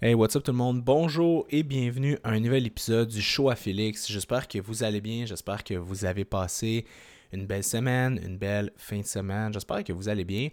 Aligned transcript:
Hey, 0.00 0.14
what's 0.14 0.36
up 0.36 0.44
tout 0.44 0.52
le 0.52 0.58
monde? 0.58 0.80
Bonjour 0.80 1.44
et 1.50 1.64
bienvenue 1.64 2.18
à 2.22 2.30
un 2.30 2.38
nouvel 2.38 2.64
épisode 2.64 3.08
du 3.08 3.20
show 3.20 3.50
à 3.50 3.56
Félix. 3.56 4.06
J'espère 4.08 4.46
que 4.46 4.60
vous 4.60 4.84
allez 4.84 5.00
bien, 5.00 5.26
j'espère 5.26 5.64
que 5.64 5.74
vous 5.74 6.04
avez 6.04 6.24
passé 6.24 6.84
une 7.32 7.46
belle 7.46 7.64
semaine, 7.64 8.20
une 8.24 8.38
belle 8.38 8.70
fin 8.76 9.00
de 9.00 9.06
semaine. 9.06 9.52
J'espère 9.52 9.82
que 9.82 9.92
vous 9.92 10.08
allez 10.08 10.22
bien. 10.22 10.50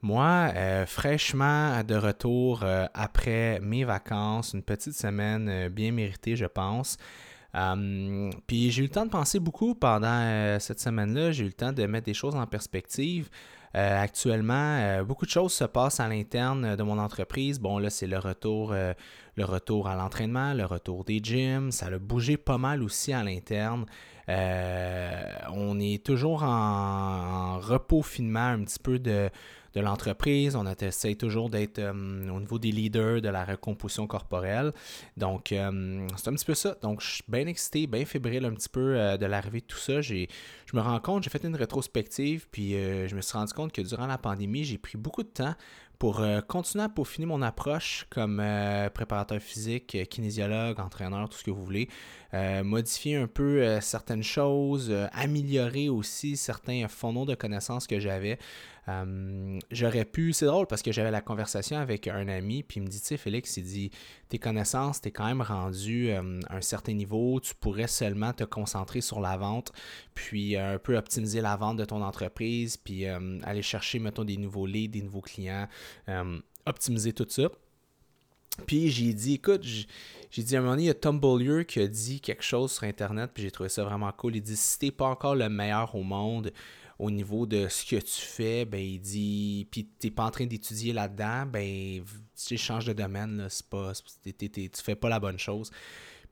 Moi, 0.00 0.50
euh, 0.54 0.86
fraîchement 0.86 1.84
de 1.84 1.94
retour 1.94 2.62
euh, 2.62 2.86
après 2.94 3.60
mes 3.60 3.84
vacances, 3.84 4.54
une 4.54 4.62
petite 4.62 4.94
semaine 4.94 5.46
euh, 5.50 5.68
bien 5.68 5.92
méritée, 5.92 6.34
je 6.34 6.46
pense. 6.46 6.96
puis 8.46 8.70
j'ai 8.70 8.80
eu 8.80 8.86
le 8.86 8.90
temps 8.90 9.04
de 9.04 9.10
penser 9.10 9.40
beaucoup 9.40 9.74
pendant 9.74 10.58
cette 10.58 10.80
semaine-là. 10.80 11.32
J'ai 11.32 11.44
eu 11.44 11.48
le 11.48 11.52
temps 11.52 11.72
de 11.74 11.84
mettre 11.84 12.06
des 12.06 12.14
choses 12.14 12.34
en 12.34 12.46
perspective. 12.46 13.28
Euh, 13.74 14.02
actuellement, 14.02 14.78
euh, 14.78 15.04
beaucoup 15.04 15.26
de 15.26 15.30
choses 15.30 15.52
se 15.52 15.64
passent 15.64 16.00
à 16.00 16.08
l'interne 16.08 16.76
de 16.76 16.82
mon 16.82 16.98
entreprise. 16.98 17.58
Bon, 17.58 17.78
là, 17.78 17.90
c'est 17.90 18.06
le 18.06 18.18
retour, 18.18 18.72
euh, 18.72 18.94
le 19.34 19.44
retour 19.44 19.88
à 19.88 19.96
l'entraînement, 19.96 20.54
le 20.54 20.64
retour 20.64 21.04
des 21.04 21.20
gyms. 21.22 21.72
Ça 21.72 21.86
a 21.86 21.98
bougé 21.98 22.36
pas 22.36 22.58
mal 22.58 22.82
aussi 22.82 23.12
à 23.12 23.22
l'interne. 23.22 23.84
on 24.28 25.78
est 25.80 26.04
toujours 26.04 26.42
en, 26.42 26.46
en 26.46 27.58
repos 27.58 28.02
finement 28.02 28.46
un 28.46 28.64
petit 28.64 28.78
peu 28.78 28.98
de, 28.98 29.30
de 29.76 29.82
l'entreprise. 29.82 30.56
On 30.56 30.66
essaie 30.66 31.14
toujours 31.14 31.50
d'être 31.50 31.78
euh, 31.78 31.92
au 32.30 32.40
niveau 32.40 32.58
des 32.58 32.72
leaders 32.72 33.20
de 33.20 33.28
la 33.28 33.44
recomposition 33.44 34.06
corporelle. 34.06 34.72
Donc, 35.16 35.52
euh, 35.52 36.08
c'est 36.16 36.28
un 36.28 36.32
petit 36.32 36.46
peu 36.46 36.54
ça. 36.54 36.76
Donc, 36.82 37.02
je 37.02 37.06
suis 37.16 37.24
bien 37.28 37.46
excité, 37.46 37.86
bien 37.86 38.04
fébrile 38.06 38.46
un 38.46 38.54
petit 38.54 38.70
peu 38.70 38.96
euh, 38.96 39.16
de 39.18 39.26
l'arrivée 39.26 39.60
de 39.60 39.66
tout 39.66 39.78
ça. 39.78 40.00
Je 40.76 40.82
me 40.82 40.86
rends 40.86 41.00
compte, 41.00 41.22
j'ai 41.22 41.30
fait 41.30 41.42
une 41.42 41.56
rétrospective, 41.56 42.48
puis 42.50 42.72
je 42.72 43.14
me 43.16 43.22
suis 43.22 43.32
rendu 43.32 43.54
compte 43.54 43.72
que 43.72 43.80
durant 43.80 44.06
la 44.06 44.18
pandémie, 44.18 44.62
j'ai 44.64 44.76
pris 44.76 44.98
beaucoup 44.98 45.22
de 45.22 45.28
temps 45.28 45.54
pour 45.98 46.22
continuer 46.48 46.84
à 46.84 46.90
peaufiner 46.90 47.24
mon 47.24 47.40
approche 47.40 48.06
comme 48.10 48.42
préparateur 48.92 49.40
physique, 49.40 49.96
kinésiologue, 50.10 50.78
entraîneur, 50.78 51.30
tout 51.30 51.38
ce 51.38 51.44
que 51.44 51.50
vous 51.50 51.64
voulez. 51.64 51.88
modifier 52.62 53.16
un 53.16 53.26
peu 53.26 53.80
certaines 53.80 54.22
choses, 54.22 54.94
améliorer 55.12 55.88
aussi 55.88 56.36
certains 56.36 56.86
fondements 56.88 57.24
de 57.24 57.34
connaissances 57.34 57.86
que 57.86 57.98
j'avais. 57.98 58.38
Euh, 58.88 59.58
j'aurais 59.70 60.04
pu, 60.04 60.32
c'est 60.32 60.46
drôle 60.46 60.66
parce 60.66 60.82
que 60.82 60.92
j'avais 60.92 61.10
la 61.10 61.20
conversation 61.20 61.76
avec 61.78 62.06
un 62.06 62.28
ami, 62.28 62.62
puis 62.62 62.78
il 62.78 62.84
me 62.84 62.88
dit, 62.88 63.00
tu 63.00 63.06
sais, 63.06 63.16
Félix, 63.16 63.56
il 63.56 63.64
dit, 63.64 63.90
tes 64.28 64.38
connaissances, 64.38 65.00
tu 65.00 65.08
es 65.08 65.10
quand 65.10 65.26
même 65.26 65.42
rendu 65.42 66.10
euh, 66.10 66.40
à 66.48 66.56
un 66.56 66.60
certain 66.60 66.92
niveau, 66.92 67.40
tu 67.40 67.54
pourrais 67.54 67.88
seulement 67.88 68.32
te 68.32 68.44
concentrer 68.44 69.00
sur 69.00 69.20
la 69.20 69.36
vente, 69.36 69.72
puis 70.14 70.56
euh, 70.56 70.74
un 70.74 70.78
peu 70.78 70.96
optimiser 70.96 71.40
la 71.40 71.56
vente 71.56 71.76
de 71.78 71.84
ton 71.84 72.02
entreprise, 72.02 72.76
puis 72.76 73.06
aller 73.06 73.62
chercher, 73.62 73.98
mettons, 73.98 74.24
des 74.24 74.36
nouveaux 74.36 74.66
leads, 74.66 74.92
des 74.92 75.02
nouveaux 75.02 75.20
clients, 75.20 75.68
optimiser 76.64 77.12
tout 77.12 77.26
ça. 77.28 77.48
Puis 78.66 78.90
j'ai 78.90 79.12
dit, 79.12 79.34
écoute, 79.34 79.62
j'ai 79.64 80.42
dit 80.42 80.56
à 80.56 80.58
un 80.58 80.62
moment 80.62 80.72
donné, 80.72 80.84
il 80.84 80.86
y 80.86 80.90
a 80.90 80.94
Tom 80.94 81.20
Bollier 81.20 81.64
qui 81.66 81.80
a 81.80 81.86
dit 81.86 82.20
quelque 82.20 82.42
chose 82.42 82.72
sur 82.72 82.84
Internet, 82.84 83.30
puis 83.34 83.42
j'ai 83.42 83.50
trouvé 83.50 83.68
ça 83.68 83.84
vraiment 83.84 84.10
cool. 84.12 84.36
Il 84.36 84.42
dit, 84.42 84.56
si 84.56 84.78
t'es 84.78 84.90
pas 84.90 85.06
encore 85.06 85.34
le 85.34 85.48
meilleur 85.48 85.94
au 85.94 86.02
monde, 86.02 86.52
au 86.98 87.10
niveau 87.10 87.46
de 87.46 87.68
ce 87.68 87.84
que 87.84 87.96
tu 87.96 88.20
fais, 88.20 88.64
ben 88.64 88.80
il 88.80 89.00
dit, 89.00 89.68
puis 89.70 89.84
t'es 89.84 90.10
pas 90.10 90.24
en 90.24 90.30
train 90.30 90.46
d'étudier 90.46 90.92
là-dedans, 90.92 91.46
ben 91.46 92.02
tu 92.46 92.56
changes 92.56 92.86
de 92.86 92.92
domaine, 92.92 93.36
là, 93.36 93.48
c'est 93.50 93.66
pas, 93.66 93.92
tu 94.24 94.82
fais 94.82 94.96
pas 94.96 95.08
la 95.08 95.20
bonne 95.20 95.38
chose. 95.38 95.70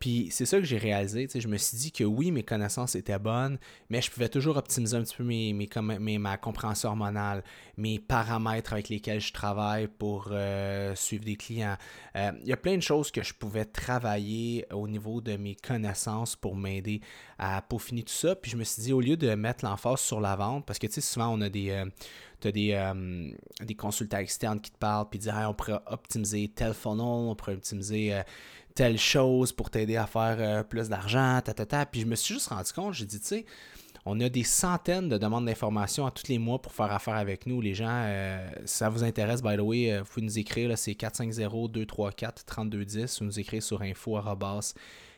Puis 0.05 0.29
c'est 0.31 0.45
ça 0.45 0.59
que 0.59 0.65
j'ai 0.65 0.77
réalisé. 0.77 1.27
Je 1.35 1.49
me 1.49 1.57
suis 1.57 1.79
dit 1.79 1.91
que 1.91 2.05
oui, 2.05 2.31
mes 2.31 2.43
connaissances 2.43 2.95
étaient 2.95 3.19
bonnes, 3.19 3.57
mais 3.89 4.03
je 4.03 4.11
pouvais 4.11 4.29
toujours 4.29 4.59
optimiser 4.59 4.99
un 4.99 5.03
petit 5.03 5.17
peu 5.17 5.25
mes, 5.25 5.55
mes, 5.55 6.19
ma 6.19 6.37
compréhension 6.37 6.91
hormonale, 6.91 7.43
mes 7.79 7.99
paramètres 7.99 8.75
avec 8.75 8.91
lesquels 8.91 9.23
je 9.23 9.33
travaille 9.33 9.89
pour 9.89 10.29
euh, 10.31 10.95
suivre 10.95 11.25
des 11.25 11.37
clients. 11.37 11.79
Euh, 12.17 12.33
il 12.43 12.49
y 12.49 12.53
a 12.53 12.59
plein 12.59 12.77
de 12.77 12.83
choses 12.83 13.11
que 13.11 13.23
je 13.23 13.33
pouvais 13.33 13.65
travailler 13.65 14.67
au 14.75 14.87
niveau 14.87 15.23
de 15.23 15.39
mes 15.39 15.55
connaissances 15.55 16.37
pour 16.37 16.55
m'aider 16.55 17.01
à 17.39 17.63
peaufiner 17.63 18.03
tout 18.03 18.13
ça. 18.13 18.37
Puis 18.37 18.51
je 18.51 18.59
me 18.59 18.65
suis 18.65 18.83
dit, 18.83 18.93
au 18.93 19.01
lieu 19.01 19.17
de 19.17 19.35
mettre 19.35 19.65
l'emphase 19.65 20.01
sur 20.01 20.21
la 20.21 20.37
vente, 20.37 20.67
parce 20.67 20.79
que 20.79 20.87
tu 20.87 20.93
sais, 20.93 21.01
souvent 21.01 21.29
on 21.29 21.41
a 21.41 21.49
des. 21.49 21.71
Euh, 21.71 21.87
des, 22.53 22.93
des 23.63 23.75
consultants 23.75 24.19
externes 24.19 24.61
qui 24.61 24.71
te 24.71 24.77
parlent 24.77 25.09
puis 25.09 25.19
disent 25.19 25.33
on 25.35 25.55
pourrait 25.55 25.81
optimiser 25.87 26.53
tel 26.55 26.75
funnel, 26.75 27.01
on 27.01 27.35
pourrait 27.35 27.55
optimiser 27.55 28.23
telle 28.75 28.99
chose 28.99 29.53
pour 29.53 29.71
t'aider 29.71 29.97
à 29.97 30.07
faire 30.07 30.37
euh, 30.39 30.63
plus 30.65 30.89
d'argent, 30.89 31.41
ta, 31.43 31.55
ta, 31.55 31.65
ta. 31.65 31.87
Puis 31.87 32.03
je 32.03 32.07
me 32.07 32.17
suis 32.17 32.35
juste 32.35 32.49
rendu 32.49 32.73
compte, 32.73 32.95
j'ai 32.95 33.07
dit, 33.07 33.21
tu 33.21 33.27
sais, 33.27 33.47
on 34.05 34.21
a 34.21 34.29
des 34.29 34.43
centaines 34.43 35.09
de 35.09 35.17
demandes 35.17 35.47
d'informations 35.47 36.07
à 36.07 36.11
tous 36.11 36.27
les 36.29 36.39
mois 36.39 36.61
pour 36.61 36.73
faire 36.73 36.91
affaire 36.93 37.15
avec 37.15 37.47
nous. 37.47 37.61
Les 37.61 37.75
gens, 37.75 37.87
euh, 37.89 38.45
si 38.65 38.79
ça 38.79 38.89
vous 38.89 39.05
intéresse, 39.05 39.43
by 39.43 39.57
the 39.57 39.61
way, 39.61 39.93
euh, 39.93 40.03
vous 40.03 40.07
pouvez 40.07 40.27
nous 40.27 40.39
écrire, 40.39 40.77
c'est 40.77 40.93
450-234-3210 40.93 43.23
ou 43.23 43.25
nous 43.25 43.41
écrire 43.41 43.63
sur 43.63 43.83
info 43.83 44.19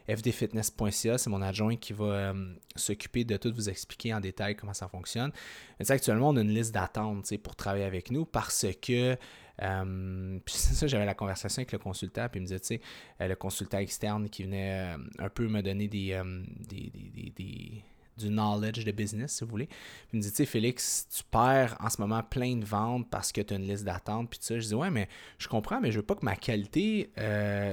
fdfitness.ca. 0.08 1.18
C'est 1.18 1.30
mon 1.30 1.42
adjoint 1.42 1.74
qui 1.74 1.92
va 1.92 2.32
s'occuper 2.76 3.24
de 3.24 3.36
tout 3.36 3.52
vous 3.52 3.68
expliquer 3.68 4.14
en 4.14 4.20
détail 4.20 4.54
comment 4.54 4.72
ça 4.72 4.86
fonctionne. 4.86 5.32
Mais 5.80 5.90
actuellement, 5.90 6.28
on 6.28 6.36
a 6.36 6.42
une 6.42 6.54
liste 6.54 6.72
d'attente 6.72 7.36
pour 7.38 7.56
travailler 7.56 7.86
avec 7.86 8.12
nous 8.12 8.24
parce 8.24 8.66
que 8.80 9.18
euh, 9.62 10.38
puis 10.44 10.54
c'est 10.54 10.74
ça, 10.74 10.86
j'avais 10.86 11.06
la 11.06 11.14
conversation 11.14 11.60
avec 11.60 11.72
le 11.72 11.78
consultant, 11.78 12.28
puis 12.28 12.38
il 12.38 12.42
me 12.42 12.46
disait, 12.46 12.60
tu 12.60 12.66
sais, 12.66 12.80
euh, 13.20 13.28
le 13.28 13.36
consultant 13.36 13.78
externe 13.78 14.28
qui 14.28 14.44
venait 14.44 14.94
euh, 14.94 14.98
un 15.18 15.28
peu 15.28 15.48
me 15.48 15.62
donner 15.62 15.88
des, 15.88 16.20
des, 16.68 17.82
du 18.18 18.28
knowledge 18.28 18.84
de 18.84 18.92
business, 18.92 19.36
si 19.36 19.44
vous 19.44 19.50
voulez. 19.50 19.66
Puis 19.66 20.08
il 20.14 20.16
me 20.18 20.22
dit, 20.22 20.30
tu 20.30 20.36
sais, 20.36 20.46
Félix, 20.46 21.08
tu 21.14 21.22
perds 21.30 21.76
en 21.80 21.90
ce 21.90 22.00
moment 22.00 22.22
plein 22.22 22.56
de 22.56 22.64
ventes 22.64 23.08
parce 23.10 23.32
que 23.32 23.40
tu 23.40 23.54
as 23.54 23.56
une 23.56 23.66
liste 23.66 23.84
d'attente. 23.84 24.30
Puis 24.30 24.38
tout 24.38 24.46
ça, 24.46 24.58
je 24.58 24.66
dis, 24.66 24.74
ouais, 24.74 24.90
mais 24.90 25.08
je 25.38 25.48
comprends, 25.48 25.80
mais 25.80 25.90
je 25.90 25.98
veux 25.98 26.06
pas 26.06 26.14
que 26.14 26.24
ma 26.24 26.36
qualité 26.36 27.10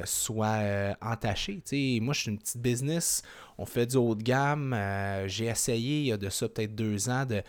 soit 0.06 0.96
entachée. 1.02 1.62
Tu 1.66 1.96
sais, 1.96 2.00
moi, 2.02 2.14
je 2.14 2.22
suis 2.22 2.32
une 2.32 2.40
petite 2.40 2.62
business, 2.62 3.24
on 3.58 3.66
fait 3.66 3.86
du 3.86 3.98
haut 3.98 4.16
de 4.16 4.24
gamme. 4.24 4.76
J'ai 5.28 5.46
essayé, 5.46 6.00
il 6.00 6.06
y 6.08 6.12
a 6.12 6.18
de 6.18 6.30
ça 6.30 6.50
peut-être 6.50 6.76
deux 6.76 7.10
ans, 7.10 7.26
de 7.26 7.42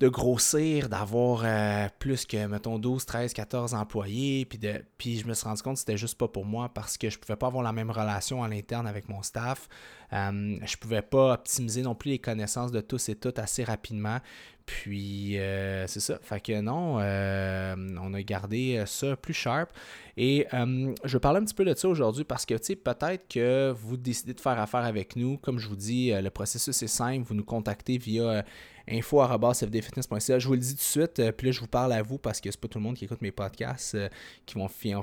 de 0.00 0.08
grossir, 0.08 0.88
d'avoir 0.88 1.42
euh, 1.44 1.88
plus 2.00 2.26
que, 2.26 2.46
mettons, 2.46 2.78
12, 2.78 3.06
13, 3.06 3.32
14 3.32 3.74
employés. 3.74 4.44
Puis, 4.44 5.18
je 5.18 5.26
me 5.26 5.34
suis 5.34 5.46
rendu 5.46 5.62
compte 5.62 5.74
que 5.74 5.80
c'était 5.80 5.96
juste 5.96 6.18
pas 6.18 6.26
pour 6.26 6.44
moi 6.44 6.68
parce 6.68 6.98
que 6.98 7.08
je 7.10 7.18
pouvais 7.18 7.36
pas 7.36 7.46
avoir 7.46 7.62
la 7.62 7.72
même 7.72 7.90
relation 7.90 8.42
à 8.42 8.48
l'interne 8.48 8.86
avec 8.88 9.08
mon 9.08 9.22
staff. 9.22 9.68
Euh, 10.12 10.58
je 10.64 10.76
pouvais 10.76 11.02
pas 11.02 11.34
optimiser 11.34 11.82
non 11.82 11.94
plus 11.94 12.10
les 12.10 12.18
connaissances 12.18 12.72
de 12.72 12.80
tous 12.80 13.08
et 13.08 13.14
toutes 13.14 13.38
assez 13.38 13.62
rapidement. 13.62 14.18
Puis 14.66 15.38
euh, 15.38 15.86
c'est 15.86 16.00
ça. 16.00 16.18
Fait 16.22 16.40
que 16.40 16.60
non, 16.60 16.96
on 16.96 18.14
a 18.14 18.22
gardé 18.22 18.82
ça 18.86 19.14
plus 19.14 19.34
sharp. 19.34 19.70
Et 20.16 20.46
je 20.50 21.12
vais 21.12 21.20
parler 21.20 21.38
un 21.38 21.44
petit 21.44 21.54
peu 21.54 21.64
de 21.64 21.74
ça 21.74 21.88
aujourd'hui 21.88 22.24
parce 22.24 22.46
que, 22.46 22.54
tu 22.54 22.64
sais, 22.64 22.76
peut-être 22.76 23.28
que 23.28 23.72
vous 23.76 23.96
décidez 23.96 24.34
de 24.34 24.40
faire 24.40 24.58
affaire 24.58 24.84
avec 24.84 25.14
nous. 25.14 25.36
Comme 25.38 25.58
je 25.60 25.68
vous 25.68 25.76
dis, 25.76 26.10
le 26.12 26.30
processus 26.30 26.82
est 26.82 26.88
simple. 26.88 27.24
Vous 27.28 27.34
nous 27.34 27.44
contactez 27.44 27.98
via 27.98 28.44
info.fdfitness.ca. 28.88 30.38
Je 30.38 30.46
vous 30.46 30.54
le 30.54 30.60
dis 30.60 30.70
tout 30.70 30.76
de 30.76 30.80
suite, 30.80 31.18
euh, 31.18 31.32
puis 31.32 31.46
là, 31.46 31.52
je 31.52 31.60
vous 31.60 31.66
parle 31.66 31.92
à 31.92 32.02
vous 32.02 32.18
parce 32.18 32.40
que 32.40 32.50
c'est 32.50 32.60
pas 32.60 32.68
tout 32.68 32.78
le 32.78 32.84
monde 32.84 32.96
qui 32.96 33.04
écoute 33.04 33.22
mes 33.22 33.32
podcasts 33.32 33.94
euh, 33.94 34.08
qui 34.46 34.56
vont 34.56 34.68
faire 34.68 35.00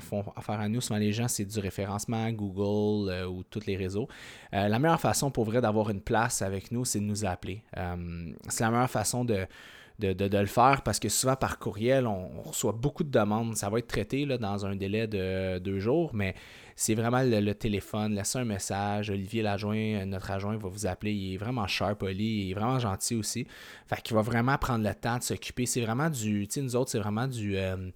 à 0.48 0.68
nous. 0.68 0.80
Souvent, 0.80 0.98
les 0.98 1.12
gens, 1.12 1.28
c'est 1.28 1.44
du 1.44 1.58
référencement, 1.58 2.30
Google 2.30 3.10
euh, 3.10 3.26
ou 3.26 3.42
tous 3.42 3.66
les 3.66 3.76
réseaux. 3.76 4.08
la 4.52 4.78
meilleure 4.78 5.00
façon 5.00 5.30
pour 5.30 5.44
vrai 5.44 5.60
d'avoir 5.60 5.90
une 5.90 6.00
place 6.00 6.42
avec 6.42 6.70
nous, 6.70 6.84
c'est 6.84 7.00
de 7.00 7.04
nous 7.04 7.24
appeler. 7.24 7.62
c'est 8.48 8.64
la 8.64 8.70
meilleure 8.70 8.90
façon 8.90 9.24
de 9.24 9.46
de, 9.98 10.38
le 10.38 10.46
faire 10.46 10.82
parce 10.82 10.98
que 10.98 11.08
souvent 11.08 11.36
par 11.36 11.58
courriel, 11.58 12.06
on, 12.06 12.42
reçoit 12.42 12.72
beaucoup 12.72 13.04
de 13.04 13.10
demandes. 13.10 13.56
Ça 13.56 13.68
va 13.70 13.78
être 13.78 13.86
traité 13.86 14.26
dans 14.26 14.66
un 14.66 14.76
délai 14.76 15.06
de 15.06 15.58
deux 15.58 15.78
jours, 15.78 16.10
mais 16.14 16.34
c'est 16.76 16.94
vraiment 16.94 17.22
le, 17.22 17.52
téléphone. 17.52 18.14
Laissez 18.14 18.38
un 18.38 18.44
message. 18.44 19.10
Olivier 19.10 19.42
l'adjoint, 19.42 20.04
notre 20.06 20.30
adjoint, 20.30 20.56
va 20.56 20.68
vous 20.68 20.86
appeler. 20.86 21.12
Il 21.12 21.34
est 21.34 21.36
vraiment 21.36 21.66
sharp, 21.66 21.98
poli. 21.98 22.46
Il 22.46 22.50
est 22.50 22.54
vraiment 22.54 22.78
gentil 22.78 23.14
aussi. 23.14 23.46
Fait 23.86 24.00
qu'il 24.02 24.16
va 24.16 24.22
vraiment 24.22 24.56
prendre 24.58 24.84
le 24.86 24.94
temps 24.94 25.18
de 25.18 25.22
s'occuper. 25.22 25.66
C'est 25.66 25.82
vraiment 25.82 26.10
du. 26.10 26.46
Tu 26.48 26.54
sais, 26.54 26.62
nous 26.62 26.76
autres, 26.76 26.90
c'est 26.90 26.98
vraiment 26.98 27.26
du. 27.26 27.56
Euh, 27.56 27.90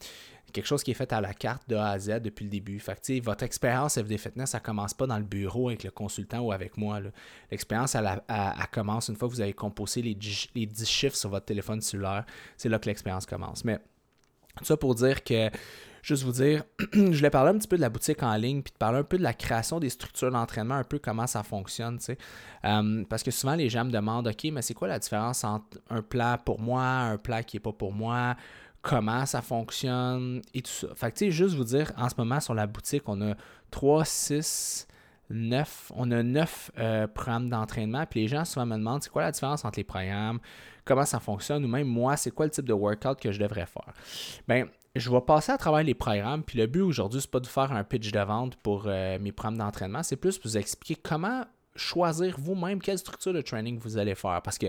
quelque 0.53 0.67
chose 0.67 0.83
qui 0.83 0.91
est 0.91 0.95
fait 0.95 1.13
à 1.13 1.21
la 1.21 1.35
carte 1.35 1.69
de 1.69 1.77
A 1.77 1.91
à 1.91 1.99
Z 1.99 2.21
depuis 2.23 2.45
le 2.45 2.51
début. 2.51 2.79
Fait 2.79 3.01
que, 3.01 3.23
votre 3.23 3.45
expérience 3.45 3.99
FD 3.99 4.19
Fitness, 4.19 4.51
ça 4.51 4.61
commence 4.61 4.95
pas 4.95 5.07
dans 5.07 5.19
le 5.19 5.25
bureau 5.25 5.69
avec 5.69 5.85
le 5.85 5.91
consultant 5.91 6.41
ou 6.41 6.53
avec 6.53 6.77
moi. 6.77 7.01
L'expérience, 7.51 7.95
elle, 7.95 8.23
commence 8.73 9.09
une 9.09 9.17
fois 9.17 9.29
que 9.29 9.35
vous 9.35 9.41
avez 9.41 9.53
composé 9.53 10.03
les, 10.03 10.17
les 10.55 10.67
10 10.67 10.89
chiffres 10.89 11.17
sur 11.17 11.31
votre 11.31 11.47
téléphone 11.47 11.81
cellulaire. 11.81 12.25
C'est 12.57 12.69
là 12.69 12.79
que 12.79 12.87
l'expérience 12.87 13.27
commence. 13.27 13.65
Mais 13.65 13.79
tout 14.57 14.65
ça 14.65 14.77
pour 14.77 14.95
dire 14.95 15.23
que 15.23 15.51
juste 16.07 16.23
vous 16.23 16.33
dire, 16.33 16.63
je 16.93 17.17
voulais 17.17 17.31
parler 17.31 17.51
un 17.51 17.59
petit 17.59 17.67
peu 17.67 17.77
de 17.77 17.83
la 17.83 17.89
boutique 17.89 18.23
en 18.23 18.35
ligne, 18.37 18.63
puis 18.63 18.73
de 18.73 18.79
parler 18.79 18.99
un 18.99 19.05
peu 19.05 19.19
de 19.19 19.23
la 19.23 19.35
création 19.35 19.81
des 19.81 19.91
structures 19.91 20.31
d'entraînement, 20.31 20.77
un 20.77 20.85
peu 20.85 21.01
comment 21.01 21.27
ça 21.27 21.43
fonctionne, 21.43 21.99
tu 21.99 22.05
sais. 22.05 22.19
Euh, 22.65 23.05
parce 23.09 23.25
que 23.25 23.33
souvent, 23.33 23.57
les 23.57 23.69
gens 23.69 23.85
me 23.85 23.91
demandent, 23.91 24.29
OK, 24.29 24.45
mais 24.53 24.63
c'est 24.63 24.75
quoi 24.75 24.87
la 24.87 25.01
différence 25.01 25.43
entre 25.43 25.79
un 25.91 26.03
plat 26.03 26.39
pour 26.39 26.61
moi, 26.61 26.83
un 26.83 27.19
plat 27.19 27.43
qui 27.43 27.57
n'est 27.57 27.61
pas 27.61 27.73
pour 27.73 27.93
moi, 27.93 28.37
comment 28.87 29.27
ça 29.27 29.43
fonctionne 29.43 30.43
et 30.55 30.63
tout 30.63 30.71
ça. 30.71 30.87
Fait 30.95 31.11
que, 31.11 31.19
tu 31.19 31.25
sais, 31.25 31.31
juste 31.33 31.57
vous 31.57 31.65
dire, 31.65 31.93
en 31.97 32.09
ce 32.09 32.15
moment, 32.17 32.39
sur 32.39 32.55
la 32.55 32.69
boutique, 32.69 33.03
on 33.09 33.21
a 33.21 33.35
3, 33.73 34.05
6, 34.05 34.87
9, 35.29 35.93
on 35.97 36.09
a 36.13 36.23
9 36.23 36.71
euh, 36.79 37.09
programmes 37.09 37.51
d'entraînement, 37.51 38.07
puis 38.07 38.21
les 38.21 38.29
gens 38.29 38.45
souvent 38.45 38.65
me 38.65 38.77
demandent, 38.77 39.03
c'est 39.03 39.11
quoi 39.11 39.23
la 39.23 39.33
différence 39.33 39.65
entre 39.65 39.81
les 39.81 39.85
programmes, 39.85 40.39
comment 40.85 41.05
ça 41.05 41.19
fonctionne, 41.19 41.65
ou 41.65 41.69
même 41.69 41.89
moi, 41.89 42.17
c'est 42.17 42.31
quoi 42.31 42.47
le 42.47 42.53
type 42.53 42.65
de 42.65 42.73
workout 42.73 43.19
que 43.19 43.33
je 43.33 43.41
devrais 43.41 43.67
faire? 43.67 43.93
Bien, 44.47 44.69
je 44.95 45.11
vais 45.11 45.21
passer 45.21 45.51
à 45.51 45.59
travers 45.59 45.83
les 45.83 45.95
programmes. 45.95 46.45
Puis 46.45 46.57
le 46.57 46.67
but 46.67 46.83
aujourd'hui, 46.83 47.21
c'est 47.21 47.31
pas 47.31 47.41
de 47.41 47.47
faire 47.49 47.73
un 47.73 47.83
pitch 47.83 48.13
de 48.13 48.21
vente 48.21 48.55
pour 48.57 48.85
euh, 48.87 49.19
mes 49.19 49.33
programmes 49.33 49.59
d'entraînement. 49.59 50.05
C'est 50.05 50.17
plus 50.17 50.41
vous 50.45 50.57
expliquer 50.57 50.95
comment 51.03 51.45
choisir 51.77 52.37
vous-même 52.39 52.81
quelle 52.81 52.99
structure 52.99 53.33
de 53.33 53.41
training 53.41 53.79
vous 53.79 53.99
allez 53.99 54.15
faire. 54.15 54.41
Parce 54.43 54.59
que 54.59 54.67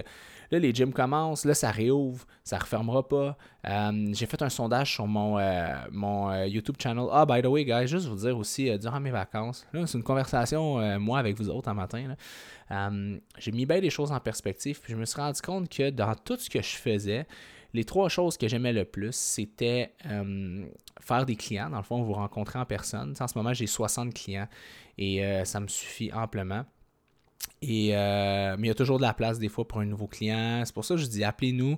là, 0.51 0.59
les 0.59 0.73
gyms 0.73 0.93
commencent, 0.93 1.45
là, 1.45 1.53
ça 1.53 1.71
réouvre, 1.71 2.25
ça 2.43 2.57
refermera 2.57 3.07
pas. 3.07 3.37
Euh, 3.67 4.09
j'ai 4.13 4.25
fait 4.25 4.41
un 4.41 4.49
sondage 4.49 4.93
sur 4.93 5.07
mon, 5.07 5.37
euh, 5.39 5.75
mon 5.91 6.43
YouTube 6.45 6.75
channel. 6.79 7.07
Ah, 7.11 7.25
by 7.25 7.41
the 7.41 7.47
way, 7.47 7.65
guys, 7.65 7.87
juste 7.87 8.07
vous 8.07 8.15
dire 8.15 8.37
aussi, 8.37 8.77
durant 8.79 8.99
mes 8.99 9.11
vacances, 9.11 9.65
là, 9.73 9.85
c'est 9.87 9.97
une 9.97 10.03
conversation, 10.03 10.99
moi, 10.99 11.19
avec 11.19 11.37
vous 11.37 11.49
autres, 11.49 11.69
un 11.69 11.73
matin. 11.73 12.15
j'ai 13.37 13.51
mis 13.51 13.65
bien 13.65 13.79
les 13.79 13.89
choses 13.89 14.11
en 14.11 14.19
perspective, 14.19 14.79
puis 14.81 14.93
je 14.93 14.97
me 14.97 15.05
suis 15.05 15.19
rendu 15.19 15.41
compte 15.41 15.69
que 15.69 15.89
dans 15.89 16.13
tout 16.15 16.37
ce 16.37 16.49
que 16.49 16.61
je 16.61 16.75
faisais, 16.75 17.27
les 17.73 17.83
trois 17.83 18.09
choses 18.09 18.37
que 18.37 18.47
j'aimais 18.47 18.73
le 18.73 18.85
plus, 18.85 19.15
c'était 19.15 19.93
euh, 20.05 20.65
faire 20.99 21.25
des 21.25 21.35
clients. 21.35 21.69
Dans 21.69 21.77
le 21.77 21.83
fond, 21.83 22.01
vous 22.01 22.13
rencontrer 22.13 22.59
en 22.59 22.65
personne. 22.65 23.13
en 23.19 23.27
ce 23.27 23.37
moment, 23.37 23.53
j'ai 23.53 23.67
60 23.67 24.13
clients 24.13 24.47
et 24.97 25.23
euh, 25.23 25.45
ça 25.45 25.59
me 25.59 25.67
suffit 25.67 26.11
amplement. 26.13 26.65
Et, 27.61 27.95
euh, 27.95 28.55
mais 28.57 28.67
il 28.67 28.69
y 28.69 28.71
a 28.71 28.75
toujours 28.75 28.97
de 28.97 29.01
la 29.01 29.13
place 29.13 29.39
des 29.39 29.49
fois 29.49 29.67
pour 29.67 29.79
un 29.79 29.85
nouveau 29.85 30.07
client. 30.07 30.61
C'est 30.65 30.73
pour 30.73 30.85
ça 30.85 30.95
que 30.95 31.01
je 31.01 31.07
dis 31.07 31.23
appelez-nous. 31.23 31.77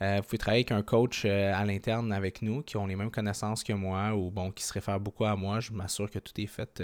vous 0.00 0.22
pouvez 0.22 0.38
travailler 0.38 0.60
avec 0.60 0.72
un 0.72 0.82
coach 0.82 1.24
à 1.24 1.64
l'interne 1.64 2.12
avec 2.12 2.42
nous 2.42 2.62
qui 2.62 2.76
ont 2.76 2.86
les 2.86 2.96
mêmes 2.96 3.10
connaissances 3.10 3.64
que 3.64 3.72
moi 3.72 4.14
ou 4.14 4.30
bon 4.30 4.52
qui 4.52 4.62
se 4.62 4.72
réfèrent 4.72 5.00
beaucoup 5.00 5.24
à 5.24 5.34
moi. 5.34 5.58
Je 5.60 5.72
m'assure 5.72 6.10
que 6.10 6.20
tout 6.20 6.40
est 6.40 6.46
fait 6.46 6.82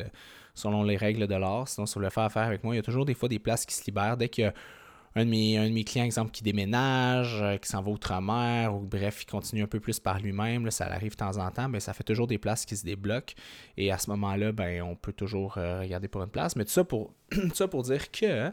selon 0.55 0.83
les 0.83 0.97
règles 0.97 1.27
de 1.29 1.35
l'art. 1.35 1.69
Sinon, 1.69 1.87
si 1.87 1.95
vous 1.95 2.01
voulez 2.01 2.11
faire 2.11 2.25
affaire 2.25 2.45
avec 2.45 2.65
moi, 2.65 2.75
il 2.75 2.79
y 2.79 2.81
a 2.81 2.83
toujours 2.83 3.05
des 3.05 3.15
fois 3.15 3.29
des 3.29 3.39
places 3.39 3.65
qui 3.65 3.75
se 3.75 3.85
libèrent 3.87 4.17
dès 4.17 4.29
qu'il 4.29 4.53
un 5.15 5.25
de 5.25 5.31
mes, 5.31 5.85
clients, 5.85 6.05
exemple, 6.05 6.31
qui 6.31 6.43
déménage, 6.43 7.41
euh, 7.43 7.57
qui 7.59 7.69
s'en 7.69 7.83
va 7.83 7.91
outre-mer, 7.91 8.75
ou 8.75 8.81
bref, 8.81 9.23
il 9.23 9.27
continue 9.27 9.63
un 9.63 9.67
peu 9.67 9.81
plus 9.81 10.01
par 10.01 10.21
lui-même, 10.21 10.71
ça 10.71 10.87
arrive 10.87 11.13
de 11.13 11.17
temps 11.17 11.37
en 11.37 11.51
temps, 11.51 11.69
mais 11.69 11.75
ben, 11.75 11.81
ça 11.81 11.93
fait 11.93 12.05
toujours 12.05 12.27
des 12.27 12.39
places 12.39 12.65
qui 12.65 12.77
se 12.77 12.85
débloquent. 12.85 13.35
Et 13.77 13.93
à 13.93 13.99
ce 13.99 14.09
moment-là, 14.11 14.53
ben, 14.53 14.83
on 14.83 14.97
peut 14.97 15.13
toujours 15.13 15.59
euh, 15.59 15.81
regarder 15.81 16.09
pour 16.09 16.23
une 16.23 16.31
place. 16.31 16.57
Mais 16.57 16.65
tout 16.65 16.71
ça 16.71 16.85
pour, 16.85 17.13
pour 17.71 17.83
dire 17.83 18.11
que 18.11 18.25
euh, 18.25 18.51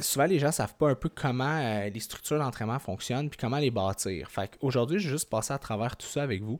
souvent 0.00 0.24
les 0.24 0.38
gens 0.38 0.46
ne 0.46 0.52
savent 0.52 0.76
pas 0.76 0.88
un 0.88 0.94
peu 0.94 1.10
comment 1.10 1.60
les 1.92 2.00
structures 2.00 2.38
d'entraînement 2.38 2.78
fonctionnent 2.78 3.28
puis 3.28 3.38
comment 3.38 3.58
les 3.58 3.70
bâtir. 3.70 4.30
Fait 4.30 4.56
aujourd'hui, 4.62 4.98
je 4.98 5.08
vais 5.08 5.12
juste 5.12 5.28
passer 5.28 5.52
à 5.52 5.58
travers 5.58 5.96
tout 5.98 6.06
ça 6.06 6.22
avec 6.22 6.42
vous 6.42 6.58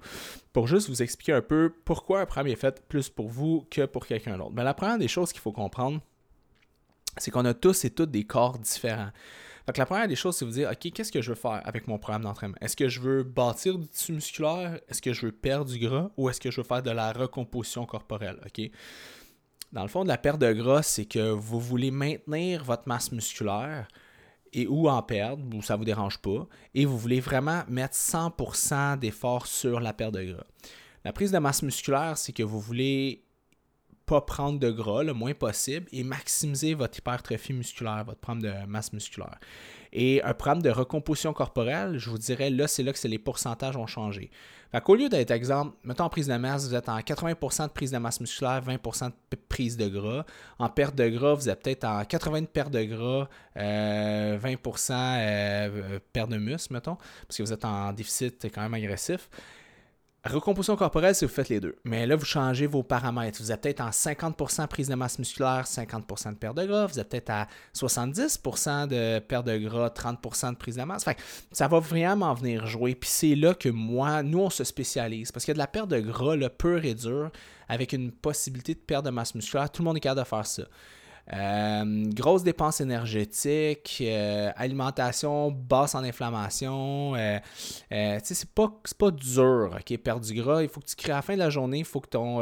pour 0.53 0.67
juste 0.67 0.91
vous 0.91 1.03
expliquer 1.03 1.33
un 1.33 1.41
peu 1.41 1.73
pourquoi 1.87 2.21
un 2.21 2.27
programme 2.27 2.49
est 2.49 2.57
fait 2.57 2.87
plus 2.87 3.09
pour 3.09 3.29
vous 3.29 3.67
que 3.71 3.87
pour 3.87 4.07
quelqu'un 4.07 4.37
d'autre. 4.37 4.53
Ben, 4.53 4.63
la 4.63 4.75
première 4.75 4.99
des 4.99 5.09
choses 5.09 5.33
qu'il 5.33 5.41
faut 5.41 5.53
comprendre, 5.53 6.01
c'est 7.19 7.31
qu'on 7.31 7.45
a 7.45 7.55
tous 7.55 7.85
et 7.85 7.91
toutes 7.91 8.11
des 8.11 8.25
corps 8.25 8.59
différents. 8.59 9.11
Fait 9.67 9.77
la 9.77 9.87
première 9.87 10.09
des 10.09 10.17
choses, 10.17 10.37
c'est 10.37 10.47
vous 10.47 10.53
dire, 10.53 10.71
OK, 10.71 10.93
qu'est-ce 10.93 11.13
que 11.13 11.21
je 11.21 11.31
veux 11.31 11.35
faire 11.35 11.61
avec 11.65 11.89
mon 11.89 11.99
programme 11.99 12.23
d'entraînement? 12.23 12.57
Est-ce 12.63 12.75
que 12.75 12.89
je 12.89 13.01
veux 13.01 13.23
bâtir 13.23 13.79
du 13.79 13.87
tissu 13.87 14.13
musculaire? 14.13 14.81
Est-ce 14.89 15.03
que 15.03 15.13
je 15.13 15.27
veux 15.27 15.33
perdre 15.33 15.71
du 15.71 15.79
gras? 15.79 16.11
Ou 16.17 16.31
est-ce 16.31 16.41
que 16.41 16.51
je 16.51 16.57
veux 16.57 16.67
faire 16.67 16.83
de 16.83 16.91
la 16.91 17.13
recomposition 17.13 17.85
corporelle? 17.85 18.41
OK? 18.47 18.71
Dans 19.73 19.83
le 19.83 19.89
fond, 19.89 20.05
de 20.05 20.09
la 20.09 20.17
perte 20.17 20.41
de 20.41 20.51
gras, 20.55 20.83
c'est 20.83 21.05
que 21.05 21.31
vous 21.33 21.61
voulez 21.61 21.91
maintenir 21.91 22.65
votre 22.65 22.89
masse 22.89 23.13
musculaire 23.13 23.89
et 24.55 24.67
ou 24.67 24.89
en 24.89 25.03
perdre, 25.03 25.45
ou 25.55 25.61
ça 25.61 25.75
ne 25.75 25.79
vous 25.81 25.85
dérange 25.85 26.17
pas, 26.19 26.47
et 26.75 26.87
vous 26.87 26.97
voulez 26.97 27.21
vraiment 27.21 27.63
mettre 27.69 27.95
100% 27.95 28.99
d'effort 28.99 29.47
sur 29.47 29.81
la 29.81 29.93
perte 29.93 30.15
de 30.15 30.33
gras. 30.33 30.47
La 31.05 31.13
prise 31.13 31.31
de 31.31 31.39
masse 31.39 31.63
musculaire, 31.63 32.17
c'est 32.17 32.33
que 32.33 32.43
vous 32.43 32.59
voulez 32.59 33.28
pas 34.09 34.23
prendre 34.23 34.59
de 34.59 34.71
gras 34.71 35.03
le 35.03 35.13
moins 35.13 35.35
possible 35.35 35.87
et 35.93 36.03
maximiser 36.03 36.75
votre 36.75 36.99
hypertrophie 36.99 37.53
musculaire, 37.53 38.05
votre 38.05 38.19
programme 38.19 38.43
de 38.43 38.67
masse 38.67 38.93
musculaire. 38.93 39.39
Et 39.93 40.23
un 40.23 40.35
programme 40.35 40.63
de 40.63 40.71
recomposition 40.71 41.33
corporelle, 41.33 41.99
je 41.99 42.11
vous 42.11 42.19
dirais, 42.19 42.51
là, 42.51 42.67
c'est 42.67 42.83
là 42.83 42.93
que 42.93 43.09
les 43.09 43.19
pourcentages 43.19 43.77
ont 43.77 43.87
changé. 43.87 44.31
Fait 44.73 44.83
qu'au 44.83 44.95
lieu 44.95 45.09
d'être, 45.09 45.31
exemple, 45.31 45.77
mettons 45.83 46.05
en 46.05 46.09
prise 46.11 46.27
de 46.27 46.37
masse, 46.37 46.69
vous 46.69 46.75
êtes 46.75 46.89
en 46.89 46.99
80% 46.99 47.69
de 47.69 47.73
prise 47.73 47.91
de 47.91 47.99
masse 47.99 48.21
musculaire, 48.21 48.63
20% 48.63 49.11
de 49.31 49.39
prise 49.49 49.77
de 49.77 49.89
gras. 49.89 50.25
En 50.59 50.69
perte 50.69 50.95
de 50.95 51.09
gras, 51.09 51.35
vous 51.35 51.49
êtes 51.49 51.63
peut-être 51.63 51.85
en 51.85 52.03
80% 52.03 52.41
de 52.43 52.47
perte 52.47 52.71
de 52.71 52.85
gras, 52.85 53.29
20% 53.57 53.57
euh, 53.57 55.17
euh, 55.21 55.99
perte 56.13 56.31
de 56.31 56.37
muscle, 56.37 56.73
mettons, 56.73 56.97
parce 57.27 57.39
que 57.39 57.43
vous 57.43 57.53
êtes 57.53 57.65
en 57.65 57.93
déficit 57.93 58.47
quand 58.53 58.63
même 58.63 58.75
agressif. 58.75 59.31
Recomposition 60.29 60.77
corporelle, 60.77 61.15
c'est 61.15 61.25
vous 61.25 61.33
faites 61.33 61.49
les 61.49 61.59
deux. 61.59 61.77
Mais 61.85 62.07
là, 62.07 62.15
vous 62.15 62.25
changez 62.25 62.67
vos 62.67 62.83
paramètres. 62.83 63.41
Vous 63.41 63.51
êtes 63.51 63.63
peut-être 63.63 63.81
en 63.81 63.91
50% 63.91 64.67
prise 64.69 64.89
de 64.89 64.95
masse 64.95 65.19
musculaire, 65.19 65.65
50% 65.65 66.33
de 66.33 66.37
perte 66.37 66.57
de 66.57 66.67
gras. 66.67 66.87
Vous 66.87 67.01
êtes 67.01 67.09
peut-être 67.09 67.31
à 67.31 67.47
70% 67.75 68.89
de 68.89 69.21
perte 69.21 69.47
de 69.47 69.57
gras, 69.59 69.89
30% 69.89 70.53
de 70.53 70.57
prise 70.57 70.77
de 70.77 70.83
masse. 70.83 71.05
ça 71.53 71.69
va 71.69 71.81
vraiment 71.81 72.35
venir 72.35 72.67
jouer. 72.67 72.95
Puis 72.95 73.09
c'est 73.11 73.35
là 73.35 73.55
que 73.55 73.71
moi, 73.71 74.23
nous, 74.23 74.41
on 74.41 74.51
se 74.51 74.65
spécialise. 74.65 75.33
Parce 75.33 75.45
qu'il 75.45 75.53
y 75.53 75.55
a 75.55 75.55
de 75.55 75.59
la 75.59 75.67
perte 75.67 75.89
de 75.89 76.01
gras, 76.01 76.37
le 76.37 76.49
pur 76.49 76.85
et 76.85 76.95
dur, 76.95 77.31
avec 77.69 77.93
une 77.93 78.13
possibilité 78.13 78.75
de 78.75 78.81
perte 78.81 79.07
de 79.07 79.11
masse 79.11 79.35
musculaire. 79.35 79.71
Tout 79.71 79.83
le 79.83 79.87
monde 79.87 79.97
est 79.97 80.01
capable 80.01 80.21
de 80.21 80.29
faire 80.29 80.47
ça. 80.47 80.65
Euh, 81.33 82.05
grosse 82.15 82.43
dépense 82.43 82.81
énergétique, 82.81 83.99
euh, 84.01 84.51
alimentation 84.57 85.51
basse 85.51 85.95
en 85.95 86.03
inflammation. 86.03 87.15
Euh, 87.17 87.39
c'est 88.23 88.51
pas, 88.51 88.73
pas 88.99 89.11
dur, 89.11 89.77
ok, 89.79 89.99
perdre 89.99 90.25
du 90.25 90.35
gras. 90.35 90.63
Il 90.63 90.69
faut 90.69 90.81
que 90.81 90.87
tu 90.87 90.97
crées 90.97 91.13
à 91.13 91.17
la 91.17 91.23
fin 91.23 91.35
de 91.35 91.39
la 91.39 91.51
journée, 91.51 91.81
il 91.81 91.85
faut 91.85 92.01
que 92.01 92.09
ton, 92.09 92.41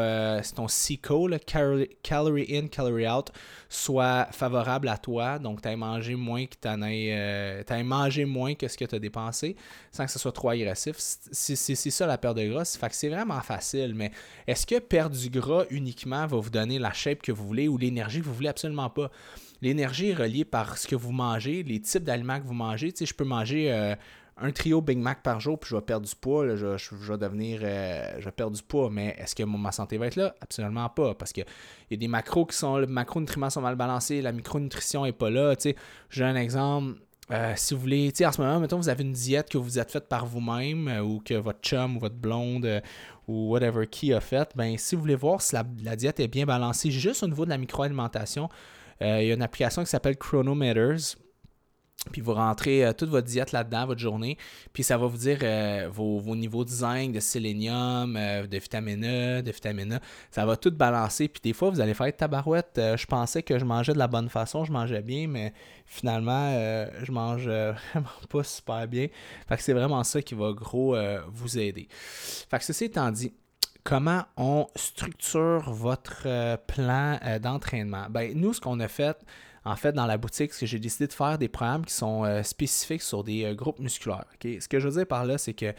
ton 0.55 0.69
CICO, 0.69 1.27
le 1.29 1.39
calorie, 1.39 2.47
in, 2.57 2.69
calorie 2.69 3.09
out, 3.09 3.33
soit 3.69 4.29
favorable 4.31 4.89
à 4.89 4.99
toi. 4.99 5.39
Donc, 5.39 5.63
tu 5.63 5.69
as 5.69 5.77
mangé 5.77 6.15
moins 6.15 6.47
que 6.47 6.55
tu 6.61 7.85
mangé 7.85 8.25
moins 8.25 8.55
que 8.55 8.69
ce 8.69 8.77
que 8.77 8.85
tu 8.85 8.95
as 8.95 8.99
dépensé 8.99 9.57
sans 9.97 10.05
que 10.05 10.13
ce 10.13 10.19
soit 10.19 10.33
trop 10.33 10.51
agressif. 10.51 10.97
C'est 10.99 11.75
ça 11.75 12.07
la 12.07 12.19
perte 12.19 12.37
de 12.37 12.47
gras. 12.47 12.65
C'est 12.65 13.09
vraiment 13.09 13.41
facile. 13.41 13.95
Mais 13.95 14.13
est-ce 14.47 14.67
que 14.67 14.79
perdre 14.79 15.17
du 15.17 15.31
gras 15.31 15.65
uniquement 15.71 16.27
va 16.27 16.37
vous 16.37 16.51
donner 16.51 16.79
la 16.79 16.93
shape 16.93 17.23
que 17.23 17.33
vous 17.33 17.47
voulez 17.47 17.67
ou 17.69 17.79
l'énergie 17.79 18.21
que 18.21 18.27
vous 18.27 18.35
voulez 18.35 18.49
absolument 18.49 18.76
pas. 18.89 19.11
L'énergie 19.63 20.11
est 20.11 20.15
reliée 20.15 20.45
par 20.45 20.79
ce 20.79 20.87
que 20.87 20.97
vous 20.97 21.13
mangez, 21.13 21.63
les 21.63 21.81
types 21.81 22.05
d'aliments 22.05 22.41
que 22.41 22.47
vous 22.47 22.55
mangez. 22.55 22.93
Tu 22.93 22.99
sais, 22.99 23.07
je 23.07 23.15
peux 23.15 23.25
manger 23.25 23.73
euh, 23.73 23.95
un 24.39 24.51
trio 24.53 24.83
Big 24.83 24.99
Mac 24.99 25.23
par 25.23 25.41
jour, 25.41 25.59
puis 25.59 25.71
je 25.71 25.77
vais 25.77 25.83
perdre 25.83 26.07
du 26.07 26.15
poids, 26.15 26.57
je, 26.57 26.67
vais 26.67 27.19
devenir, 27.19 27.61
euh, 27.63 28.17
je 28.19 28.25
vais 28.25 28.33
perdre 28.33 28.55
du 28.55 28.63
poids, 28.63 28.91
mais 28.91 29.17
est-ce 29.19 29.35
que 29.35 29.43
ma 29.43 29.73
santé 29.73 29.97
va 29.97 30.07
être 30.07 30.17
là? 30.17 30.35
Absolument 30.41 30.89
pas, 30.91 31.15
parce 31.15 31.33
qu'il 31.33 31.47
y 31.91 31.95
a 31.95 31.97
des 31.97 32.09
macros 32.09 32.45
qui 32.45 32.57
sont, 32.57 32.77
les 32.77 32.87
macronutriments 32.87 33.49
sont 33.49 33.63
mal 33.63 33.77
balancés, 33.77 34.21
la 34.21 34.33
micronutrition 34.33 35.05
n'est 35.05 35.13
pas 35.13 35.31
là, 35.31 35.57
tu 35.57 35.71
sais. 35.71 35.77
J'ai 36.11 36.25
un 36.25 36.37
exemple, 36.37 37.01
euh, 37.31 37.53
si 37.57 37.75
vous 37.75 37.81
voulez, 37.81 38.13
tu 38.13 38.19
sais, 38.19 38.27
en 38.27 38.33
ce 38.33 38.41
moment, 38.41 38.61
mettons, 38.61 38.77
vous 38.77 38.89
avez 38.89 39.03
une 39.03 39.13
diète 39.13 39.49
que 39.49 39.59
vous 39.59 39.79
êtes 39.79 39.91
faite 39.91 40.09
par 40.09 40.27
vous-même, 40.27 40.89
ou 41.05 41.21
que 41.25 41.35
votre 41.35 41.61
chum 41.61 41.97
ou 41.97 42.01
votre 42.01 42.15
blonde 42.15 42.83
ou 43.29 43.51
whatever 43.51 43.87
qui 43.87 44.13
a 44.13 44.21
fait, 44.21 44.51
ben, 44.55 44.77
si 44.79 44.95
vous 44.95 45.01
voulez 45.01 45.17
voir 45.17 45.43
si 45.43 45.57
la, 45.83 45.97
diète 45.97 46.21
est 46.21 46.29
bien 46.29 46.47
balancée 46.47 46.91
juste 46.91 47.23
au 47.23 47.27
niveau 47.27 47.45
de 47.45 47.51
la 47.51 47.59
microalimentation, 47.59 48.49
euh, 49.03 49.21
il 49.21 49.29
y 49.29 49.31
a 49.31 49.35
une 49.35 49.43
application 49.43 49.83
qui 49.83 49.91
s'appelle 49.91 50.17
Chronometers. 50.17 51.17
Puis 52.11 52.21
vous 52.21 52.35
rentrez 52.35 52.85
euh, 52.85 52.93
toute 52.93 53.09
votre 53.09 53.27
diète 53.27 53.53
là-dedans, 53.53 53.87
votre 53.87 54.01
journée. 54.01 54.37
Puis 54.73 54.83
ça 54.83 54.97
va 54.97 55.07
vous 55.07 55.17
dire 55.17 55.39
euh, 55.43 55.89
vos, 55.91 56.37
niveaux 56.37 56.65
de 56.65 56.71
zinc, 56.71 57.13
de 57.13 57.21
sélénium, 57.21 58.15
de 58.15 58.59
vitamine 58.59 59.05
E, 59.05 59.43
de 59.43 59.51
vitamine 59.51 59.95
A. 59.95 60.01
Ça 60.31 60.45
va 60.47 60.57
tout 60.57 60.71
balancer. 60.71 61.29
Puis 61.29 61.41
des 61.43 61.53
fois, 61.53 61.71
vous 61.71 61.81
allez 61.81 61.95
faire 61.95 62.15
tabarouette. 62.17 62.73
je 62.77 63.07
pensais 63.07 63.43
que 63.43 63.59
je 63.59 63.65
mangeais 63.65 63.93
de 63.93 63.99
la 63.99 64.09
bonne 64.09 64.29
façon, 64.29 64.65
je 64.65 64.73
mangeais 64.73 65.03
bien, 65.03 65.29
mais 65.29 65.53
finalement, 65.87 66.53
je 67.03 67.13
mange 67.13 67.45
vraiment 67.93 68.11
pas 68.29 68.45
super 68.45 68.87
bien. 68.89 69.09
Fait 69.49 69.57
que 69.57 69.63
c'est 69.63 69.73
vraiment 69.73 70.05
ça 70.05 70.23
qui 70.23 70.35
va 70.35 70.53
gros 70.53 70.97
vous 71.29 71.59
aider. 71.59 71.89
Fait 71.91 72.59
que 72.59 72.65
ceci 72.65 72.85
étant 72.85 73.11
dit, 73.11 73.33
comment 73.85 74.25
on 74.37 74.67
structure 74.75 75.71
votre 75.73 76.57
plan 76.67 77.19
d'entraînement? 77.41 78.07
Ben, 78.11 78.33
nous, 78.35 78.53
ce 78.53 78.61
qu'on 78.61 78.81
a 78.81 78.89
fait, 78.89 79.17
en 79.67 79.75
fait, 79.75 79.93
dans 79.93 80.07
la 80.07 80.17
boutique, 80.17 80.53
j'ai 80.63 80.79
décidé 80.79 81.09
de 81.09 81.13
faire 81.13 81.39
des 81.39 81.49
programmes 81.49 81.85
qui 81.85 81.93
sont 81.93 82.25
euh, 82.25 82.45
spécifiques 82.45 83.03
sur 83.03 83.25
des 83.25 83.45
euh, 83.45 83.55
groupes 83.55 83.81
musculaires. 83.81 84.25
Ce 84.41 84.69
que 84.69 84.79
je 84.79 84.89
veux 84.89 84.95
dire 84.95 85.07
par 85.07 85.25
là, 85.25 85.39
c'est 85.39 85.55
que, 85.55 85.75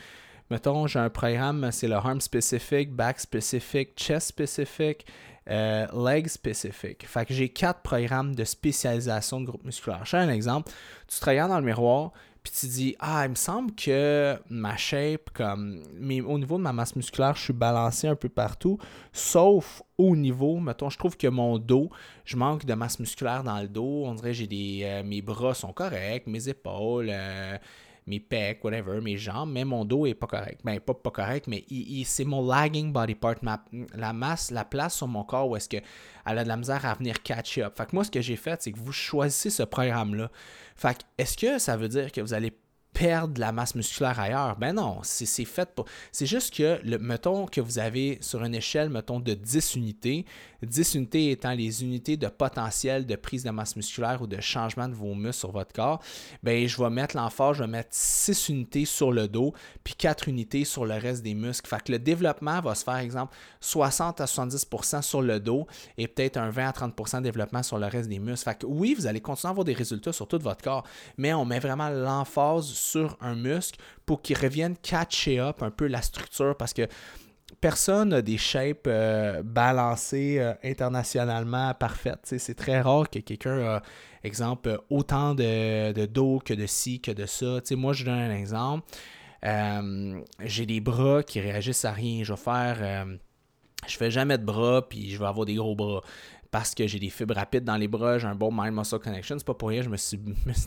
mettons, 0.51 0.88
j'ai 0.88 1.00
un 1.00 1.10
programme, 1.10 1.72
c'est 1.72 1.88
le 1.88 1.96
arm 1.96 2.20
spécifique, 2.20 2.91
back 2.91 3.17
spécifique, 3.17 3.91
chest 3.96 4.27
spécifique, 4.27 5.06
euh, 5.50 5.88
leg 5.96 6.27
spécifique. 6.27 7.08
Fait 7.08 7.25
que 7.25 7.34
j'ai 7.34 7.48
quatre 7.48 7.79
programmes 7.79 8.36
de 8.36 8.44
spécialisation 8.44 9.39
de 9.39 9.46
groupes 9.46 9.63
musculaires. 9.63 10.03
Je 10.03 10.10
fais 10.10 10.17
un 10.17 10.29
exemple. 10.29 10.70
Tu 11.08 11.17
te 11.22 11.25
regardes 11.25 11.51
dans 11.51 11.60
le 11.60 11.65
miroir, 11.65 12.12
puis 12.50 12.60
tu 12.60 12.68
dis 12.68 12.96
ah 13.00 13.25
il 13.25 13.32
me 13.32 13.36
semble 13.36 13.75
que 13.75 14.38
ma 14.50 14.77
shape 14.77 15.30
comme 15.34 15.84
mais 16.00 16.22
au 16.22 16.39
niveau 16.39 16.58
de 16.58 16.63
ma 16.63 16.72
masse 16.72 16.96
musculaire 16.96 17.36
je 17.36 17.44
suis 17.44 17.54
balancé 17.54 18.08
un 18.08 18.16
peu 18.16 18.30
partout 18.30 18.77
sauf 19.12 19.84
au 19.98 20.16
niveau 20.16 20.60
mettons 20.60 20.89
je 20.89 20.98
trouve 20.98 21.18
que 21.18 21.27
mon 21.27 21.58
dos 21.58 21.89
je 22.24 22.38
manque 22.38 22.66
de 22.66 22.74
masse 22.74 23.00
musculaire 23.00 23.44
dans 23.44 23.60
le 23.60 23.68
dos 23.68 24.04
on 24.06 24.13
dirait 24.13 24.34
j'ai 24.34 24.48
des 24.48 24.82
euh, 24.84 25.04
mes 25.04 25.22
bras 25.22 25.54
sont 25.54 25.74
corrects 25.74 26.27
mes 26.27 26.48
épaules 26.48 27.10
euh, 27.10 27.58
mes 28.07 28.21
pecs, 28.21 28.63
whatever, 28.63 29.01
mes 29.01 29.17
jambes, 29.17 29.51
mais 29.51 29.65
mon 29.65 29.83
dos 29.85 30.05
est 30.05 30.13
pas 30.13 30.27
correct. 30.27 30.61
Ben, 30.63 30.79
pas, 30.79 30.93
pas 30.93 31.11
correct, 31.11 31.47
mais 31.47 31.65
c'est 32.05 32.23
mon 32.23 32.45
lagging 32.45 32.91
body 32.91 33.15
part, 33.15 33.35
la 33.93 34.13
masse, 34.13 34.49
la 34.49 34.63
place 34.63 34.95
sur 34.95 35.07
mon 35.07 35.23
corps 35.23 35.49
où 35.49 35.55
est-ce 35.57 35.67
qu'elle 35.67 35.83
a 36.25 36.43
de 36.43 36.47
la 36.47 36.57
misère 36.57 36.85
à 36.85 36.93
venir 36.93 37.21
catch 37.21 37.57
up. 37.57 37.77
Fait 37.77 37.85
que 37.85 37.95
moi, 37.95 38.05
ce 38.05 38.11
que 38.11 38.21
j'ai 38.21 38.37
fait, 38.37 38.61
c'est 38.61 38.71
que 38.71 38.79
vous 38.79 38.93
choisissez 38.93 39.49
ce 39.49 39.63
programme-là. 39.63 40.31
Fait 40.75 40.97
que, 40.97 41.03
est-ce 41.17 41.37
que 41.37 41.59
ça 41.59 41.75
veut 41.75 41.89
dire 41.89 42.11
que 42.11 42.21
vous 42.21 42.33
allez 42.33 42.53
perdre 42.98 43.39
la 43.39 43.51
masse 43.51 43.75
musculaire 43.75 44.20
ailleurs. 44.20 44.56
Ben 44.58 44.74
non, 44.74 45.00
c'est 45.04 45.46
fait 45.46 45.70
pour. 45.75 45.86
C'est 46.12 46.25
juste 46.25 46.54
que, 46.54 46.80
le, 46.84 46.98
mettons 46.98 47.46
que 47.46 47.62
vous 47.62 47.77
avez 47.77 48.18
sur 48.22 48.44
une 48.44 48.56
échelle, 48.56 48.89
mettons, 48.89 49.20
de 49.20 49.36
10 49.36 49.75
unités, 49.75 50.25
10 50.63 50.96
unités 50.96 51.32
étant 51.32 51.51
les 51.51 51.84
unités 51.84 52.18
de 52.18 52.27
potentiel 52.27 53.06
de 53.06 53.16
prise 53.16 53.44
de 53.44 53.51
masse 53.51 53.75
musculaire 53.75 54.22
ou 54.24 54.27
de 54.27 54.42
changement 54.42 54.88
de 54.88 54.96
vos 54.96 55.13
muscles 55.13 55.34
sur 55.34 55.51
votre 55.51 55.74
corps, 55.74 56.01
ben 56.42 56.68
je 56.68 56.82
vais 56.82 56.89
mettre 56.89 57.16
l'emphase, 57.16 57.58
je 57.58 57.63
vais 57.63 57.70
mettre 57.70 57.89
6 57.92 58.50
unités 58.50 58.86
sur 58.86 59.12
le 59.12 59.27
dos, 59.27 59.54
puis 59.84 59.94
4 59.94 60.27
unités 60.27 60.66
sur 60.66 60.86
le 60.86 60.96
reste 60.96 61.22
des 61.22 61.36
muscles. 61.36 61.70
Fait 61.70 61.84
que 61.84 61.92
le 61.92 62.00
développement 62.00 62.62
va 62.62 62.74
se 62.74 62.84
faire, 62.84 62.98
exemple, 62.98 63.36
60 63.62 64.22
à 64.22 64.25
70% 64.25 65.04
sur 65.04 65.22
le 65.22 65.39
dos 65.39 65.68
et 66.00 66.08
peut-être 66.08 66.38
un 66.38 66.50
20 66.50 66.68
à 66.68 66.74
30 66.74 67.16
de 67.18 67.20
développement 67.22 67.62
sur 67.62 67.77
le 67.77 67.86
reste 67.86 68.10
des 68.10 68.20
muscles. 68.20 68.50
Fait 68.50 68.58
que 68.58 68.66
oui, 68.66 68.96
vous 68.98 69.06
allez 69.06 69.22
continuer 69.22 69.50
à 69.50 69.51
avoir 69.51 69.66
des 69.66 69.74
résultats 69.74 70.13
sur 70.13 70.27
tout 70.27 70.39
votre 70.39 70.63
corps, 70.63 70.84
mais 71.18 71.34
on 71.34 71.46
met 71.46 71.60
vraiment 71.60 71.89
l'emphase 71.89 72.66
sur 72.91 73.17
un 73.22 73.36
muscle 73.36 73.79
pour 74.06 74.22
qu'il 74.22 74.38
revienne 74.38 74.75
catcher 74.77 75.39
up 75.39 75.62
un 75.62 75.72
peu 75.72 75.88
la 75.88 76.01
structure 76.01 76.56
parce 76.56 76.74
que 76.74 76.88
personne 77.62 78.10
n'a 78.10 78.22
des 78.22 78.38
shapes 78.38 78.88
euh, 78.88 79.41
balancées 79.44 80.39
euh, 80.39 80.53
internationalement 80.63 81.74
parfaites. 81.74 82.34
C'est 82.38 82.56
très 82.56 82.82
rare 82.82 83.10
que 83.10 83.20
quelqu'un 83.20 83.60
a, 83.60 83.84
exemple, 84.24 84.79
autant 84.89 85.34
de, 85.36 86.06
dos 86.06 86.39
que 86.44 86.53
de 86.53 86.65
ci, 86.65 87.01
que 87.01 87.12
de 87.12 87.25
ça. 87.25 87.60
moi, 87.72 87.94
je 87.94 88.06
donne 88.06 88.20
un 88.20 88.36
exemple. 88.36 88.88
Euh, 89.46 90.20
j'ai 90.44 90.65
des 90.65 90.79
bras 90.79 91.24
qui 91.24 91.39
réagissent 91.39 91.86
à 91.86 91.91
rien. 91.91 92.24
Je 92.24 92.34
vais 92.34 92.39
faire. 92.39 93.08
je 93.88 93.98
fais 93.98 94.12
jamais 94.12 94.38
de 94.38 94.44
bras, 94.44 94.88
puis 94.88 95.12
je 95.12 95.20
vais 95.20 95.25
avoir 95.25 95.46
des 95.46 95.56
gros 95.56 95.75
bras 95.75 96.01
parce 96.57 96.73
que 96.73 96.87
j'ai 96.87 96.97
des 96.97 97.11
fibres 97.11 97.35
rapides 97.35 97.63
dans 97.63 97.77
les 97.77 97.87
bras, 97.87 98.17
j'ai 98.17 98.25
un 98.25 98.33
bon 98.33 98.49
mind-muscle 98.51 98.97
connection. 98.97 99.37
C'est 99.37 99.45
pas 99.45 99.53
pour 99.53 99.69
rien, 99.69 99.83
je 99.83 99.89
me 99.91 99.95
suis, 99.95 100.19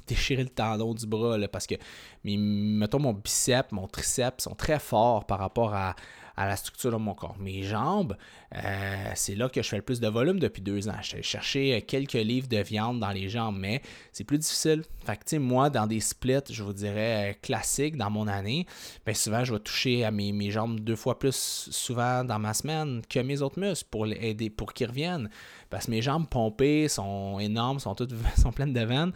déchiré 0.07 0.45
le 0.45 0.49
tendon 0.49 0.95
du 0.95 1.05
bras 1.05 1.37
parce 1.49 1.67
que, 1.67 1.75
mettons, 2.23 3.01
mon 3.01 3.13
biceps, 3.13 3.73
mon 3.73 3.89
triceps 3.89 4.45
sont 4.45 4.55
très 4.55 4.79
forts 4.79 5.27
par 5.27 5.41
rapport 5.41 5.75
à, 5.75 5.97
à 6.41 6.47
la 6.47 6.57
structure 6.57 6.91
de 6.91 6.97
mon 6.97 7.13
corps. 7.13 7.37
Mes 7.39 7.63
jambes, 7.65 8.17
euh, 8.55 9.11
c'est 9.15 9.35
là 9.35 9.51
que 9.51 9.63
je 9.63 9.69
fais 9.69 9.77
le 9.77 9.83
plus 9.83 10.01
de 10.01 10.09
volume 10.09 10.39
depuis 10.39 10.63
deux 10.63 10.89
ans. 10.89 10.97
Je 11.03 11.21
chercher 11.21 11.83
quelques 11.83 12.15
livres 12.15 12.49
de 12.49 12.57
viande 12.59 12.99
dans 12.99 13.11
les 13.11 13.29
jambes, 13.29 13.57
mais 13.59 13.83
c'est 14.11 14.25
plus 14.25 14.39
difficile. 14.39 14.83
Fait 15.05 15.19
que, 15.23 15.37
moi, 15.37 15.69
dans 15.69 15.87
des 15.87 16.01
splits, 16.01 16.51
je 16.51 16.63
vous 16.63 16.73
dirais 16.73 17.31
euh, 17.31 17.35
classiques 17.43 17.97
dans 17.97 18.09
mon 18.09 18.27
année, 18.27 18.67
bien 19.05 19.15
souvent, 19.15 19.45
je 19.45 19.53
vais 19.53 19.61
toucher 19.61 20.05
à 20.05 20.11
mes, 20.11 20.33
mes, 20.33 20.51
jambes 20.51 20.81
deux 20.81 20.97
fois 20.97 21.19
plus 21.19 21.37
souvent 21.71 22.25
dans 22.25 22.39
ma 22.39 22.55
semaine 22.55 23.03
que 23.07 23.21
mes 23.21 23.43
autres 23.43 23.61
muscles 23.61 23.89
pour 23.91 24.07
aider, 24.07 24.49
pour 24.49 24.73
qu'ils 24.73 24.89
reviennent. 24.89 25.29
Parce 25.71 25.87
que 25.87 25.93
mes 25.93 26.03
jambes 26.03 26.27
pompées 26.29 26.89
sont 26.89 27.39
énormes, 27.39 27.79
sont 27.79 27.95
toutes 27.95 28.13
sont 28.37 28.53
pleines 28.53 28.73
de 28.73 28.81
veines. 28.81 29.13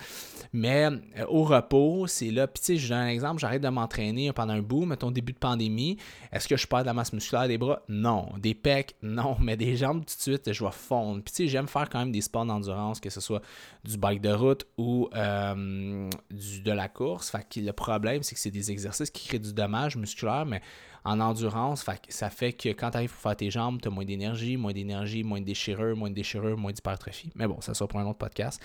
Mais 0.52 0.88
euh, 1.18 1.26
au 1.28 1.42
repos, 1.42 2.06
c'est 2.06 2.30
là. 2.30 2.46
Puis, 2.46 2.60
tu 2.60 2.66
sais, 2.66 2.76
je 2.76 2.88
donne 2.88 2.98
un 2.98 3.08
exemple, 3.08 3.40
j'arrête 3.40 3.60
de 3.60 3.68
m'entraîner 3.68 4.32
pendant 4.32 4.52
un 4.52 4.62
bout, 4.62 4.86
mettons 4.86 5.10
début 5.10 5.32
de 5.32 5.38
pandémie. 5.38 5.98
Est-ce 6.32 6.46
que 6.46 6.56
je 6.56 6.66
perds 6.66 6.82
de 6.82 6.86
la 6.86 6.94
masse 6.94 7.12
musculaire 7.12 7.48
des 7.48 7.58
bras? 7.58 7.82
Non. 7.88 8.28
Des 8.38 8.54
pecs? 8.54 8.94
Non. 9.02 9.36
Mais 9.40 9.56
des 9.56 9.76
jambes, 9.76 10.04
tout 10.04 10.16
de 10.16 10.20
suite, 10.20 10.52
je 10.52 10.64
vais 10.64 10.70
fondre. 10.70 11.22
Puis, 11.24 11.34
tu 11.34 11.42
sais, 11.44 11.48
j'aime 11.48 11.66
faire 11.66 11.90
quand 11.90 11.98
même 11.98 12.12
des 12.12 12.20
sports 12.20 12.46
d'endurance, 12.46 13.00
que 13.00 13.10
ce 13.10 13.20
soit 13.20 13.42
du 13.84 13.98
bike 13.98 14.20
de 14.20 14.32
route 14.32 14.64
ou 14.78 15.08
euh, 15.14 16.08
de 16.30 16.72
la 16.72 16.88
course. 16.88 17.30
Fait 17.30 17.44
que 17.48 17.60
le 17.60 17.72
problème, 17.72 18.22
c'est 18.22 18.36
que 18.36 18.40
c'est 18.40 18.52
des 18.52 18.70
exercices 18.70 19.10
qui 19.10 19.26
créent 19.26 19.38
du 19.40 19.52
dommage 19.52 19.96
musculaire, 19.96 20.46
mais 20.46 20.62
en 21.04 21.20
endurance. 21.20 21.84
ça 22.08 22.30
fait 22.30 22.52
que 22.52 22.70
quand 22.70 22.90
tu 22.90 22.96
arrives 22.96 23.10
pour 23.10 23.20
faire 23.20 23.36
tes 23.36 23.50
jambes, 23.50 23.80
tu 23.80 23.88
as 23.88 23.90
moins 23.90 24.04
d'énergie, 24.04 24.56
moins 24.56 24.72
d'énergie, 24.72 25.22
moins 25.22 25.40
de 25.40 25.44
déchirure, 25.44 25.96
moins 25.96 26.10
de 26.10 26.14
déchirure, 26.14 26.56
moins 26.56 26.72
d'hypertrophie. 26.72 27.30
Mais 27.34 27.46
bon, 27.46 27.60
ça 27.60 27.74
sera 27.74 27.86
pour 27.86 28.00
un 28.00 28.06
autre 28.06 28.18
podcast. 28.18 28.60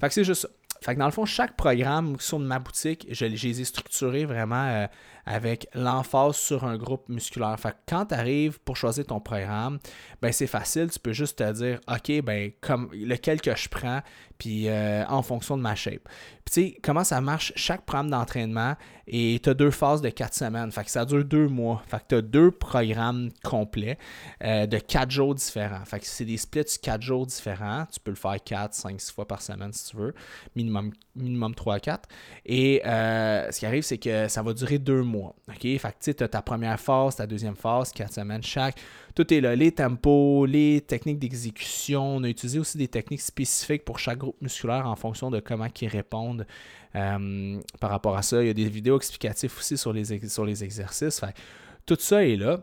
Fait 0.00 0.08
que 0.08 0.14
c'est 0.14 0.24
juste 0.24 0.42
ça. 0.42 0.48
Fait 0.82 0.94
que 0.94 0.98
dans 0.98 1.06
le 1.06 1.12
fond, 1.12 1.24
chaque 1.24 1.56
programme 1.56 2.16
sur 2.18 2.38
ma 2.38 2.58
boutique, 2.58 3.06
je, 3.10 3.24
les 3.26 3.60
ai 3.60 3.64
structurés 3.64 4.24
vraiment 4.24 4.66
euh, 4.66 4.86
avec 5.26 5.68
l'emphase 5.74 6.36
sur 6.36 6.64
un 6.64 6.76
groupe 6.76 7.08
musculaire. 7.08 7.58
Fait 7.58 7.70
que 7.70 7.76
quand 7.88 8.06
tu 8.06 8.14
arrives 8.14 8.60
pour 8.60 8.76
choisir 8.76 9.06
ton 9.06 9.20
programme, 9.20 9.78
ben 10.20 10.32
c'est 10.32 10.46
facile, 10.46 10.90
tu 10.90 10.98
peux 10.98 11.12
juste 11.12 11.38
te 11.38 11.52
dire 11.52 11.80
OK, 11.88 12.22
ben 12.22 12.50
comme 12.60 12.90
lequel 12.92 13.40
que 13.40 13.54
je 13.54 13.68
prends, 13.68 14.00
puis 14.38 14.68
euh, 14.68 15.04
en 15.06 15.22
fonction 15.22 15.56
de 15.56 15.62
ma 15.62 15.74
shape. 15.74 16.08
Puis 16.44 16.52
tu 16.52 16.62
sais, 16.62 16.76
comment 16.82 17.04
ça 17.04 17.20
marche? 17.20 17.52
Chaque 17.54 17.84
programme 17.84 18.10
d'entraînement 18.10 18.74
et 19.06 19.40
tu 19.42 19.50
as 19.50 19.54
deux 19.54 19.70
phases 19.70 20.02
de 20.02 20.08
quatre 20.08 20.34
semaines. 20.34 20.72
Fait 20.72 20.84
que 20.84 20.90
ça 20.90 21.04
dure 21.04 21.24
deux 21.24 21.46
mois. 21.48 21.82
Fait 21.86 21.98
que 21.98 22.04
tu 22.08 22.14
as 22.16 22.22
deux 22.22 22.50
programmes 22.50 23.30
complets 23.44 23.98
euh, 24.42 24.66
de 24.66 24.78
quatre 24.78 25.10
jours 25.10 25.34
différents. 25.34 25.84
Fait 25.84 26.00
que 26.00 26.06
c'est 26.06 26.24
des 26.24 26.36
splits 26.36 26.64
quatre 26.82 27.02
jours 27.02 27.26
différents. 27.26 27.86
Tu 27.92 28.00
peux 28.00 28.10
le 28.10 28.16
faire 28.16 28.36
quatre, 28.44 28.74
cinq, 28.74 29.00
six 29.00 29.12
fois 29.12 29.28
par 29.28 29.42
semaine 29.42 29.72
si 29.72 29.90
tu 29.90 29.96
veux. 29.96 30.14
Minimum, 30.56 30.71
minimum 31.14 31.54
3 31.54 31.74
à 31.74 31.80
4. 31.80 32.08
Et 32.46 32.82
euh, 32.86 33.50
ce 33.50 33.58
qui 33.58 33.66
arrive, 33.66 33.82
c'est 33.82 33.98
que 33.98 34.28
ça 34.28 34.42
va 34.42 34.52
durer 34.52 34.78
deux 34.78 35.02
mois. 35.02 35.34
Fait 35.48 35.78
que 35.78 36.10
tu 36.12 36.22
as 36.24 36.28
ta 36.28 36.42
première 36.42 36.78
phase, 36.78 37.16
ta 37.16 37.26
deuxième 37.26 37.56
phase, 37.56 37.92
quatre 37.92 38.12
semaines 38.12 38.42
chaque. 38.42 38.76
Tout 39.14 39.32
est 39.32 39.40
là. 39.40 39.54
Les 39.54 39.72
tempos, 39.72 40.46
les 40.46 40.80
techniques 40.80 41.18
d'exécution. 41.18 42.16
On 42.16 42.22
a 42.24 42.28
utilisé 42.28 42.58
aussi 42.58 42.78
des 42.78 42.88
techniques 42.88 43.20
spécifiques 43.20 43.84
pour 43.84 43.98
chaque 43.98 44.18
groupe 44.18 44.40
musculaire 44.40 44.86
en 44.86 44.96
fonction 44.96 45.30
de 45.30 45.40
comment 45.40 45.68
ils 45.80 45.88
répondent 45.88 46.46
euh, 46.96 47.60
par 47.80 47.90
rapport 47.90 48.16
à 48.16 48.22
ça. 48.22 48.42
Il 48.42 48.46
y 48.46 48.50
a 48.50 48.54
des 48.54 48.68
vidéos 48.68 48.96
explicatives 48.96 49.52
aussi 49.56 49.76
sur 49.76 49.92
les, 49.92 50.28
sur 50.28 50.44
les 50.44 50.64
exercices. 50.64 51.20
tout 51.86 51.96
ça 51.98 52.24
est 52.24 52.36
là. 52.36 52.60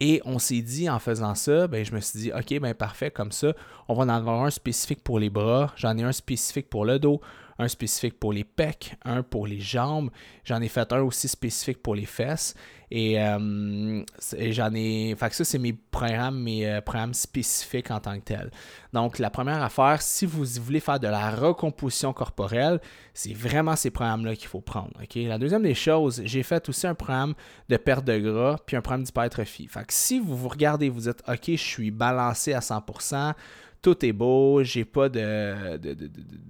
Et 0.00 0.20
on 0.24 0.38
s'est 0.38 0.62
dit 0.62 0.88
en 0.88 0.98
faisant 0.98 1.34
ça, 1.34 1.66
ben, 1.66 1.84
je 1.84 1.92
me 1.92 2.00
suis 2.00 2.20
dit, 2.20 2.32
OK, 2.32 2.60
ben 2.60 2.74
parfait, 2.74 3.10
comme 3.10 3.32
ça, 3.32 3.52
on 3.88 3.94
va 3.94 4.04
en 4.04 4.08
avoir 4.08 4.44
un 4.44 4.50
spécifique 4.50 5.02
pour 5.02 5.18
les 5.18 5.30
bras, 5.30 5.72
j'en 5.76 5.96
ai 5.98 6.04
un 6.04 6.12
spécifique 6.12 6.70
pour 6.70 6.84
le 6.84 6.98
dos, 6.98 7.20
un 7.58 7.68
spécifique 7.68 8.18
pour 8.18 8.32
les 8.32 8.44
pecs, 8.44 8.94
un 9.04 9.22
pour 9.22 9.46
les 9.46 9.60
jambes. 9.60 10.10
J'en 10.44 10.60
ai 10.60 10.68
fait 10.68 10.92
un 10.92 11.00
aussi 11.00 11.28
spécifique 11.28 11.82
pour 11.82 11.94
les 11.94 12.06
fesses. 12.06 12.54
Et, 12.90 13.20
euh, 13.20 14.02
j'en 14.50 14.74
ai. 14.74 15.14
Fait 15.18 15.28
que 15.28 15.34
ça, 15.34 15.44
c'est 15.44 15.58
mes 15.58 15.74
programmes, 15.74 16.40
mes 16.40 16.66
euh, 16.66 16.80
programmes 16.80 17.12
spécifiques 17.12 17.90
en 17.90 18.00
tant 18.00 18.14
que 18.18 18.24
tel. 18.24 18.50
Donc, 18.92 19.18
la 19.18 19.28
première 19.28 19.62
affaire, 19.62 20.00
si 20.00 20.24
vous 20.24 20.44
voulez 20.62 20.80
faire 20.80 20.98
de 20.98 21.08
la 21.08 21.30
recomposition 21.30 22.12
corporelle, 22.12 22.80
c'est 23.12 23.34
vraiment 23.34 23.76
ces 23.76 23.90
programmes-là 23.90 24.36
qu'il 24.36 24.48
faut 24.48 24.60
prendre. 24.60 24.92
La 25.14 25.38
deuxième 25.38 25.64
des 25.64 25.74
choses, 25.74 26.22
j'ai 26.24 26.42
fait 26.42 26.66
aussi 26.68 26.86
un 26.86 26.94
programme 26.94 27.34
de 27.68 27.76
perte 27.76 28.04
de 28.04 28.18
gras 28.18 28.56
puis 28.64 28.76
un 28.76 28.80
programme 28.80 29.02
d'hypertrophie. 29.02 29.66
Fait 29.66 29.80
que 29.80 29.92
si 29.92 30.18
vous 30.18 30.36
vous 30.36 30.48
regardez, 30.48 30.88
vous 30.88 31.00
dites 31.00 31.22
OK, 31.28 31.44
je 31.46 31.56
suis 31.56 31.90
balancé 31.90 32.54
à 32.54 32.60
100%, 32.60 33.34
tout 33.82 34.04
est 34.04 34.12
beau, 34.12 34.62
j'ai 34.62 34.84
pas 34.84 35.08
de, 35.08 35.78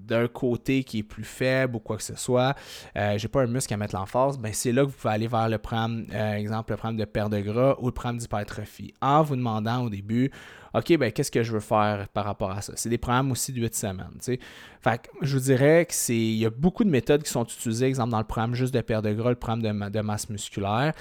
d'un 0.06 0.28
côté 0.28 0.84
qui 0.84 0.98
est 1.00 1.02
plus 1.02 1.24
faible 1.24 1.76
ou 1.76 1.78
quoi 1.78 1.96
que 1.96 2.02
ce 2.02 2.16
soit, 2.16 2.54
euh, 2.96 3.18
j'ai 3.18 3.28
pas 3.28 3.42
un 3.42 3.46
muscle 3.46 3.72
à 3.74 3.76
mettre 3.76 3.94
l'emphase, 3.94 4.38
ben 4.38 4.52
c'est 4.52 4.72
là 4.72 4.82
que 4.82 4.90
vous 4.90 4.96
pouvez 4.96 5.14
aller 5.14 5.28
vers 5.28 5.48
le 5.48 5.58
programme, 5.58 6.06
euh, 6.12 6.34
exemple, 6.34 6.72
le 6.72 6.76
programme 6.76 6.96
de 6.96 7.04
perte 7.04 7.32
de 7.32 7.40
gras 7.40 7.76
ou 7.80 7.86
le 7.86 7.92
programme 7.92 8.18
d'hypertrophie, 8.18 8.94
en 9.00 9.22
vous 9.22 9.36
demandant 9.36 9.84
au 9.84 9.90
début, 9.90 10.30
OK, 10.74 10.96
ben 10.98 11.10
qu'est-ce 11.12 11.30
que 11.30 11.42
je 11.42 11.52
veux 11.52 11.60
faire 11.60 12.08
par 12.08 12.24
rapport 12.24 12.50
à 12.50 12.60
ça? 12.60 12.72
C'est 12.76 12.88
des 12.88 12.98
programmes 12.98 13.32
aussi 13.32 13.52
de 13.52 13.60
8 13.60 13.74
semaines. 13.74 14.38
Fait 14.80 14.98
que 14.98 15.08
je 15.22 15.36
vous 15.36 15.44
dirais 15.44 15.86
que 15.86 15.94
c'est. 15.94 16.14
Il 16.14 16.36
y 16.36 16.46
a 16.46 16.50
beaucoup 16.50 16.84
de 16.84 16.90
méthodes 16.90 17.22
qui 17.22 17.30
sont 17.30 17.44
utilisées, 17.44 17.86
exemple 17.86 18.10
dans 18.10 18.18
le 18.18 18.24
programme 18.24 18.54
juste 18.54 18.72
de 18.72 18.80
perte 18.80 19.04
de 19.04 19.12
gras, 19.12 19.30
le 19.30 19.36
programme 19.36 19.90
de, 19.90 20.00
masse 20.00 20.28
musculaire. 20.28 20.92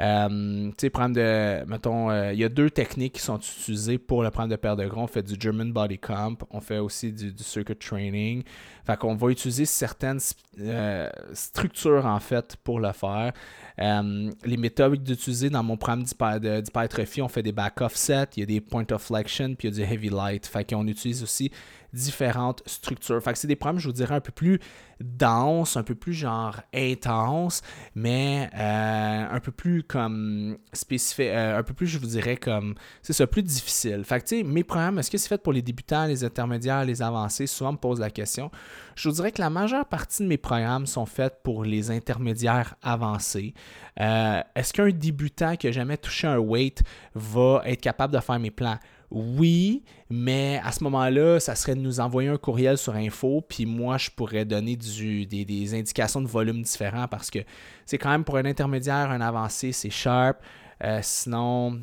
Euh, 0.00 0.70
programme 0.92 1.12
de. 1.12 1.64
Mettons, 1.66 2.10
euh, 2.10 2.32
il 2.32 2.38
y 2.38 2.44
a 2.44 2.48
deux 2.48 2.70
techniques 2.70 3.14
qui 3.14 3.22
sont 3.22 3.38
utilisées 3.38 3.98
pour 3.98 4.22
le 4.22 4.30
programme 4.30 4.50
de 4.50 4.56
perte 4.56 4.78
de 4.78 4.86
gras. 4.86 5.02
On 5.02 5.06
fait 5.06 5.22
du 5.22 5.34
German 5.38 5.72
Body 5.72 5.98
Comp, 5.98 6.44
on 6.50 6.60
fait 6.60 6.78
aussi 6.78 7.12
du, 7.12 7.32
circuit 7.38 7.76
training. 7.76 8.42
Fait 8.86 8.96
qu'on 8.96 9.16
va 9.16 9.30
utiliser 9.30 9.64
certaines 9.64 10.20
euh, 10.60 11.10
structures 11.32 12.06
en 12.06 12.20
fait 12.20 12.56
pour 12.62 12.78
le 12.80 12.92
faire. 12.92 13.32
Les 13.78 14.56
méthodes 14.56 15.02
d'utiliser 15.02 15.50
dans 15.50 15.62
mon 15.62 15.76
programme 15.76 16.04
d'hypertrophie, 16.04 17.20
on 17.20 17.28
fait 17.28 17.42
des 17.42 17.52
back 17.52 17.80
offset, 17.80 18.26
il 18.36 18.40
y 18.40 18.42
a 18.44 18.46
des 18.46 18.60
point 18.60 18.86
of 18.92 19.10
puis 19.56 19.68
il 19.68 19.78
y 19.78 19.82
a 19.82 19.86
du 19.86 19.92
heavy 19.92 20.08
light. 20.08 20.46
Fait 20.46 20.68
qu'on 20.68 20.86
utilise 20.86 21.22
aussi 21.22 21.50
différentes 21.96 22.62
structures. 22.66 23.22
Fait 23.22 23.32
que 23.32 23.38
c'est 23.38 23.48
des 23.48 23.56
programmes, 23.56 23.78
je 23.78 23.88
vous 23.88 23.94
dirais, 23.94 24.14
un 24.14 24.20
peu 24.20 24.32
plus 24.32 24.60
denses, 25.00 25.76
un 25.76 25.82
peu 25.82 25.94
plus 25.94 26.12
genre 26.12 26.56
intenses, 26.74 27.62
mais 27.94 28.48
euh, 28.54 29.26
un 29.30 29.40
peu 29.40 29.50
plus 29.50 29.82
comme 29.82 30.56
spécifique, 30.72 31.26
euh, 31.26 31.58
un 31.58 31.62
peu 31.62 31.74
plus, 31.74 31.86
je 31.86 31.98
vous 31.98 32.06
dirais, 32.06 32.36
comme, 32.36 32.74
c'est 33.02 33.12
ça, 33.12 33.26
plus 33.26 33.42
difficile. 33.42 34.04
Fait 34.04 34.20
que, 34.20 34.26
tu 34.26 34.38
sais, 34.38 34.42
mes 34.42 34.64
programmes, 34.64 34.98
est-ce 34.98 35.10
que 35.10 35.18
c'est 35.18 35.28
fait 35.28 35.42
pour 35.42 35.52
les 35.52 35.62
débutants, 35.62 36.06
les 36.06 36.24
intermédiaires, 36.24 36.84
les 36.84 37.02
avancés? 37.02 37.46
Souvent, 37.46 37.70
on 37.70 37.72
me 37.74 37.78
pose 37.78 38.00
la 38.00 38.10
question. 38.10 38.50
Je 38.94 39.08
vous 39.08 39.14
dirais 39.16 39.32
que 39.32 39.42
la 39.42 39.50
majeure 39.50 39.84
partie 39.84 40.22
de 40.22 40.28
mes 40.28 40.38
programmes 40.38 40.86
sont 40.86 41.06
faits 41.06 41.40
pour 41.42 41.64
les 41.64 41.90
intermédiaires 41.90 42.76
avancés. 42.82 43.54
Euh, 44.00 44.40
est-ce 44.54 44.72
qu'un 44.72 44.90
débutant 44.90 45.56
qui 45.56 45.66
n'a 45.66 45.72
jamais 45.72 45.96
touché 45.96 46.26
un 46.26 46.38
weight 46.38 46.82
va 47.14 47.62
être 47.64 47.80
capable 47.80 48.14
de 48.14 48.20
faire 48.20 48.38
mes 48.38 48.50
plans? 48.50 48.78
Oui, 49.10 49.84
mais 50.08 50.60
à 50.64 50.70
ce 50.70 50.84
moment-là, 50.84 51.40
ça 51.40 51.54
serait 51.56 51.74
de 51.74 51.80
nous 51.80 51.98
envoyer 51.98 52.28
un 52.28 52.36
courriel 52.36 52.78
sur 52.78 52.94
info, 52.94 53.44
puis 53.46 53.66
moi, 53.66 53.98
je 53.98 54.10
pourrais 54.10 54.44
donner 54.44 54.76
des, 54.76 55.74
indications 55.74 56.20
de 56.20 56.28
volume 56.28 56.62
différents 56.62 57.08
parce 57.08 57.30
que 57.30 57.40
c'est 57.84 57.98
quand 57.98 58.10
même 58.10 58.24
pour 58.24 58.36
un 58.36 58.44
intermédiaire, 58.44 59.10
un 59.10 59.20
avancé, 59.20 59.72
c'est 59.72 59.90
sharp. 59.90 60.38
Euh, 60.84 61.00
sinon, 61.02 61.80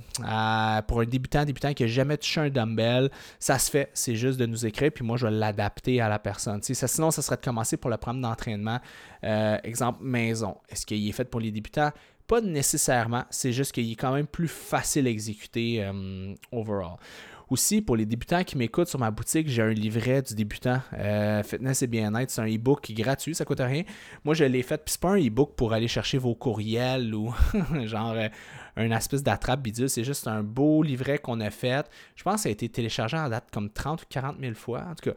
pour 0.87 1.01
un 1.01 1.05
débutant, 1.05 1.43
débutant 1.45 1.73
qui 1.73 1.81
n'a 1.81 1.89
jamais 1.89 2.15
touché 2.15 2.41
un 2.41 2.49
dumbbell, 2.49 3.09
ça 3.39 3.57
se 3.57 3.71
fait. 3.71 3.89
C'est 3.93 4.15
juste 4.15 4.39
de 4.39 4.45
nous 4.45 4.67
écrire, 4.67 4.91
puis 4.91 5.03
moi, 5.03 5.17
je 5.17 5.25
vais 5.25 5.31
l'adapter 5.31 5.99
à 5.99 6.07
la 6.07 6.19
personne. 6.19 6.61
Sinon, 6.61 7.09
ça 7.09 7.21
serait 7.23 7.37
de 7.37 7.41
commencer 7.41 7.75
pour 7.75 7.89
le 7.89 7.97
programme 7.97 8.21
d'entraînement. 8.21 8.79
exemple, 9.21 10.03
maison. 10.03 10.57
Est-ce 10.69 10.85
qu'il 10.85 11.09
est 11.09 11.11
fait 11.11 11.25
pour 11.25 11.41
les 11.41 11.51
débutants? 11.51 11.91
Pas 12.27 12.39
nécessairement, 12.39 13.25
c'est 13.31 13.51
juste 13.51 13.73
qu'il 13.73 13.91
est 13.91 13.95
quand 13.95 14.13
même 14.13 14.27
plus 14.27 14.47
facile 14.47 15.07
à 15.07 15.09
exécuter 15.09 15.85
overall. 16.51 16.97
Aussi, 17.53 17.83
pour 17.83 17.95
les 17.95 18.07
débutants 18.07 18.43
qui 18.43 18.57
m'écoutent 18.57 18.87
sur 18.87 18.97
ma 18.97 19.11
boutique, 19.11 19.47
j'ai 19.47 19.61
un 19.61 19.69
livret 19.69 20.23
du 20.23 20.33
débutant 20.33 20.79
euh, 20.97 21.43
Fitness 21.43 21.83
et 21.83 21.87
bien-être. 21.87 22.31
C'est 22.31 22.41
un 22.41 22.47
e-book 22.47 22.91
gratuit, 22.93 23.35
ça 23.35 23.45
coûte 23.45 23.59
rien. 23.59 23.83
Moi, 24.23 24.33
je 24.33 24.43
l'ai 24.43 24.63
fait, 24.63 24.83
puis 24.83 24.93
c'est 24.93 24.99
pas 24.99 25.11
un 25.11 25.19
e-book 25.19 25.53
pour 25.55 25.71
aller 25.71 25.87
chercher 25.87 26.17
vos 26.17 26.33
courriels 26.33 27.13
ou 27.13 27.31
genre 27.85 28.15
euh, 28.77 28.81
un 28.81 28.91
espèce 28.91 29.23
d'attrape 29.23 29.61
bidule. 29.61 29.89
C'est 29.89 30.03
juste 30.03 30.27
un 30.27 30.43
beau 30.43 30.83
livret 30.83 31.17
qu'on 31.17 31.39
a 31.39 31.49
fait. 31.49 31.89
Je 32.15 32.23
pense 32.23 32.35
que 32.35 32.41
ça 32.41 32.49
a 32.49 32.51
été 32.51 32.69
téléchargé 32.69 33.17
en 33.17 33.29
date 33.29 33.49
comme 33.51 33.69
30 33.69 34.03
ou 34.03 34.05
40 34.09 34.37
000 34.39 34.53
fois. 34.53 34.83
En 34.89 34.95
tout 34.95 35.11
cas, 35.11 35.15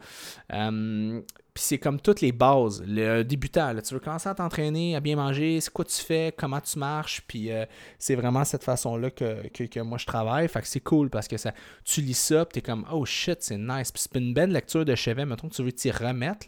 euh, 0.53 1.21
puis 1.57 1.63
c'est 1.63 1.79
comme 1.79 1.99
toutes 1.99 2.21
les 2.21 2.31
bases. 2.31 2.83
Le 2.85 3.23
débutant, 3.23 3.73
tu 3.83 3.95
veux 3.95 3.99
commencer 3.99 4.29
à 4.29 4.35
t'entraîner, 4.35 4.95
à 4.95 4.99
bien 4.99 5.15
manger, 5.15 5.59
c'est 5.59 5.73
quoi 5.73 5.85
tu 5.85 5.95
fais, 5.95 6.31
comment 6.37 6.61
tu 6.61 6.77
marches. 6.77 7.23
Puis 7.27 7.51
euh, 7.51 7.65
c'est 7.97 8.13
vraiment 8.13 8.45
cette 8.45 8.63
façon-là 8.63 9.09
que, 9.09 9.81
moi 9.81 9.97
je 9.97 10.05
travaille. 10.05 10.47
Fait 10.49 10.61
que 10.61 10.67
c'est 10.67 10.81
cool 10.81 11.09
parce 11.09 11.27
que 11.27 11.37
ça, 11.37 11.53
tu 11.83 12.01
lis 12.01 12.13
ça, 12.13 12.45
puis 12.45 12.61
t'es 12.61 12.61
comme 12.61 12.85
oh 12.91 13.05
shit, 13.05 13.41
c'est 13.41 13.57
nice. 13.57 13.91
Puis 13.91 14.03
c'est 14.03 14.19
une 14.19 14.35
belle 14.35 14.51
lecture 14.51 14.85
de 14.85 14.93
chevet. 14.93 15.25
Mettons 15.25 15.49
que 15.49 15.55
tu 15.55 15.63
veux 15.63 15.71
t'y 15.71 15.89
remettre, 15.89 16.45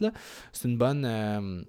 c'est 0.52 0.68
une 0.68 0.78
bonne. 0.78 1.04
Euh, 1.04 1.62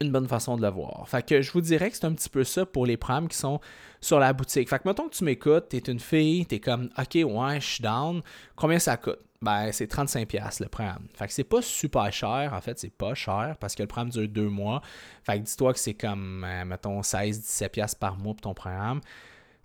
une 0.00 0.12
bonne 0.12 0.28
façon 0.28 0.56
de 0.56 0.62
le 0.62 0.68
voir. 0.68 1.08
Fait 1.08 1.24
que 1.24 1.40
je 1.40 1.52
vous 1.52 1.60
dirais 1.60 1.90
que 1.90 1.96
c'est 1.96 2.04
un 2.04 2.12
petit 2.12 2.28
peu 2.28 2.44
ça 2.44 2.66
pour 2.66 2.86
les 2.86 2.96
programmes 2.96 3.28
qui 3.28 3.36
sont 3.36 3.60
sur 4.00 4.18
la 4.18 4.32
boutique. 4.32 4.68
Fait 4.68 4.78
que 4.78 4.88
mettons 4.88 5.08
que 5.08 5.14
tu 5.14 5.24
m'écoutes, 5.24 5.68
tu 5.70 5.76
es 5.76 5.80
une 5.80 6.00
fille, 6.00 6.46
tu 6.46 6.56
es 6.56 6.60
comme 6.60 6.90
OK, 6.98 7.14
ouais, 7.14 7.60
je 7.60 7.66
suis 7.66 7.82
down. 7.82 8.20
Combien 8.54 8.78
ça 8.78 8.96
coûte? 8.96 9.18
Ben, 9.42 9.70
c'est 9.70 9.90
35$ 9.92 10.62
le 10.62 10.68
programme. 10.68 11.06
Fait 11.14 11.26
que 11.26 11.32
c'est 11.32 11.44
pas 11.44 11.62
super 11.62 12.10
cher. 12.12 12.52
En 12.54 12.60
fait, 12.60 12.78
c'est 12.78 12.90
pas 12.90 13.14
cher 13.14 13.56
parce 13.60 13.74
que 13.74 13.82
le 13.82 13.86
programme 13.86 14.10
dure 14.10 14.28
deux 14.28 14.48
mois. 14.48 14.82
Fait 15.24 15.38
que 15.38 15.44
dis-toi 15.44 15.72
que 15.72 15.78
c'est 15.78 15.94
comme, 15.94 16.44
euh, 16.44 16.64
mettons, 16.64 17.00
16-17$ 17.00 17.98
par 17.98 18.16
mois 18.16 18.34
pour 18.34 18.40
ton 18.40 18.54
programme 18.54 19.00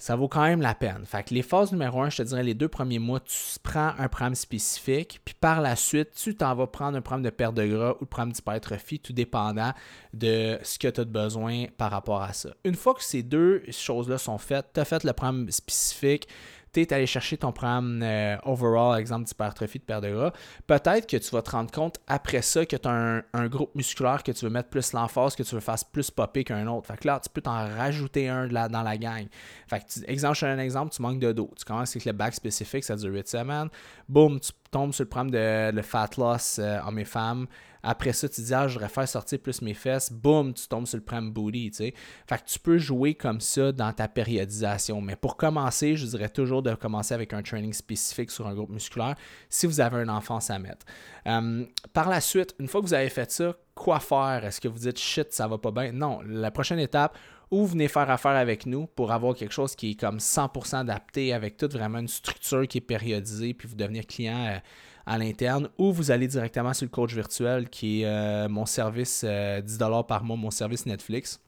ça 0.01 0.15
vaut 0.15 0.27
quand 0.27 0.41
même 0.41 0.61
la 0.61 0.73
peine. 0.73 1.05
Fait 1.05 1.21
que 1.23 1.31
les 1.31 1.43
phases 1.43 1.71
numéro 1.71 2.01
un, 2.01 2.09
je 2.09 2.17
te 2.17 2.23
dirais 2.23 2.41
les 2.41 2.55
deux 2.55 2.67
premiers 2.67 2.97
mois, 2.97 3.19
tu 3.19 3.37
prends 3.61 3.93
un 3.99 4.07
programme 4.07 4.33
spécifique, 4.33 5.21
puis 5.23 5.35
par 5.39 5.61
la 5.61 5.75
suite, 5.75 6.09
tu 6.15 6.35
t'en 6.35 6.55
vas 6.55 6.65
prendre 6.65 6.97
un 6.97 7.01
programme 7.01 7.21
de 7.21 7.29
perte 7.29 7.53
de 7.53 7.67
gras 7.67 7.91
ou 7.91 7.97
le 8.01 8.05
programme 8.07 8.31
d'hypertrophie, 8.31 8.99
tout 8.99 9.13
dépendant 9.13 9.73
de 10.11 10.57
ce 10.63 10.79
que 10.79 10.87
tu 10.87 11.01
as 11.01 11.05
besoin 11.05 11.65
par 11.77 11.91
rapport 11.91 12.23
à 12.23 12.33
ça. 12.33 12.49
Une 12.65 12.73
fois 12.73 12.95
que 12.95 13.03
ces 13.03 13.21
deux 13.21 13.61
choses-là 13.69 14.17
sont 14.17 14.39
faites, 14.39 14.71
tu 14.73 14.79
as 14.79 14.85
fait 14.85 15.03
le 15.03 15.13
programme 15.13 15.51
spécifique, 15.51 16.27
tu 16.73 16.81
es 16.81 16.93
allé 16.93 17.05
chercher 17.05 17.37
ton 17.37 17.51
programme 17.51 18.01
euh, 18.03 18.37
overall, 18.43 18.99
exemple 18.99 19.25
d'hypertrophie 19.25 19.79
de 19.79 19.83
perte 19.83 20.03
de 20.03 20.13
gras, 20.13 20.31
peut-être 20.67 21.07
que 21.07 21.17
tu 21.17 21.29
vas 21.31 21.41
te 21.41 21.51
rendre 21.51 21.71
compte 21.71 21.97
après 22.07 22.41
ça 22.41 22.65
que 22.65 22.75
tu 22.75 22.87
as 22.87 23.23
un, 23.33 23.47
groupe 23.47 23.75
musculaire 23.75 24.23
que 24.23 24.31
tu 24.31 24.45
veux 24.45 24.51
mettre 24.51 24.69
plus 24.69 24.93
l'emphase, 24.93 25.35
que 25.35 25.43
tu 25.43 25.55
veux 25.55 25.61
faire 25.61 25.75
plus 25.91 26.09
popper 26.09 26.43
qu'un 26.43 26.67
autre. 26.67 26.87
Fait 26.87 26.97
que 26.97 27.07
là, 27.07 27.19
tu 27.21 27.29
peux 27.29 27.41
t'en 27.41 27.67
rajouter 27.75 28.29
un 28.29 28.47
dans 28.47 28.83
la 28.83 28.97
gang. 28.97 29.27
Fait 29.67 29.79
que, 29.79 30.09
exemple, 30.09 30.35
je 30.35 30.41
te 30.41 30.45
un 30.45 30.59
exemple, 30.59 30.93
tu 30.93 31.01
manques 31.01 31.19
de 31.19 31.31
dos. 31.31 31.51
Tu 31.57 31.65
commences 31.65 31.91
avec 31.91 32.05
le 32.05 32.13
back 32.13 32.33
spécifique, 32.33 32.83
ça 32.83 32.95
dure 32.95 33.13
8 33.13 33.27
semaines. 33.27 33.69
Boum, 34.07 34.39
tu 34.39 34.51
tombes 34.69 34.93
sur 34.93 35.03
le 35.03 35.09
programme 35.09 35.31
de 35.31 35.71
le 35.71 35.81
fat 35.81 36.09
loss 36.17 36.59
euh, 36.59 36.79
en 36.81 36.91
mes 36.91 37.05
femmes. 37.05 37.47
Après 37.83 38.13
ça, 38.13 38.29
tu 38.29 38.41
dis, 38.41 38.53
ah, 38.53 38.67
je 38.67 38.73
voudrais 38.73 38.89
faire 38.89 39.07
sortir 39.07 39.39
plus 39.39 39.61
mes 39.61 39.73
fesses. 39.73 40.11
Boum, 40.11 40.53
tu 40.53 40.67
tombes 40.67 40.87
sur 40.87 40.97
le 40.97 41.03
prime 41.03 41.31
booty, 41.31 41.71
tu. 41.71 41.93
Fait 42.27 42.43
tu 42.45 42.59
peux 42.59 42.77
jouer 42.77 43.15
comme 43.15 43.41
ça 43.41 43.71
dans 43.71 43.91
ta 43.93 44.07
périodisation. 44.07 45.01
Mais 45.01 45.15
pour 45.15 45.37
commencer, 45.37 45.95
je 45.95 46.05
dirais 46.05 46.29
toujours 46.29 46.61
de 46.61 46.73
commencer 46.75 47.13
avec 47.13 47.33
un 47.33 47.41
training 47.41 47.73
spécifique 47.73 48.31
sur 48.31 48.47
un 48.47 48.53
groupe 48.53 48.69
musculaire 48.69 49.15
si 49.49 49.65
vous 49.67 49.79
avez 49.79 49.97
un 49.97 50.09
enfant 50.09 50.39
à 50.49 50.59
mettre. 50.59 50.85
Euh, 51.27 51.65
par 51.93 52.09
la 52.09 52.21
suite, 52.21 52.55
une 52.59 52.67
fois 52.67 52.81
que 52.81 52.85
vous 52.85 52.93
avez 52.93 53.09
fait 53.09 53.31
ça, 53.31 53.55
quoi 53.75 53.99
faire? 53.99 54.45
Est-ce 54.45 54.61
que 54.61 54.67
vous 54.67 54.79
dites, 54.79 54.99
shit, 54.99 55.31
ça 55.33 55.47
va 55.47 55.57
pas 55.57 55.71
bien? 55.71 55.91
Non, 55.91 56.21
la 56.25 56.51
prochaine 56.51 56.79
étape, 56.79 57.17
ou 57.51 57.65
venez 57.65 57.89
faire 57.89 58.09
affaire 58.09 58.31
avec 58.31 58.65
nous 58.65 58.87
pour 58.87 59.11
avoir 59.11 59.35
quelque 59.35 59.53
chose 59.53 59.75
qui 59.75 59.91
est 59.91 59.99
comme 59.99 60.17
100% 60.17 60.77
adapté 60.77 61.33
avec 61.33 61.57
toute 61.57 61.73
vraiment 61.73 61.99
une 61.99 62.07
structure 62.07 62.65
qui 62.67 62.77
est 62.77 62.81
périodisée, 62.81 63.53
puis 63.53 63.67
vous 63.67 63.75
devenir 63.75 64.07
client. 64.07 64.45
Euh, 64.45 64.59
à 65.05 65.17
l'interne 65.17 65.69
ou 65.77 65.91
vous 65.91 66.11
allez 66.11 66.27
directement 66.27 66.73
sur 66.73 66.85
le 66.85 66.89
coach 66.89 67.13
virtuel 67.13 67.69
qui 67.69 68.01
est 68.01 68.05
euh, 68.05 68.49
mon 68.49 68.65
service 68.65 69.23
10$ 69.23 69.27
euh, 69.27 70.03
par 70.03 70.23
mois, 70.23 70.37
mon 70.37 70.51
service 70.51 70.85
Netflix. 70.85 71.39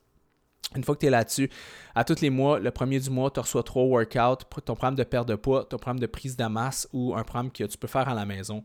Une 0.75 0.83
fois 0.83 0.95
que 0.95 1.01
tu 1.01 1.05
es 1.05 1.09
là-dessus, 1.09 1.49
à 1.93 2.03
tous 2.03 2.21
les 2.21 2.29
mois, 2.29 2.59
le 2.59 2.71
premier 2.71 2.99
du 2.99 3.09
mois, 3.09 3.29
tu 3.29 3.39
reçois 3.39 3.63
trois 3.63 3.83
workouts, 3.83 4.43
ton 4.65 4.73
programme 4.73 4.95
de 4.95 5.03
perte 5.03 5.27
de 5.27 5.35
poids, 5.35 5.65
ton 5.65 5.77
programme 5.77 5.99
de 5.99 6.07
prise 6.07 6.35
de 6.35 6.45
masse 6.45 6.87
ou 6.93 7.13
un 7.15 7.23
programme 7.23 7.51
que 7.51 7.63
tu 7.65 7.77
peux 7.77 7.87
faire 7.87 8.07
à 8.09 8.15
la 8.15 8.25
maison. 8.25 8.63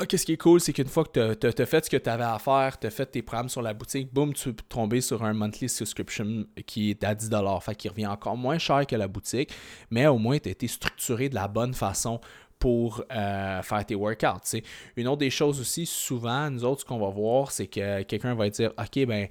Ok, 0.00 0.10
ce 0.10 0.24
qui 0.24 0.32
est 0.32 0.36
cool, 0.36 0.60
c'est 0.60 0.72
qu'une 0.72 0.88
fois 0.88 1.04
que 1.04 1.34
tu 1.34 1.46
as, 1.46 1.66
fait 1.66 1.84
ce 1.84 1.88
que 1.88 1.96
tu 1.96 2.10
avais 2.10 2.24
à 2.24 2.36
faire, 2.40 2.76
tu 2.80 2.88
as 2.88 2.90
fait 2.90 3.06
tes 3.06 3.22
programmes 3.22 3.48
sur 3.48 3.62
la 3.62 3.72
boutique, 3.74 4.12
boum, 4.12 4.32
tu 4.32 4.52
peux 4.52 4.64
tomber 4.68 5.00
sur 5.00 5.22
un 5.22 5.32
monthly 5.32 5.68
subscription 5.68 6.46
qui 6.66 6.90
est 6.90 7.04
à 7.04 7.14
10$, 7.14 7.62
fait 7.62 7.76
qui 7.76 7.88
revient 7.88 8.08
encore 8.08 8.36
moins 8.36 8.58
cher 8.58 8.88
que 8.88 8.96
la 8.96 9.06
boutique, 9.06 9.52
mais 9.90 10.08
au 10.08 10.18
moins 10.18 10.40
tu 10.40 10.48
as 10.48 10.52
été 10.52 10.66
structuré 10.66 11.28
de 11.28 11.36
la 11.36 11.46
bonne 11.46 11.74
façon 11.74 12.20
pour 12.64 13.04
euh, 13.12 13.60
faire 13.60 13.84
tes 13.84 13.94
workouts. 13.94 14.56
Une 14.96 15.06
autre 15.06 15.18
des 15.18 15.28
choses 15.28 15.60
aussi, 15.60 15.84
souvent, 15.84 16.48
nous 16.48 16.64
autres, 16.64 16.80
ce 16.80 16.86
qu'on 16.86 16.98
va 16.98 17.10
voir, 17.10 17.50
c'est 17.50 17.66
que 17.66 18.00
quelqu'un 18.04 18.34
va 18.34 18.48
dire 18.48 18.72
OK, 18.78 19.04
ben 19.04 19.28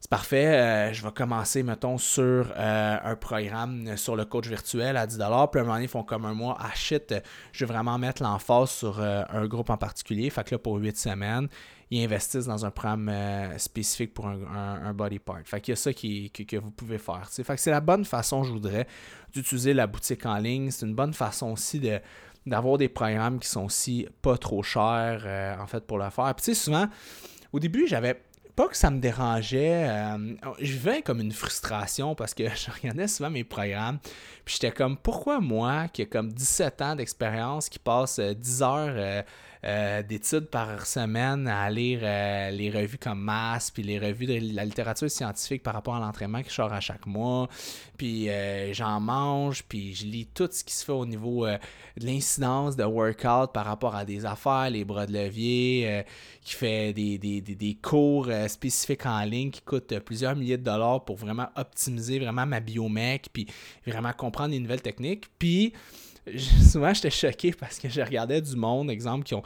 c'est 0.00 0.08
parfait, 0.08 0.46
euh, 0.46 0.92
je 0.94 1.02
vais 1.02 1.12
commencer, 1.12 1.62
mettons, 1.62 1.98
sur 1.98 2.50
euh, 2.56 2.96
un 3.04 3.16
programme 3.16 3.98
sur 3.98 4.16
le 4.16 4.24
coach 4.24 4.48
virtuel 4.48 4.96
à 4.96 5.06
10$. 5.06 5.18
Puis 5.18 5.20
à 5.20 5.26
un 5.26 5.64
moment 5.64 5.74
donné, 5.74 5.84
ils 5.84 5.88
font 5.88 6.04
comme 6.04 6.24
un 6.24 6.32
mois, 6.32 6.56
ah 6.58 6.70
shit, 6.74 7.14
je 7.52 7.66
vais 7.66 7.70
vraiment 7.70 7.98
mettre 7.98 8.22
l'emphase 8.22 8.70
sur 8.70 8.98
un 8.98 9.46
groupe 9.46 9.68
en 9.68 9.76
particulier. 9.76 10.30
Fait 10.30 10.42
que 10.42 10.54
là, 10.54 10.58
pour 10.58 10.76
8 10.76 10.96
semaines, 10.96 11.48
ils 11.90 12.02
investissent 12.02 12.46
dans 12.46 12.64
un 12.64 12.70
programme 12.70 13.12
spécifique 13.58 14.14
pour 14.14 14.26
un, 14.26 14.94
body 14.94 15.18
part. 15.18 15.40
Fait 15.44 15.60
qu'il 15.60 15.72
y 15.72 15.74
a 15.74 15.76
ça 15.76 15.92
qui, 15.92 16.30
que 16.30 16.56
vous 16.56 16.70
pouvez 16.70 16.96
faire. 16.96 17.28
Fait 17.28 17.42
que 17.44 17.60
c'est 17.60 17.70
la 17.70 17.80
bonne 17.80 18.06
façon, 18.06 18.42
je 18.42 18.52
voudrais, 18.52 18.86
d'utiliser 19.34 19.74
la 19.74 19.86
boutique 19.86 20.24
en 20.24 20.38
ligne. 20.38 20.70
C'est 20.70 20.86
une 20.86 20.94
bonne 20.94 21.12
façon 21.12 21.50
aussi 21.50 21.78
de 21.78 22.00
d'avoir 22.50 22.76
des 22.76 22.88
programmes 22.88 23.38
qui 23.38 23.48
sont 23.48 23.64
aussi 23.64 24.06
pas 24.20 24.36
trop 24.36 24.62
chers, 24.62 25.22
euh, 25.24 25.56
en 25.58 25.66
fait, 25.66 25.86
pour 25.86 25.98
le 25.98 26.10
faire. 26.10 26.34
Puis 26.34 26.44
tu 26.44 26.54
sais, 26.54 26.54
souvent, 26.54 26.86
au 27.52 27.60
début, 27.60 27.86
j'avais 27.86 28.20
pas 28.56 28.68
que 28.68 28.76
ça 28.76 28.90
me 28.90 29.00
dérangeait. 29.00 29.88
Euh, 29.88 30.34
je 30.58 30.72
vivais 30.72 31.00
comme 31.00 31.20
une 31.20 31.32
frustration 31.32 32.14
parce 32.14 32.34
que 32.34 32.44
je 32.54 32.70
regardais 32.70 33.08
souvent 33.08 33.30
mes 33.30 33.44
programmes. 33.44 33.98
Puis 34.50 34.58
j'étais 34.60 34.74
comme, 34.74 34.96
pourquoi 34.96 35.38
moi, 35.38 35.86
qui 35.86 36.02
ai 36.02 36.06
comme 36.06 36.32
17 36.32 36.82
ans 36.82 36.96
d'expérience, 36.96 37.68
qui 37.68 37.78
passe 37.78 38.18
10 38.18 38.62
euh, 38.62 38.64
heures 38.64 39.24
euh, 39.62 40.02
d'études 40.02 40.46
par 40.46 40.86
semaine 40.86 41.46
à 41.46 41.68
lire 41.68 42.00
euh, 42.02 42.50
les 42.50 42.70
revues 42.70 42.96
comme 42.96 43.20
Mass, 43.20 43.70
puis 43.70 43.82
les 43.82 43.98
revues 43.98 44.24
de 44.24 44.54
la 44.54 44.64
littérature 44.64 45.10
scientifique 45.10 45.62
par 45.62 45.74
rapport 45.74 45.94
à 45.94 46.00
l'entraînement 46.00 46.42
qui 46.42 46.48
sort 46.48 46.72
à 46.72 46.80
chaque 46.80 47.04
mois. 47.04 47.46
Puis 47.98 48.30
euh, 48.30 48.72
j'en 48.72 49.00
mange, 49.00 49.62
puis 49.64 49.94
je 49.94 50.06
lis 50.06 50.26
tout 50.32 50.48
ce 50.50 50.64
qui 50.64 50.72
se 50.72 50.82
fait 50.82 50.92
au 50.92 51.04
niveau 51.04 51.46
de 51.46 51.58
l'incidence 51.98 52.74
de 52.74 52.84
workout 52.84 53.52
par 53.52 53.66
rapport 53.66 53.94
à 53.94 54.06
des 54.06 54.24
affaires, 54.24 54.70
les 54.70 54.86
bras 54.86 55.04
de 55.04 55.12
levier, 55.12 56.04
qui 56.40 56.54
fait 56.54 56.94
des, 56.94 57.18
des, 57.18 57.42
des, 57.42 57.74
cours 57.74 58.30
spécifiques 58.48 59.04
en 59.04 59.22
ligne 59.24 59.50
qui 59.50 59.60
coûtent 59.60 59.98
plusieurs 59.98 60.34
milliers 60.34 60.56
de 60.56 60.64
dollars 60.64 61.04
pour 61.04 61.16
vraiment 61.16 61.48
optimiser 61.54 62.18
vraiment 62.18 62.46
ma 62.46 62.60
biomec, 62.60 63.28
puis 63.30 63.46
vraiment 63.86 64.14
comprendre 64.14 64.39
les 64.46 64.60
nouvelles 64.60 64.82
techniques. 64.82 65.26
Puis 65.38 65.72
souvent, 66.62 66.92
j'étais 66.92 67.10
choqué 67.10 67.52
parce 67.52 67.78
que 67.78 67.88
je 67.88 68.00
regardais 68.00 68.40
du 68.40 68.56
monde, 68.56 68.90
exemple, 68.90 69.24
qui 69.24 69.34
ont, 69.34 69.42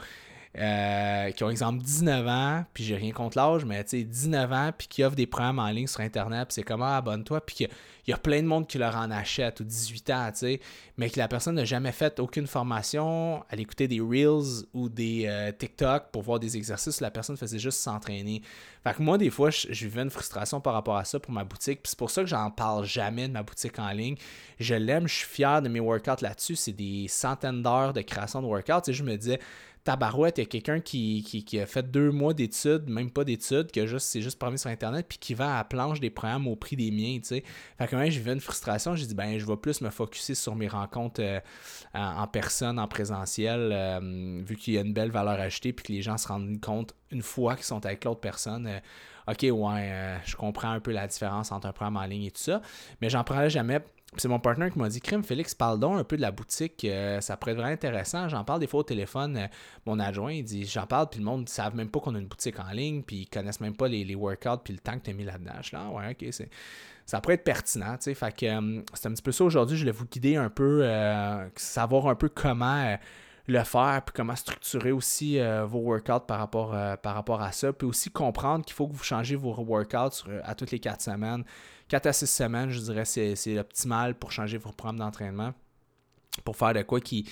euh, 0.57 1.31
qui 1.31 1.43
ont 1.43 1.49
exemple 1.49 1.83
19 1.83 2.27
ans, 2.27 2.65
puis 2.73 2.83
j'ai 2.83 2.95
rien 2.95 3.11
contre 3.11 3.37
l'âge, 3.37 3.65
mais 3.65 3.83
tu 3.83 3.97
sais, 3.97 4.03
19 4.03 4.51
ans, 4.51 4.71
puis 4.77 4.87
qui 4.87 5.03
offrent 5.03 5.15
des 5.15 5.27
programmes 5.27 5.59
en 5.59 5.69
ligne 5.69 5.87
sur 5.87 6.01
Internet, 6.01 6.47
puis 6.47 6.55
c'est 6.55 6.63
comment 6.63 6.85
ah, 6.85 6.97
abonne-toi, 6.97 7.41
puis 7.41 7.67
il 8.07 8.11
y 8.11 8.13
a 8.13 8.17
plein 8.17 8.41
de 8.41 8.47
monde 8.47 8.67
qui 8.67 8.77
leur 8.77 8.95
en 8.95 9.11
achète, 9.11 9.59
ou 9.59 9.63
18 9.63 10.09
ans, 10.11 10.29
tu 10.31 10.39
sais, 10.39 10.59
mais 10.97 11.09
que 11.09 11.19
la 11.19 11.27
personne 11.27 11.55
n'a 11.55 11.65
jamais 11.65 11.91
fait 11.91 12.19
aucune 12.19 12.47
formation, 12.47 13.43
à 13.49 13.55
écouter 13.57 13.87
des 13.87 13.99
Reels 13.99 14.65
ou 14.73 14.87
des 14.87 15.25
euh, 15.27 15.51
TikTok 15.51 16.11
pour 16.11 16.21
voir 16.21 16.39
des 16.39 16.55
exercices, 16.55 17.01
la 17.01 17.11
personne 17.11 17.35
faisait 17.35 17.59
juste 17.59 17.79
s'entraîner. 17.79 18.41
Fait 18.85 18.93
que 18.93 19.01
moi, 19.01 19.17
des 19.17 19.31
fois, 19.31 19.49
je, 19.49 19.67
vivais 19.67 20.03
une 20.03 20.11
frustration 20.11 20.61
par 20.61 20.73
rapport 20.73 20.95
à 20.95 21.05
ça 21.05 21.19
pour 21.19 21.31
ma 21.31 21.43
boutique, 21.43 21.81
puis 21.81 21.89
c'est 21.89 21.97
pour 21.97 22.11
ça 22.11 22.21
que 22.21 22.29
j'en 22.29 22.51
parle 22.51 22.85
jamais 22.85 23.27
de 23.27 23.33
ma 23.33 23.41
boutique 23.41 23.79
en 23.79 23.89
ligne. 23.89 24.15
Je 24.59 24.75
l'aime, 24.75 25.07
je 25.07 25.15
suis 25.15 25.27
fier 25.27 25.59
de 25.63 25.69
mes 25.69 25.79
workouts 25.79 26.21
là-dessus, 26.21 26.55
c'est 26.55 26.71
des 26.71 27.07
centaines 27.07 27.63
d'heures 27.63 27.93
de 27.93 28.01
création 28.01 28.43
de 28.43 28.47
workouts, 28.47 28.87
et 28.87 28.93
je 28.93 29.03
me 29.03 29.15
disais, 29.17 29.39
tabarouette, 29.85 30.37
il 30.37 30.41
y 30.41 30.43
a 30.43 30.47
quelqu'un 30.47 30.79
qui, 30.81 31.23
qui, 31.23 31.59
a 31.59 31.65
fait 31.65 31.89
deux 31.89 32.11
mois 32.11 32.35
d'études, 32.35 32.87
même 32.87 33.09
pas 33.09 33.23
d'études, 33.23 33.71
que 33.71 33.87
juste 33.87 34.07
c'est 34.07 34.21
juste 34.21 34.37
parmi 34.37 34.59
sur 34.59 34.69
Internet, 34.69 35.05
puis 35.07 35.17
qui 35.17 35.33
vend 35.33 35.51
à 35.51 35.57
la 35.57 35.63
planche 35.63 35.99
des 35.99 36.11
programmes 36.11 36.47
au 36.47 36.55
prix 36.55 36.75
des 36.75 36.91
miens, 36.91 37.17
tu 37.19 37.27
sais. 37.27 37.43
Fait 37.77 37.87
que 37.87 37.95
moi, 37.95 38.09
j'ai 38.09 38.19
vu 38.19 38.31
une 38.31 38.39
frustration, 38.39 38.95
j'ai 38.95 39.05
dit, 39.05 39.15
ben, 39.15 39.39
je 39.39 39.45
vais 39.45 39.57
plus 39.57 39.81
me 39.81 39.89
focuser 39.91 40.35
sur 40.35 40.55
mes 40.55 40.67
rencontres 40.67 41.21
euh, 41.21 41.39
en, 41.93 42.27
personne, 42.27 42.77
en 42.79 42.87
présentiel, 42.87 43.69
euh, 43.71 44.41
vu 44.43 44.55
qu'il 44.55 44.73
y 44.73 44.77
a 44.77 44.81
une 44.81 44.93
belle 44.93 45.11
valeur 45.11 45.39
ajoutée, 45.39 45.71
puis 45.71 45.85
que 45.85 45.93
les 45.93 46.01
gens 46.01 46.17
se 46.17 46.27
rendent 46.27 46.59
compte 46.59 46.95
une 47.11 47.21
fois 47.21 47.55
qu'ils 47.55 47.65
sont 47.65 47.85
avec 47.85 48.03
l'autre 48.05 48.19
personne. 48.19 48.74
Euh, 48.75 49.31
ok, 49.31 49.59
ouais, 49.59 50.19
je 50.25 50.35
comprends 50.35 50.71
un 50.71 50.79
peu 50.79 50.91
la 50.91 51.07
différence 51.07 51.51
entre 51.51 51.67
un 51.67 51.73
programme 51.73 51.97
en 51.97 52.05
ligne 52.05 52.25
et 52.25 52.31
tout 52.31 52.41
ça, 52.41 52.61
mais 53.01 53.09
j'en 53.09 53.23
prendrai 53.23 53.49
jamais 53.49 53.81
c'est 54.17 54.27
mon 54.27 54.39
partenaire 54.39 54.71
qui 54.71 54.79
m'a 54.79 54.89
dit 54.89 55.01
Crime, 55.01 55.23
Félix, 55.23 55.53
parle 55.53 55.79
donc 55.79 55.99
un 55.99 56.03
peu 56.03 56.15
de 56.15 56.21
la 56.21 56.31
boutique. 56.31 56.85
Euh, 56.85 57.19
ça 57.21 57.37
pourrait 57.37 57.51
être 57.51 57.57
vraiment 57.57 57.73
intéressant. 57.73 58.29
J'en 58.29 58.43
parle 58.43 58.59
des 58.59 58.67
fois 58.67 58.81
au 58.81 58.83
téléphone. 58.83 59.37
Euh, 59.37 59.47
mon 59.85 59.99
adjoint, 59.99 60.31
il 60.31 60.43
dit 60.43 60.65
J'en 60.65 60.85
parle, 60.85 61.09
puis 61.09 61.19
le 61.19 61.25
monde 61.25 61.41
ne 61.41 61.47
savent 61.47 61.75
même 61.75 61.89
pas 61.89 61.99
qu'on 61.99 62.15
a 62.15 62.19
une 62.19 62.27
boutique 62.27 62.59
en 62.59 62.71
ligne, 62.71 63.03
puis 63.03 63.17
ils 63.17 63.27
connaissent 63.27 63.59
même 63.59 63.75
pas 63.75 63.87
les, 63.87 64.15
workouts, 64.15 64.59
puis 64.63 64.73
le 64.73 64.79
temps 64.79 64.97
que 64.97 65.05
tu 65.05 65.11
as 65.11 65.13
mis 65.13 65.25
là-dedans. 65.25 65.53
Là, 65.73 65.89
ouais, 65.89 66.11
ok, 66.11 66.27
c'est. 66.31 66.49
Ça 67.05 67.21
pourrait 67.21 67.35
être 67.35 67.43
pertinent. 67.43 67.97
Fait 67.99 68.35
que 68.35 68.45
euh, 68.47 68.81
c'est 68.95 69.07
un 69.07 69.11
petit 69.11 69.21
peu 69.21 69.31
ça 69.31 69.43
aujourd'hui. 69.43 69.77
Je 69.77 69.83
voulais 69.83 69.91
vous 69.91 70.05
guider 70.05 70.37
un 70.37 70.49
peu, 70.49 70.83
savoir 71.55 72.07
un 72.07 72.15
peu 72.15 72.29
comment 72.29 72.97
le 73.47 73.63
faire, 73.63 74.01
puis 74.05 74.13
comment 74.15 74.35
structurer 74.35 74.91
aussi 74.91 75.39
vos 75.65 75.79
workouts 75.79 76.25
par 76.27 76.39
rapport, 76.39 76.75
par 77.01 77.13
rapport 77.13 77.41
à 77.41 77.51
ça. 77.51 77.71
Puis 77.73 77.87
aussi 77.87 78.09
comprendre 78.09 78.65
qu'il 78.65 78.73
faut 78.73 78.87
que 78.87 78.93
vous 78.93 79.03
changez 79.03 79.35
vos 79.35 79.53
workouts 79.53 80.27
à 80.43 80.55
toutes 80.55 80.71
les 80.71 80.79
quatre 80.79 81.01
semaines. 81.01 81.43
4 81.87 82.07
à 82.07 82.13
6 82.13 82.27
semaines, 82.27 82.69
je 82.69 82.79
dirais, 82.79 83.05
c'est 83.05 83.59
optimal 83.59 84.15
pour 84.15 84.31
changer 84.31 84.57
vos 84.57 84.71
programmes 84.71 84.99
d'entraînement. 84.99 85.53
Pour 86.43 86.57
faire 86.57 86.73
de 86.73 86.81
quoi 86.81 86.99
qui, 86.99 87.29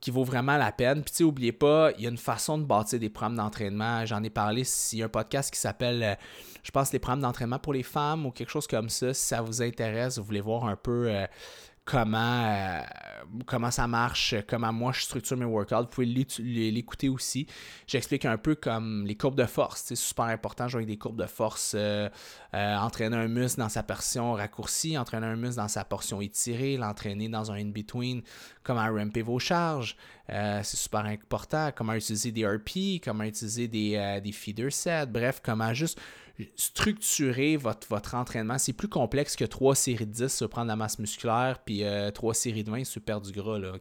qui 0.00 0.10
vaut 0.10 0.24
vraiment 0.24 0.56
la 0.56 0.72
peine. 0.72 1.02
Puis, 1.02 1.12
tu 1.12 1.16
sais, 1.18 1.24
n'oubliez 1.24 1.52
pas, 1.52 1.92
il 1.96 2.04
y 2.04 2.06
a 2.06 2.10
une 2.10 2.16
façon 2.16 2.58
de 2.58 2.64
bâtir 2.64 2.98
des 2.98 3.10
programmes 3.10 3.36
d'entraînement. 3.36 4.04
J'en 4.06 4.22
ai 4.22 4.30
parlé, 4.30 4.64
s'il 4.64 5.00
y 5.00 5.02
a 5.02 5.06
un 5.06 5.10
podcast 5.10 5.52
qui 5.52 5.60
s'appelle, 5.60 6.02
euh, 6.02 6.14
je 6.62 6.70
pense, 6.70 6.92
les 6.92 6.98
programmes 6.98 7.20
d'entraînement 7.20 7.58
pour 7.58 7.74
les 7.74 7.82
femmes 7.82 8.26
ou 8.26 8.30
quelque 8.30 8.50
chose 8.50 8.66
comme 8.66 8.88
ça. 8.88 9.14
Si 9.14 9.26
ça 9.26 9.42
vous 9.42 9.62
intéresse, 9.62 10.18
vous 10.18 10.24
voulez 10.24 10.40
voir 10.40 10.64
un 10.64 10.76
peu 10.76 11.08
euh, 11.08 11.26
comment, 11.84 12.44
euh, 12.44 12.80
comment 13.46 13.70
ça 13.70 13.86
marche, 13.88 14.34
comment 14.48 14.72
moi 14.72 14.92
je 14.92 15.02
structure 15.02 15.36
mes 15.36 15.44
workouts. 15.44 15.82
Vous 15.82 15.86
pouvez 15.86 16.06
l'écouter 16.70 17.08
aussi. 17.08 17.46
J'explique 17.86 18.24
un 18.24 18.38
peu 18.38 18.54
comme 18.54 19.04
les 19.06 19.16
courbes 19.16 19.36
de 19.36 19.46
force. 19.46 19.82
C'est 19.86 19.96
super 19.96 20.26
important, 20.26 20.68
jouer 20.68 20.80
avec 20.80 20.88
des 20.88 20.98
courbes 20.98 21.20
de 21.20 21.26
force. 21.26 21.72
Euh, 21.74 22.08
euh, 22.54 22.76
entraîner 22.76 23.16
un 23.16 23.28
muscle 23.28 23.60
dans 23.60 23.68
sa 23.68 23.82
portion 23.82 24.34
raccourcie, 24.34 24.96
entraîner 24.96 25.26
un 25.26 25.36
muscle 25.36 25.56
dans 25.56 25.68
sa 25.68 25.84
portion 25.84 26.20
étirée, 26.20 26.76
l'entraîner 26.76 27.28
dans 27.28 27.50
un 27.50 27.56
in-between, 27.56 28.22
comment 28.62 28.86
ramper 28.92 29.22
vos 29.22 29.38
charges. 29.38 29.96
c'est 30.28 30.76
super 30.76 31.06
important. 31.06 31.70
Comment 31.74 31.94
utiliser 31.94 32.30
des 32.30 32.46
RP, 32.46 33.02
comment 33.02 33.24
utiliser 33.24 33.68
des, 33.68 34.20
des 34.22 34.32
feeder 34.32 34.72
sets. 34.72 35.06
Bref, 35.06 35.40
comment 35.44 35.74
juste 35.74 36.00
structurer 36.56 37.56
votre, 37.56 38.14
entraînement. 38.14 38.58
C'est 38.58 38.72
plus 38.72 38.88
complexe 38.88 39.36
que 39.36 39.44
trois 39.44 39.74
séries 39.74 40.06
de 40.06 40.12
10 40.12 40.28
sur 40.28 40.48
prendre 40.48 40.68
la 40.68 40.76
masse 40.76 40.98
musculaire, 40.98 41.60
puis 41.64 41.84
euh, 41.84 42.10
trois 42.10 42.34
séries 42.34 42.64
de 42.64 42.70
20 42.70 42.84
sur 42.84 43.02
perdre 43.02 43.26
du 43.26 43.32
gras. 43.32 43.58
Là, 43.58 43.72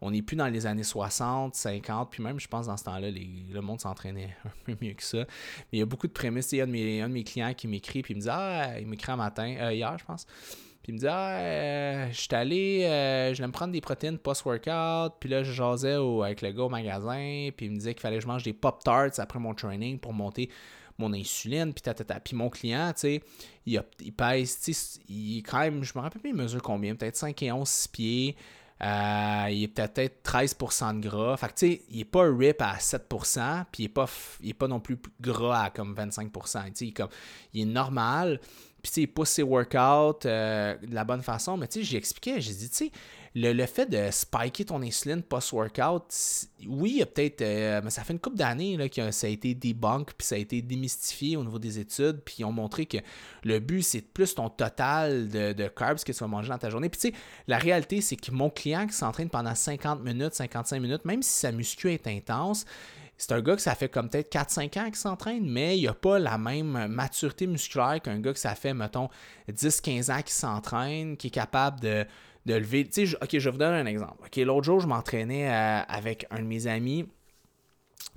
On 0.00 0.10
n'est 0.10 0.22
plus 0.22 0.36
dans 0.36 0.48
les 0.48 0.66
années 0.66 0.84
60, 0.84 1.54
50, 1.54 2.10
puis 2.10 2.22
même, 2.22 2.38
je 2.40 2.48
pense, 2.48 2.66
dans 2.66 2.76
ce 2.76 2.84
temps-là, 2.84 3.10
le 3.10 3.60
monde 3.60 3.80
s'entraînait 3.80 4.36
un 4.44 4.50
peu 4.64 4.76
mieux 4.80 4.94
que 4.94 5.02
ça. 5.02 5.18
Mais 5.18 5.74
il 5.74 5.78
y 5.78 5.82
a 5.82 5.86
beaucoup 5.86 6.06
de 6.06 6.12
prémices. 6.12 6.52
Il 6.52 6.58
y 6.58 6.60
a 6.60 6.64
un 6.64 7.08
de 7.08 7.12
mes, 7.12 7.24
clients 7.24 7.54
qui 7.54 7.68
m'écrit, 7.68 8.02
puis 8.02 8.14
il 8.14 8.16
me 8.18 8.22
dit 8.22 8.28
Ah, 8.30 8.78
il 8.78 8.86
m'écrit 8.86 9.12
un 9.12 9.16
matin, 9.16 9.56
euh, 9.60 9.72
hier, 9.72 9.96
je 9.98 10.04
pense. 10.04 10.26
Puis 10.82 10.92
il 10.92 10.94
me 10.94 10.98
dit 10.98 11.08
Ah, 11.08 11.38
euh, 11.38 12.08
je 12.10 12.20
suis 12.20 12.34
allé, 12.34 12.82
je 13.34 13.40
vais 13.40 13.46
me 13.46 13.52
prendre 13.52 13.72
des 13.72 13.80
protéines 13.80 14.18
post-workout. 14.18 15.14
Puis 15.18 15.28
là, 15.28 15.42
je 15.42 15.52
jasais 15.52 15.94
avec 15.94 16.42
le 16.42 16.52
gars 16.52 16.62
au 16.64 16.68
magasin. 16.68 17.50
Puis 17.56 17.66
il 17.66 17.72
me 17.72 17.76
disait 17.76 17.94
qu'il 17.94 18.02
fallait 18.02 18.16
que 18.16 18.22
je 18.22 18.28
mange 18.28 18.42
des 18.42 18.52
Pop-Tarts 18.52 19.18
après 19.18 19.38
mon 19.38 19.54
training 19.54 19.98
pour 19.98 20.12
monter 20.12 20.50
mon 20.98 21.12
insuline, 21.12 21.72
puis 21.72 21.82
tata. 21.82 22.20
Puis 22.20 22.36
mon 22.36 22.48
client, 22.48 22.92
tu 22.94 23.00
sais, 23.00 23.22
il, 23.66 23.82
il, 24.00 24.12
pèse, 24.12 24.60
tu 24.60 24.72
sais, 24.72 25.00
il 25.08 25.42
quand 25.42 25.60
même, 25.60 25.84
je 25.84 25.92
me 25.94 26.02
rappelle 26.02 26.20
plus, 26.20 26.30
il 26.30 26.36
mesure 26.36 26.62
combien, 26.62 26.94
peut-être 26.94 27.16
5 27.16 27.42
et 27.42 27.52
11, 27.52 27.68
6 27.68 27.88
pieds. 27.88 28.36
Euh, 28.82 29.46
il 29.50 29.62
est 29.62 29.68
peut-être 29.68 30.22
13% 30.22 31.00
de 31.00 31.08
gras. 31.08 31.36
Fait 31.36 31.48
que, 31.48 31.54
tu 31.54 31.66
sais, 31.66 31.82
il 31.90 31.98
n'est 31.98 32.04
pas 32.04 32.24
rip 32.30 32.60
à 32.60 32.76
7%, 32.76 33.64
puis 33.72 33.84
il 33.84 33.86
n'est 33.86 33.88
pas, 33.88 34.06
il 34.42 34.50
est 34.50 34.54
pas 34.54 34.68
non 34.68 34.80
plus 34.80 34.98
gras 35.20 35.64
à 35.64 35.70
comme 35.70 35.94
25%. 35.94 36.30
Tu 36.30 36.72
sais, 36.74 36.86
il, 36.86 36.92
comme, 36.92 37.08
il 37.54 37.62
est 37.62 37.72
normal. 37.72 38.38
Puis, 38.82 38.90
tu 38.90 38.94
sais, 38.94 39.00
il 39.02 39.06
pousse 39.06 39.30
ses 39.30 39.42
workouts 39.42 40.26
euh, 40.26 40.76
de 40.76 40.94
la 40.94 41.04
bonne 41.04 41.22
façon. 41.22 41.56
Mais, 41.56 41.68
tu 41.68 41.78
sais, 41.78 41.84
j'ai 41.84 41.96
expliqué, 41.96 42.40
j'ai 42.40 42.52
dit, 42.52 42.68
tu 42.68 42.76
sais, 42.76 42.92
le, 43.38 43.66
fait 43.66 43.84
de 43.84 44.10
spiker 44.10 44.64
ton 44.64 44.82
insuline 44.82 45.22
post-workout, 45.22 46.04
oui, 46.66 46.92
il 46.92 46.96
y 46.96 47.02
a 47.02 47.06
peut-être. 47.06 47.42
Euh, 47.42 47.82
mais 47.84 47.90
ça 47.90 48.02
fait 48.02 48.14
une 48.14 48.18
couple 48.18 48.38
d'années 48.38 48.88
que 48.88 49.10
ça 49.10 49.26
a 49.26 49.30
été 49.30 49.54
debunk, 49.54 50.14
puis 50.16 50.26
ça 50.26 50.36
a 50.36 50.38
été 50.38 50.62
démystifié 50.62 51.36
au 51.36 51.44
niveau 51.44 51.58
des 51.58 51.78
études, 51.78 52.22
puis 52.24 52.36
ils 52.38 52.44
ont 52.46 52.52
montré 52.52 52.86
que 52.86 52.96
le 53.44 53.58
but, 53.58 53.82
c'est 53.82 54.00
plus 54.00 54.34
ton 54.34 54.48
total 54.48 55.28
de, 55.28 55.68
carbs 55.68 56.02
que 56.02 56.12
tu 56.12 56.18
vas 56.18 56.26
manger 56.26 56.48
dans 56.48 56.58
ta 56.58 56.70
journée. 56.70 56.88
Puis 56.88 56.98
tu 56.98 57.08
sais, 57.08 57.14
la 57.46 57.58
réalité, 57.58 58.00
c'est 58.00 58.16
que 58.16 58.30
mon 58.30 58.48
client 58.48 58.86
qui 58.86 58.94
s'entraîne 58.94 59.28
pendant 59.28 59.54
50 59.54 60.02
minutes, 60.02 60.32
55 60.32 60.80
minutes, 60.80 61.04
même 61.04 61.22
si 61.22 61.38
sa 61.38 61.52
muscu 61.52 61.92
est 61.92 62.06
intense, 62.06 62.64
c'est 63.18 63.32
un 63.32 63.42
gars 63.42 63.56
que 63.56 63.62
ça 63.62 63.74
fait 63.74 63.90
comme 63.90 64.08
peut-être 64.08 64.32
4-5 64.32 64.80
ans 64.80 64.84
qu'il 64.86 64.96
s'entraîne, 64.96 65.46
mais 65.46 65.78
il 65.78 65.84
n'a 65.84 65.94
pas 65.94 66.18
la 66.18 66.38
même 66.38 66.86
maturité 66.88 67.46
musculaire 67.46 68.00
qu'un 68.02 68.18
gars 68.18 68.32
que 68.32 68.38
ça 68.38 68.54
fait, 68.54 68.72
mettons, 68.72 69.10
10-15 69.50 70.10
ans 70.10 70.22
qu'il 70.22 70.30
s'entraîne, 70.30 71.16
qui 71.18 71.26
est 71.26 71.30
capable 71.30 71.80
de 71.80 72.06
de 72.46 72.54
lever. 72.54 72.84
Tu 72.88 73.06
sais, 73.06 73.16
ok, 73.20 73.38
je 73.38 73.50
vous 73.50 73.58
donner 73.58 73.76
un 73.78 73.86
exemple. 73.86 74.22
Ok, 74.24 74.36
l'autre 74.36 74.64
jour, 74.64 74.80
je 74.80 74.86
m'entraînais 74.86 75.50
euh, 75.50 75.80
avec 75.88 76.26
un 76.30 76.38
de 76.38 76.46
mes 76.46 76.66
amis. 76.66 77.06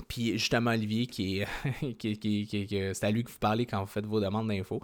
Puis 0.08 0.38
justement, 0.38 0.72
Olivier, 0.72 1.08
qui 1.08 1.40
est. 1.40 1.48
qui, 1.98 2.18
qui, 2.18 2.82
c'est 2.94 3.04
à 3.04 3.12
lui 3.12 3.24
que 3.24 3.32
vous 3.32 3.40
parlez 3.40 3.66
quand 3.66 3.82
vous 3.82 3.88
faites 3.88 4.06
vos 4.06 4.20
demandes 4.20 4.48
d'infos. 4.48 4.82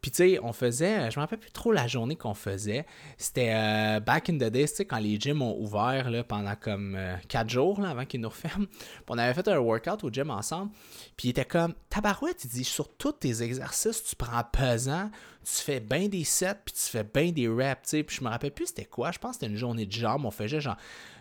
Puis, 0.00 0.10
tu 0.10 0.16
sais, 0.16 0.40
on 0.42 0.52
faisait, 0.52 1.10
je 1.10 1.18
me 1.18 1.22
rappelle 1.22 1.38
plus 1.38 1.50
trop 1.50 1.72
la 1.72 1.86
journée 1.86 2.16
qu'on 2.16 2.32
faisait. 2.32 2.86
C'était 3.18 3.52
euh, 3.54 4.00
back 4.00 4.30
in 4.30 4.38
the 4.38 4.44
days, 4.50 4.68
tu 4.68 4.76
sais, 4.76 4.84
quand 4.86 4.98
les 4.98 5.20
gyms 5.20 5.42
ont 5.42 5.58
ouvert 5.60 6.10
là, 6.10 6.24
pendant 6.24 6.54
comme 6.56 6.98
4 7.28 7.44
euh, 7.44 7.48
jours 7.48 7.80
là, 7.82 7.90
avant 7.90 8.06
qu'ils 8.06 8.20
nous 8.20 8.30
referment. 8.30 8.66
Puis 8.66 9.04
on 9.08 9.18
avait 9.18 9.34
fait 9.34 9.46
un 9.48 9.58
workout 9.58 10.02
au 10.02 10.10
gym 10.10 10.30
ensemble. 10.30 10.72
Puis 11.16 11.28
il 11.28 11.30
était 11.30 11.44
comme, 11.44 11.74
tabarouette, 11.90 12.44
il 12.44 12.50
dit, 12.50 12.64
sur 12.64 12.88
tous 12.88 13.12
tes 13.12 13.42
exercices, 13.42 14.02
tu 14.02 14.16
prends 14.16 14.42
pesant, 14.50 15.10
tu 15.44 15.62
fais 15.62 15.80
bien 15.80 16.08
des 16.08 16.24
sets, 16.24 16.56
puis 16.64 16.74
tu 16.74 16.90
fais 16.90 17.04
bien 17.04 17.30
des 17.30 17.48
reps, 17.48 17.90
tu. 17.90 18.02
Puis 18.02 18.16
je 18.16 18.24
me 18.24 18.30
rappelle 18.30 18.52
plus 18.52 18.66
c'était 18.66 18.86
quoi. 18.86 19.12
Je 19.12 19.18
pense 19.18 19.32
que 19.32 19.40
c'était 19.40 19.52
une 19.52 19.58
journée 19.58 19.84
de 19.84 19.92
jambes. 19.92 20.24
On 20.24 20.30
faisait 20.30 20.60
genre 20.60 20.76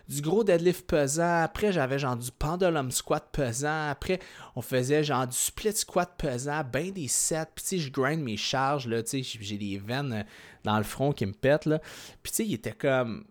du 0.10 0.22
gros 0.22 0.44
deadlift 0.44 0.88
pesant. 0.88 1.44
Après, 1.44 1.72
j'avais 1.72 2.00
genre 2.00 2.18
du 2.18 2.32
pendulum 2.32 2.90
squat 2.90 3.30
pesant. 3.32 3.90
Après, 3.90 4.20
on 4.56 4.62
faisait 4.62 5.04
genre 5.04 5.28
du 5.28 5.38
split 5.38 5.74
squat 5.74 6.12
pesant, 6.18 6.64
ben 6.64 6.92
des 6.92 7.08
sets. 7.08 7.46
Puis, 7.54 7.64
tu 7.64 7.70
sais, 7.70 7.78
je 7.78 7.92
grind 7.92 8.22
mes 8.22 8.36
charges, 8.36 8.88
là, 8.88 9.04
tu 9.04 9.24
sais, 9.24 9.38
j'ai 9.40 9.58
des 9.58 9.78
veines 9.78 10.14
euh, 10.14 10.24
dans 10.64 10.78
le 10.78 10.84
front 10.84 11.14
qui 11.14 11.28
me 11.28 11.34
pètent, 11.34 11.68
là. 11.68 11.80
Puis, 12.24 12.32
tu 12.32 12.36
sais, 12.38 12.46
il 12.46 12.54
était 12.56 12.74
comme. 12.74 13.26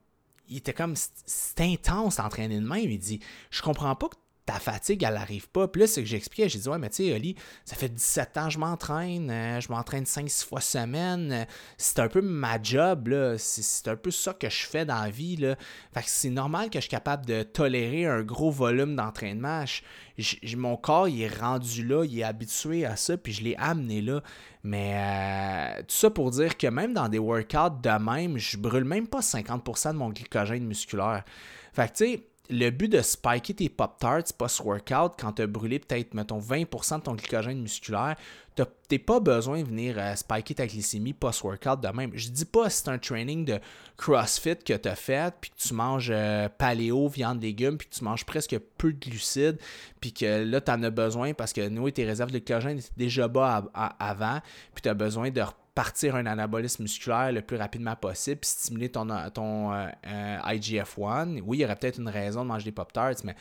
Il 0.48 0.58
était 0.58 0.72
comme. 0.72 0.94
C'était 0.96 1.64
intense 1.64 2.16
d'entraîner 2.16 2.60
de 2.60 2.66
même. 2.66 2.90
Il 2.90 2.98
dit 2.98 3.20
Je 3.50 3.60
comprends 3.60 3.96
pas 3.96 4.08
que 4.08 4.16
ta 4.48 4.58
fatigue, 4.58 5.02
elle 5.02 5.12
n'arrive 5.12 5.46
pas. 5.50 5.68
Puis 5.68 5.82
là, 5.82 5.86
c'est 5.86 6.02
que 6.02 6.08
j'expliquais, 6.08 6.48
j'ai 6.48 6.58
dit, 6.58 6.68
ouais, 6.70 6.78
mais 6.78 6.88
tu 6.88 7.04
sais, 7.04 7.12
Oli, 7.12 7.36
ça 7.66 7.76
fait 7.76 7.90
17 7.90 8.36
ans 8.38 8.46
que 8.46 8.54
je 8.54 8.58
m'entraîne, 8.58 9.30
euh, 9.30 9.60
je 9.60 9.70
m'entraîne 9.70 10.04
5-6 10.04 10.46
fois 10.46 10.62
semaine, 10.62 11.32
euh, 11.32 11.44
c'est 11.76 11.98
un 11.98 12.08
peu 12.08 12.22
ma 12.22 12.60
job, 12.62 13.08
là, 13.08 13.36
c'est 13.36 13.88
un 13.88 13.96
peu 13.96 14.10
ça 14.10 14.32
que 14.32 14.48
je 14.48 14.64
fais 14.64 14.86
dans 14.86 15.02
la 15.02 15.10
vie, 15.10 15.36
là. 15.36 15.54
Fait 15.92 16.00
que 16.00 16.08
c'est 16.08 16.30
normal 16.30 16.70
que 16.70 16.78
je 16.78 16.84
suis 16.84 16.90
capable 16.90 17.26
de 17.26 17.42
tolérer 17.42 18.06
un 18.06 18.22
gros 18.22 18.50
volume 18.50 18.96
d'entraînement. 18.96 19.64
mon 20.56 20.78
corps, 20.78 21.08
il 21.08 21.20
est 21.20 21.38
rendu 21.38 21.86
là, 21.86 22.04
il 22.04 22.18
est 22.18 22.22
habitué 22.22 22.86
à 22.86 22.96
ça, 22.96 23.18
puis 23.18 23.34
je 23.34 23.44
l'ai 23.44 23.56
amené 23.56 24.00
là. 24.00 24.22
Mais 24.62 24.94
euh, 24.96 25.80
tout 25.80 25.94
ça 25.94 26.08
pour 26.08 26.30
dire 26.30 26.56
que 26.56 26.68
même 26.68 26.94
dans 26.94 27.10
des 27.10 27.18
workouts 27.18 27.82
de 27.82 28.02
même, 28.02 28.38
je 28.38 28.56
brûle 28.56 28.84
même 28.84 29.08
pas 29.08 29.20
50% 29.20 29.92
de 29.92 29.98
mon 29.98 30.08
glycogène 30.08 30.64
musculaire. 30.64 31.24
Fait 31.74 31.92
que 31.92 31.98
tu 31.98 32.04
sais, 32.04 32.27
le 32.50 32.70
but 32.70 32.88
de 32.88 33.02
spiker 33.02 33.54
tes 33.54 33.68
Pop-Tarts 33.68 34.32
post-workout, 34.36 35.14
quand 35.18 35.32
tu 35.32 35.42
as 35.42 35.46
brûlé 35.46 35.78
peut-être, 35.78 36.14
mettons, 36.14 36.38
20% 36.38 36.98
de 36.98 37.02
ton 37.02 37.14
glycogène 37.14 37.60
musculaire, 37.60 38.16
tu 38.56 38.62
n'as 38.62 38.98
pas 38.98 39.20
besoin 39.20 39.62
de 39.62 39.68
venir 39.68 39.96
euh, 39.98 40.14
spiker 40.14 40.54
ta 40.54 40.66
glycémie 40.66 41.12
post-workout 41.12 41.80
de 41.80 41.88
même. 41.88 42.10
Je 42.14 42.30
dis 42.30 42.44
pas 42.44 42.70
si 42.70 42.82
c'est 42.82 42.88
un 42.88 42.98
training 42.98 43.44
de 43.44 43.60
CrossFit 43.96 44.56
que 44.56 44.72
tu 44.72 44.88
as 44.88 44.96
fait, 44.96 45.34
puis 45.40 45.50
que 45.50 45.56
tu 45.56 45.74
manges 45.74 46.10
euh, 46.12 46.48
paléo, 46.48 47.08
viande, 47.08 47.42
légumes, 47.42 47.76
puis 47.76 47.88
que 47.88 47.94
tu 47.94 48.04
manges 48.04 48.24
presque 48.24 48.58
peu 48.78 48.92
de 48.92 48.98
glucides, 48.98 49.58
puis 50.00 50.12
que 50.12 50.44
là, 50.44 50.60
tu 50.60 50.70
en 50.70 50.82
as 50.82 50.90
besoin 50.90 51.34
parce 51.34 51.52
que 51.52 51.68
nous, 51.68 51.90
tes 51.90 52.04
réserves 52.04 52.30
de 52.30 52.38
glycogène 52.38 52.78
étaient 52.78 52.88
déjà 52.96 53.28
bas 53.28 53.64
avant, 53.98 54.40
puis 54.74 54.82
tu 54.82 54.88
as 54.88 54.94
besoin 54.94 55.30
de 55.30 55.42
partir 55.78 56.16
un 56.16 56.26
anabolisme 56.26 56.82
musculaire 56.82 57.30
le 57.30 57.40
plus 57.40 57.56
rapidement 57.56 57.94
possible, 57.94 58.40
puis 58.40 58.50
stimuler 58.50 58.88
ton, 58.88 59.06
ton 59.32 59.72
euh, 59.72 59.86
euh, 60.08 60.36
IGF-1. 60.46 61.40
Oui, 61.46 61.58
il 61.58 61.60
y 61.60 61.64
aurait 61.64 61.76
peut-être 61.76 62.00
une 62.00 62.08
raison 62.08 62.42
de 62.42 62.48
manger 62.48 62.64
des 62.64 62.72
Pop-Tarts, 62.72 63.22
mais 63.22 63.36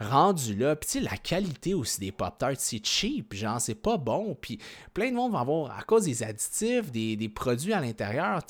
rendu 0.00 0.56
là, 0.56 0.74
puis 0.74 1.00
la 1.00 1.18
qualité 1.18 1.74
aussi 1.74 2.00
des 2.00 2.10
Pop-Tarts, 2.10 2.56
c'est 2.56 2.82
cheap, 2.82 3.34
genre, 3.34 3.60
c'est 3.60 3.74
pas 3.74 3.98
bon, 3.98 4.34
puis 4.40 4.58
plein 4.94 5.10
de 5.10 5.16
monde 5.16 5.32
va 5.32 5.40
avoir, 5.40 5.78
à 5.78 5.82
cause 5.82 6.04
des 6.04 6.22
additifs, 6.22 6.90
des, 6.90 7.14
des 7.14 7.28
produits 7.28 7.74
à 7.74 7.80
l'intérieur, 7.82 8.42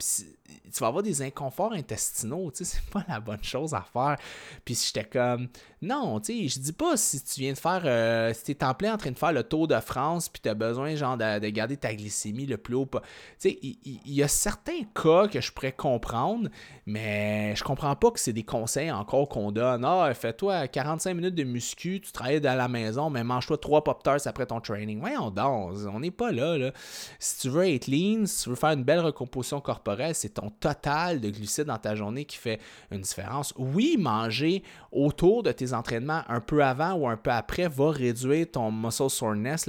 tu 0.00 0.80
vas 0.80 0.88
avoir 0.88 1.02
des 1.02 1.22
inconforts 1.22 1.72
intestinaux, 1.72 2.50
tu 2.50 2.64
sais, 2.64 2.76
c'est 2.82 2.90
pas 2.90 3.04
la 3.08 3.20
bonne 3.20 3.42
chose 3.42 3.74
à 3.74 3.82
faire. 3.82 4.16
Puis 4.64 4.74
j'étais 4.74 5.04
comme, 5.04 5.48
non, 5.82 6.20
tu 6.20 6.32
sais, 6.32 6.48
je 6.48 6.60
dis 6.60 6.72
pas 6.72 6.96
si 6.96 7.22
tu 7.22 7.40
viens 7.40 7.52
de 7.52 7.58
faire, 7.58 7.82
euh, 7.84 8.32
si 8.34 8.54
t'es 8.54 8.64
en 8.64 8.74
plein 8.74 8.94
en 8.94 8.96
train 8.96 9.10
de 9.10 9.18
faire 9.18 9.32
le 9.32 9.42
Tour 9.42 9.66
de 9.66 9.78
France, 9.80 10.28
puis 10.28 10.40
t'as 10.42 10.54
besoin, 10.54 10.94
genre, 10.94 11.16
de, 11.16 11.48
garder 11.48 11.76
ta 11.76 11.94
glycémie 11.94 12.46
le 12.46 12.56
plus 12.56 12.74
haut. 12.74 12.88
Tu 12.92 13.00
sais, 13.38 13.58
il 13.62 14.00
y, 14.04 14.22
a 14.22 14.28
certains 14.28 14.82
cas 14.94 15.26
que 15.28 15.40
je 15.40 15.50
pourrais 15.52 15.72
comprendre, 15.72 16.48
mais 16.86 17.54
je 17.56 17.64
comprends 17.64 17.96
pas 17.96 18.10
que 18.10 18.20
c'est 18.20 18.32
des 18.32 18.42
conseils 18.42 18.90
encore 18.90 19.28
qu'on 19.28 19.52
donne. 19.52 19.84
Ah, 19.84 20.12
fais-toi 20.14 20.68
45 20.68 21.14
minutes 21.14 21.34
de 21.34 21.44
muscu, 21.44 22.00
tu 22.00 22.12
travailles 22.12 22.46
à 22.46 22.54
la 22.54 22.68
maison, 22.68 23.10
mais 23.10 23.24
mange-toi 23.24 23.58
3 23.58 23.84
pop-tarts 23.84 24.26
après 24.26 24.46
ton 24.46 24.60
training. 24.60 25.02
Ouais, 25.02 25.16
on 25.16 25.30
danse, 25.30 25.78
on 25.92 26.00
n'est 26.00 26.10
pas 26.10 26.32
là, 26.32 26.58
là. 26.58 26.72
Si 27.18 27.40
tu 27.40 27.48
veux 27.48 27.68
être 27.68 27.86
lean, 27.86 28.26
si 28.26 28.44
tu 28.44 28.50
veux 28.50 28.56
faire 28.56 28.70
une 28.70 28.84
belle 28.84 29.00
recomposition 29.00 29.60
corporelle, 29.60 29.89
c'est 30.12 30.34
ton 30.34 30.50
total 30.50 31.20
de 31.20 31.30
glucides 31.30 31.64
dans 31.64 31.78
ta 31.78 31.94
journée 31.94 32.24
qui 32.24 32.36
fait 32.36 32.60
une 32.90 33.00
différence. 33.00 33.52
Oui, 33.56 33.96
manger 33.98 34.62
autour 34.92 35.42
de 35.42 35.52
tes 35.52 35.72
entraînements 35.72 36.22
un 36.28 36.40
peu 36.40 36.64
avant 36.64 36.94
ou 36.94 37.08
un 37.08 37.16
peu 37.16 37.30
après 37.30 37.68
va 37.68 37.90
réduire 37.90 38.46
ton 38.50 38.70
muscle 38.70 39.10
soreness, 39.10 39.68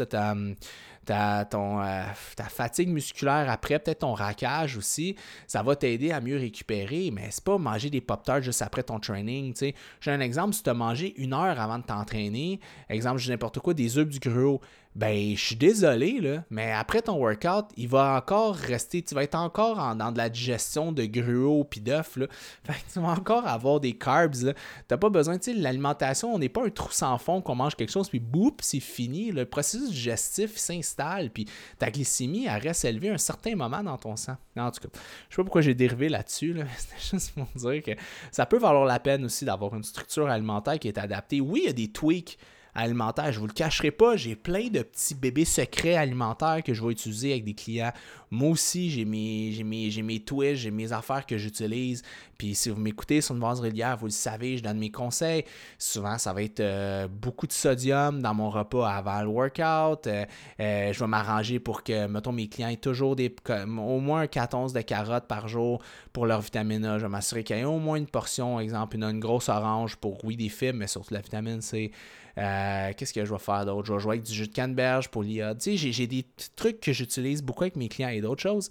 ta, 1.06 1.42
euh, 1.42 2.04
ta 2.36 2.44
fatigue 2.44 2.90
musculaire 2.90 3.50
après, 3.50 3.80
peut-être 3.80 4.00
ton 4.00 4.14
raquage 4.14 4.78
aussi, 4.78 5.16
ça 5.48 5.64
va 5.64 5.76
t'aider 5.76 6.12
à 6.12 6.22
mieux 6.22 6.38
récupérer, 6.38 7.10
mais 7.12 7.28
c'est 7.32 7.44
pas 7.44 7.58
manger 7.58 7.90
des 7.90 8.02
pop-tarts 8.02 8.42
juste 8.42 8.62
après 8.62 8.84
ton 8.84 9.00
training. 9.00 9.54
J'ai 10.00 10.12
un 10.12 10.20
exemple, 10.20 10.54
si 10.54 10.64
tu 10.64 10.70
as 10.70 10.74
mangé 10.74 11.14
une 11.18 11.34
heure 11.34 11.60
avant 11.60 11.80
de 11.80 11.84
t'entraîner, 11.84 12.60
exemple, 12.90 13.20
j'ai 13.20 13.32
n'importe 13.32 13.60
quoi, 13.60 13.74
des 13.74 13.98
œufs 13.98 14.08
du 14.08 14.20
gruau, 14.20 14.62
ben 14.94 15.36
je 15.36 15.42
suis 15.42 15.56
désolé, 15.56 16.20
là, 16.20 16.44
mais 16.50 16.72
après 16.74 17.02
ton 17.02 17.18
workout, 17.18 17.68
il 17.78 17.88
va 17.88 18.18
encore 18.18 18.56
rester, 18.56 19.02
tu 19.02 19.16
vas 19.16 19.24
être 19.24 19.36
encore 19.36 19.80
en, 19.80 19.96
dans 19.96 20.12
de 20.12 20.18
la 20.18 20.30
digestion 20.30 20.92
de 20.92 21.06
gruau 21.06 21.64
puis 21.64 21.80
d'œufs, 21.80 22.18
là. 22.18 22.28
Fait 22.66 22.74
que 22.74 22.94
tu 22.94 23.00
vas 23.00 23.10
encore 23.10 23.48
avoir 23.48 23.80
des 23.80 23.94
carbs. 23.94 24.54
T'as 24.90 24.98
pas 24.98 25.10
besoin, 25.10 25.38
tu 25.38 25.54
sais, 25.54 25.58
l'alimentation, 25.58 26.34
on 26.34 26.40
n'est 26.40 26.50
pas 26.50 26.66
un 26.66 26.70
trou 26.70 26.92
sans 26.92 27.18
fond 27.18 27.42
qu'on 27.42 27.56
mange 27.56 27.76
quelque 27.76 27.92
chose 27.92 28.10
puis 28.10 28.20
boum, 28.20 28.52
c'est 28.60 28.82
fini. 28.82 29.32
Le 29.32 29.46
processus 29.46 29.92
digestif 29.92 30.58
s'installe 30.58 31.30
puis 31.30 31.46
ta 31.80 31.90
glycémie, 31.90 32.48
elle 32.48 32.62
reste 32.62 32.84
élevée 32.84 33.10
un 33.10 33.18
certain 33.18 33.56
moment 33.56 33.84
dans 33.84 33.98
ton 33.98 34.18
sang. 34.18 34.36
En 34.58 34.72
tout 34.72 34.82
cas, 34.82 35.00
je 35.30 35.36
sais 35.36 35.38
pas 35.38 35.44
pourquoi 35.44 35.62
j'ai 35.62 35.74
dérivé 35.74 36.10
là-dessus, 36.10 36.52
là. 36.52 36.66
C'était 36.78 37.18
juste 37.18 37.34
pour 37.34 37.48
dire 37.56 37.82
que 37.82 37.92
ça 38.32 38.46
peut 38.46 38.58
valoir 38.58 38.84
la 38.84 39.00
peine 39.00 39.24
aussi 39.24 39.46
d'avoir 39.46 39.74
une 39.74 39.84
structure 39.84 40.28
alimentaire 40.28 40.78
qui 40.80 40.90
est 40.90 40.98
adaptée. 40.98 41.40
Oui, 41.40 41.62
il 41.64 41.68
y 41.68 41.70
a 41.70 41.74
des 41.74 41.88
tweaks 41.88 42.38
alimentaire. 42.76 43.32
Je 43.32 43.40
vous 43.40 43.48
le 43.48 43.54
cacherai 43.54 43.92
pas, 43.92 44.16
j'ai 44.16 44.36
plein 44.36 44.68
de 44.70 44.82
petits 44.82 45.16
bébés 45.16 45.46
secrets 45.46 45.96
alimentaires 45.96 46.62
que 46.64 46.74
je 46.74 46.84
vais 46.84 46.92
utiliser 46.92 47.32
avec 47.32 47.44
des 47.44 47.54
clients. 47.54 47.92
Moi 48.34 48.52
aussi, 48.52 48.90
j'ai 48.90 49.04
mes, 49.04 49.52
j'ai 49.52 49.64
mes, 49.64 49.92
j'ai 49.92 50.02
mes 50.02 50.22
twists, 50.22 50.62
j'ai 50.62 50.72
mes 50.72 50.94
affaires 50.94 51.26
que 51.26 51.38
j'utilise. 51.38 52.02
Puis 52.38 52.56
si 52.56 52.70
vous 52.70 52.80
m'écoutez 52.80 53.20
sur 53.20 53.36
une 53.36 53.42
base 53.42 53.60
régulière, 53.60 53.98
vous 53.98 54.06
le 54.06 54.12
savez, 54.12 54.58
je 54.58 54.64
donne 54.64 54.80
mes 54.80 54.90
conseils. 54.90 55.44
Souvent, 55.78 56.18
ça 56.18 56.32
va 56.32 56.42
être 56.42 56.62
euh, 56.62 57.08
beaucoup 57.10 57.46
de 57.46 57.52
sodium 57.52 58.22
dans 58.22 58.34
mon 58.34 58.50
repas 58.50 58.90
avant 58.90 59.22
le 59.22 59.28
workout. 59.28 60.08
Euh, 60.08 60.26
euh, 60.62 60.94
je 60.94 61.00
vais 61.00 61.08
m'arranger 61.08 61.60
pour 61.60 61.84
que, 61.84 62.08
mettons, 62.08 62.32
mes 62.32 62.48
clients 62.48 62.70
aient 62.70 62.78
toujours 62.78 63.18
au 63.20 64.00
moins 64.00 64.28
14 64.28 64.72
de 64.72 64.82
carottes 64.82 65.28
par 65.28 65.50
jour 65.50 65.82
pour 66.14 66.26
leur 66.26 66.40
vitamine 66.40 66.86
A. 66.86 66.98
Je 67.00 67.04
vais 67.04 67.10
m'assurer 67.10 67.44
qu'il 67.44 67.58
y 67.58 67.60
ait 67.60 67.66
au 67.66 67.80
moins 67.80 67.98
une 67.98 68.08
portion, 68.08 68.62
exemple, 68.62 68.96
une, 68.96 69.04
une 69.04 69.20
grosse 69.20 69.50
orange 69.50 69.98
pour, 69.98 70.24
oui, 70.24 70.38
des 70.38 70.50
fibres, 70.50 70.80
mais 70.80 70.88
surtout 70.88 71.14
la 71.14 71.22
vitamine 71.22 71.62
C. 71.62 71.92
Euh, 72.38 72.92
qu'est-ce 72.96 73.14
que 73.14 73.26
je 73.26 73.32
vais 73.32 73.40
faire 73.40 73.66
d'autre? 73.66 73.88
Je 73.88 73.94
vais 73.94 74.00
jouer 74.00 74.14
avec 74.14 74.24
du 74.24 74.34
jus 74.34 74.48
de 74.48 74.54
canneberge 74.54 75.10
pour 75.10 75.24
l'IA. 75.24 75.56
Tu 75.56 75.78
sais, 75.78 75.92
j'ai 75.92 76.08
des 76.08 76.26
trucs 76.56 76.80
que 76.80 76.94
j'utilise 76.94 77.42
beaucoup 77.42 77.64
avec 77.64 77.76
mes 77.76 77.90
clients 77.90 78.10
et 78.10 78.22
d'autres 78.22 78.42
choses, 78.42 78.70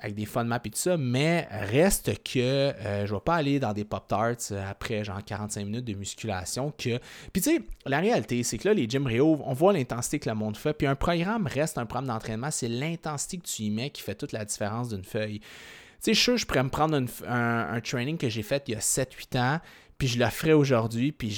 avec 0.00 0.14
des 0.14 0.26
fun 0.26 0.44
maps 0.44 0.60
et 0.64 0.70
tout 0.70 0.78
ça, 0.78 0.96
mais 0.96 1.48
reste 1.50 2.22
que 2.22 2.38
euh, 2.38 3.06
je 3.06 3.12
ne 3.12 3.16
vais 3.16 3.24
pas 3.24 3.36
aller 3.36 3.58
dans 3.58 3.72
des 3.72 3.84
pop-tarts 3.84 4.52
euh, 4.52 4.70
après 4.70 5.04
genre 5.04 5.24
45 5.24 5.64
minutes 5.64 5.84
de 5.84 5.94
musculation. 5.94 6.72
Que... 6.76 6.98
Puis 7.32 7.42
tu 7.42 7.54
sais, 7.56 7.62
la 7.86 8.00
réalité, 8.00 8.42
c'est 8.42 8.58
que 8.58 8.68
là, 8.68 8.74
les 8.74 8.88
gyms 8.88 9.06
réouvrent, 9.06 9.46
on 9.46 9.54
voit 9.54 9.72
l'intensité 9.72 10.18
que 10.18 10.28
le 10.28 10.34
monde 10.34 10.56
fait, 10.56 10.74
puis 10.74 10.86
un 10.86 10.96
programme 10.96 11.46
reste 11.46 11.78
un 11.78 11.86
programme 11.86 12.08
d'entraînement, 12.08 12.50
c'est 12.50 12.68
l'intensité 12.68 13.38
que 13.38 13.46
tu 13.46 13.62
y 13.62 13.70
mets 13.70 13.90
qui 13.90 14.02
fait 14.02 14.14
toute 14.14 14.32
la 14.32 14.44
différence 14.44 14.88
d'une 14.88 15.04
feuille. 15.04 15.40
Tu 15.40 16.12
sais, 16.12 16.14
je, 16.14 16.36
je 16.36 16.46
pourrais 16.46 16.62
me 16.62 16.68
prendre 16.68 17.02
un, 17.26 17.80
training 17.80 18.18
que 18.18 18.28
j'ai 18.28 18.42
fait 18.42 18.64
il 18.68 18.74
y 18.74 18.76
a 18.76 18.80
7-8 18.80 19.38
ans, 19.38 19.60
puis 19.96 20.08
je 20.08 20.18
le 20.18 20.26
ferai 20.26 20.52
aujourd'hui, 20.52 21.12
puis 21.12 21.30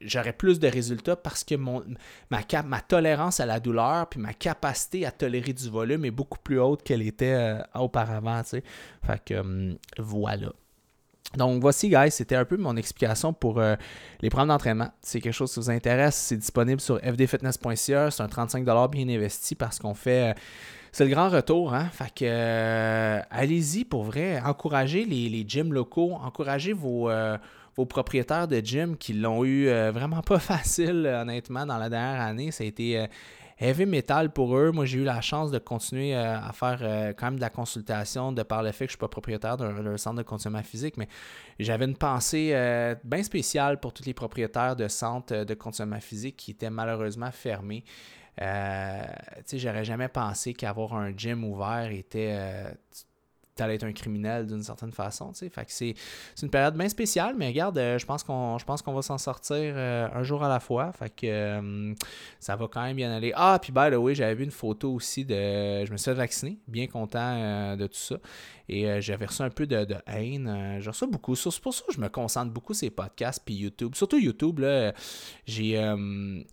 j'aurai 0.00 0.32
plus 0.32 0.60
de 0.60 0.68
résultats 0.68 1.16
parce 1.16 1.44
que 1.44 1.54
mon, 1.54 1.82
ma, 2.30 2.40
ma 2.64 2.80
tolérance 2.80 3.40
à 3.40 3.46
la 3.46 3.60
douleur, 3.60 4.08
puis 4.08 4.20
ma 4.20 4.32
capacité 4.34 5.06
à 5.06 5.10
tolérer 5.10 5.52
du 5.52 5.68
volume 5.68 6.04
est 6.04 6.10
beaucoup 6.10 6.38
plus 6.38 6.60
haute 6.60 6.82
qu'elle 6.82 7.02
était 7.02 7.32
euh, 7.32 7.58
auparavant, 7.74 8.42
tu 8.42 8.50
sais. 8.50 8.64
Fait 9.04 9.22
que 9.24 9.34
hum, 9.34 9.76
voilà. 9.98 10.52
Donc 11.36 11.60
voici, 11.60 11.88
guys, 11.88 12.12
c'était 12.12 12.36
un 12.36 12.44
peu 12.44 12.56
mon 12.56 12.76
explication 12.76 13.32
pour 13.32 13.58
euh, 13.58 13.74
les 14.20 14.30
programmes 14.30 14.48
d'entraînement. 14.48 14.90
Si 15.02 15.12
c'est 15.12 15.20
quelque 15.20 15.34
chose 15.34 15.52
qui 15.52 15.60
vous 15.60 15.70
intéresse, 15.70 16.14
c'est 16.14 16.36
disponible 16.36 16.80
sur 16.80 16.98
fdfitness.ca. 17.00 18.10
C'est 18.10 18.22
un 18.22 18.26
35$ 18.26 18.90
bien 18.90 19.08
investi 19.08 19.54
parce 19.54 19.78
qu'on 19.78 19.94
fait. 19.94 20.30
Euh, 20.30 20.34
c'est 20.92 21.04
le 21.04 21.10
grand 21.10 21.28
retour, 21.28 21.74
hein? 21.74 21.90
Fait 21.92 22.14
que 22.14 23.20
allez-y 23.30 23.84
pour 23.84 24.04
vrai. 24.04 24.40
Encouragez 24.40 25.04
les, 25.04 25.28
les 25.28 25.44
gyms 25.46 25.74
locaux, 25.74 26.12
encouragez 26.14 26.72
vos, 26.72 27.10
vos 27.76 27.86
propriétaires 27.86 28.48
de 28.48 28.58
gym 28.58 28.96
qui 28.96 29.12
l'ont 29.12 29.44
eu 29.44 29.66
vraiment 29.90 30.22
pas 30.22 30.38
facile, 30.40 31.06
honnêtement, 31.06 31.66
dans 31.66 31.78
la 31.78 31.88
dernière 31.88 32.20
année. 32.22 32.50
Ça 32.50 32.64
a 32.64 32.66
été 32.66 33.06
heavy 33.58 33.86
metal 33.86 34.32
pour 34.32 34.56
eux. 34.56 34.70
Moi, 34.70 34.84
j'ai 34.84 34.98
eu 34.98 35.04
la 35.04 35.20
chance 35.20 35.50
de 35.50 35.58
continuer 35.58 36.14
euh, 36.14 36.38
à 36.38 36.52
faire 36.52 36.78
euh, 36.82 37.12
quand 37.16 37.26
même 37.26 37.36
de 37.36 37.40
la 37.40 37.50
consultation 37.50 38.32
de 38.32 38.42
par 38.42 38.62
le 38.62 38.72
fait 38.72 38.86
que 38.86 38.92
je 38.92 38.96
ne 38.96 38.96
suis 38.96 38.98
pas 38.98 39.08
propriétaire 39.08 39.56
d'un 39.56 39.96
centre 39.96 40.16
de 40.16 40.22
consommation 40.22 40.68
physique, 40.68 40.96
mais 40.96 41.08
j'avais 41.58 41.86
une 41.86 41.96
pensée 41.96 42.50
euh, 42.52 42.94
bien 43.04 43.22
spéciale 43.22 43.80
pour 43.80 43.92
tous 43.92 44.04
les 44.04 44.14
propriétaires 44.14 44.76
de 44.76 44.88
centres 44.88 45.44
de 45.44 45.54
consommation 45.54 46.06
physique 46.06 46.36
qui 46.36 46.50
étaient 46.52 46.70
malheureusement 46.70 47.30
fermés. 47.30 47.84
Euh, 48.42 49.02
j'aurais 49.50 49.84
jamais 49.84 50.08
pensé 50.08 50.52
qu'avoir 50.52 50.94
un 50.94 51.16
gym 51.16 51.42
ouvert 51.44 51.90
était 51.90 52.38
allais 53.62 53.76
être 53.76 53.84
un 53.84 53.92
criminel 53.92 54.46
d'une 54.46 54.62
certaine 54.62 54.92
façon. 54.92 55.32
Fait 55.34 55.50
que 55.50 55.72
c'est, 55.72 55.94
une 56.42 56.50
période 56.50 56.76
bien 56.76 56.88
spéciale, 56.88 57.34
mais 57.36 57.48
regarde, 57.48 57.78
euh, 57.78 57.98
je 57.98 58.06
pense 58.06 58.22
qu'on 58.22 58.58
je 58.58 58.64
pense 58.64 58.82
qu'on 58.82 58.92
va 58.92 59.02
s'en 59.02 59.18
sortir 59.18 59.56
euh, 59.56 60.08
un 60.12 60.22
jour 60.22 60.42
à 60.42 60.48
la 60.48 60.60
fois. 60.60 60.92
Fait 60.92 61.10
que 61.10 61.26
euh, 61.26 61.94
ça 62.40 62.56
va 62.56 62.68
quand 62.68 62.82
même 62.82 62.96
bien 62.96 63.10
aller. 63.10 63.32
Ah, 63.34 63.58
puis 63.60 63.72
by 63.72 63.90
the 63.90 63.96
way, 63.96 64.14
j'avais 64.14 64.34
vu 64.34 64.44
une 64.44 64.50
photo 64.50 64.92
aussi 64.92 65.24
de. 65.24 65.84
Je 65.84 65.90
me 65.90 65.96
suis 65.96 66.10
fait 66.10 66.14
vacciner, 66.14 66.58
bien 66.66 66.86
content 66.86 67.76
de 67.76 67.86
tout 67.86 67.94
ça. 67.94 68.16
Et 68.68 69.00
j'avais 69.00 69.26
reçu 69.26 69.42
un 69.42 69.50
peu 69.50 69.66
de, 69.66 69.86
haine. 70.06 70.48
Euh, 70.48 70.80
j'ai 70.80 70.90
reçu 70.90 71.06
beaucoup. 71.06 71.36
C'est 71.36 71.60
pour 71.60 71.72
ça 71.72 71.84
que 71.86 71.92
je 71.92 72.00
me 72.00 72.08
concentre 72.08 72.52
beaucoup 72.52 72.74
sur 72.74 72.80
ces 72.80 72.90
podcasts 72.90 73.40
puis 73.44 73.54
YouTube. 73.54 73.94
Surtout 73.94 74.18
YouTube, 74.18 74.58
là, 74.58 74.92
j'ai, 75.46 75.80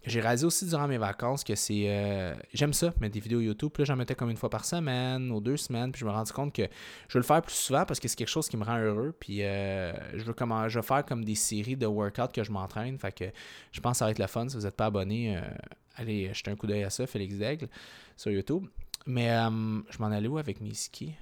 j'ai 0.05 0.21
réalisé 0.21 0.45
aussi 0.45 0.65
durant 0.67 0.87
mes 0.87 0.97
vacances 0.97 1.43
que 1.43 1.55
c'est. 1.55 2.35
j'aime 2.53 2.73
ça, 2.73 2.93
mettre 2.99 3.13
des 3.13 3.19
vidéos 3.19 3.41
YouTube. 3.41 3.71
Là, 3.77 3.85
j'en 3.85 3.95
mettais 3.95 4.15
comme 4.15 4.29
une 4.29 4.37
fois 4.37 4.49
par 4.49 4.65
semaine 4.65 5.31
ou 5.31 5.41
deux 5.41 5.57
semaines. 5.57 5.91
Puis 5.91 6.01
je 6.01 6.05
me 6.05 6.11
rends 6.11 6.23
compte 6.33 6.53
que 6.53 6.63
je 7.08 7.13
veux 7.13 7.21
le 7.21 7.25
faire 7.25 7.41
plus 7.41 7.56
souvent 7.56 7.86
parce 7.86 7.99
que 7.99 8.08
c'est 8.08 8.15
quelque 8.15 8.29
chose 8.29 8.47
qui 8.47 8.58
me 8.58 8.63
rend 8.63 8.77
heureux. 8.77 9.15
Puis 9.19 9.39
je, 9.39 10.23
veux 10.23 10.34
comment, 10.34 10.67
je 10.69 10.79
veux 10.79 10.86
faire 10.86 11.06
comme 11.06 11.23
des 11.23 11.36
séries 11.36 11.77
de 11.77 11.86
workouts 11.86 12.32
que 12.34 12.43
je 12.43 12.51
m'entraîne. 12.51 12.97
Fait 12.97 13.12
que 13.12 13.25
je 13.71 13.79
pense 13.79 13.93
que 13.93 13.97
ça 13.99 14.06
va 14.06 14.12
être 14.12 14.19
le 14.19 14.27
fun. 14.27 14.47
Si 14.49 14.56
vous 14.56 14.63
n'êtes 14.63 14.75
pas 14.75 14.88
abonné, 14.88 15.39
allez 15.95 16.34
jeter 16.34 16.51
un 16.51 16.56
coup 16.56 16.67
d'œil 16.67 16.84
à 16.84 16.89
ça, 16.89 17.06
Félix 17.08 17.36
Daigle, 17.36 17.67
sur 18.15 18.32
YouTube. 18.32 18.65
Mais 19.06 19.29
je 19.29 19.97
m'en 19.99 20.08
allais 20.08 20.27
où 20.27 20.38
avec 20.38 20.62
mes 20.62 20.73
skis? 20.73 21.13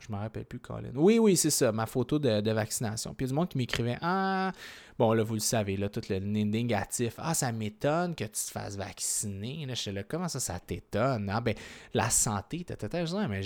Je 0.00 0.10
me 0.12 0.16
rappelle 0.16 0.44
plus, 0.44 0.58
Colin. 0.58 0.90
Oui, 0.94 1.18
oui, 1.18 1.36
c'est 1.36 1.50
ça, 1.50 1.72
ma 1.72 1.86
photo 1.86 2.18
de, 2.18 2.50
vaccination. 2.50 3.14
Puis 3.14 3.26
il 3.26 3.28
du 3.28 3.34
monde 3.34 3.48
qui 3.48 3.58
m'écrivait 3.58 3.98
Ah, 4.00 4.52
bon, 4.98 5.12
là, 5.12 5.22
vous 5.22 5.34
le 5.34 5.40
savez, 5.40 5.76
là, 5.76 5.88
tout 5.88 6.00
le 6.08 6.18
négatif. 6.18 7.14
Ah, 7.18 7.34
ça 7.34 7.52
m'étonne 7.52 8.14
que 8.14 8.24
tu 8.24 8.30
te 8.30 8.50
fasses 8.50 8.76
vacciner. 8.76 9.66
Là, 9.66 9.74
je 9.74 9.80
suis 9.80 9.92
là, 9.92 10.02
comment 10.02 10.28
ça, 10.28 10.40
ça 10.40 10.58
t'étonne? 10.58 11.30
Ah, 11.30 11.40
ben, 11.40 11.54
la 11.92 12.08
santé, 12.10 12.64
tata, 12.64 13.04
je 13.04 13.14
dis, 13.14 13.26
mais 13.28 13.42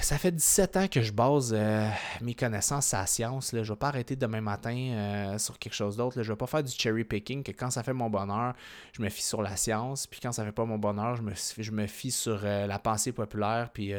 ça 0.00 0.18
fait 0.18 0.32
17 0.32 0.76
ans 0.76 0.88
que 0.88 1.00
je 1.00 1.12
base 1.12 1.54
euh, 1.56 1.88
mes 2.20 2.34
connaissances 2.34 2.92
à 2.94 3.00
la 3.00 3.06
science. 3.06 3.52
Là. 3.52 3.62
Je 3.62 3.70
ne 3.70 3.74
vais 3.74 3.78
pas 3.78 3.88
arrêter 3.88 4.16
demain 4.16 4.40
matin 4.40 4.76
euh, 4.76 5.38
sur 5.38 5.58
quelque 5.58 5.74
chose 5.74 5.96
d'autre. 5.96 6.22
Je 6.22 6.28
ne 6.28 6.32
vais 6.32 6.36
pas 6.36 6.46
faire 6.46 6.62
du 6.62 6.72
cherry 6.72 7.04
picking, 7.04 7.42
que 7.42 7.52
quand 7.52 7.70
ça 7.70 7.82
fait 7.82 7.92
mon 7.92 8.10
bonheur, 8.10 8.54
je 8.92 9.02
me 9.02 9.08
fie 9.08 9.22
sur 9.22 9.42
la 9.42 9.56
science. 9.56 10.06
Puis 10.06 10.20
quand 10.20 10.32
ça 10.32 10.44
fait 10.44 10.52
pas 10.52 10.64
mon 10.64 10.78
bonheur, 10.78 11.16
je 11.16 11.22
me, 11.22 11.86
fie 11.86 12.10
sur 12.10 12.40
euh, 12.44 12.66
la 12.66 12.78
pensée 12.78 13.12
populaire. 13.12 13.70
Puis 13.72 13.92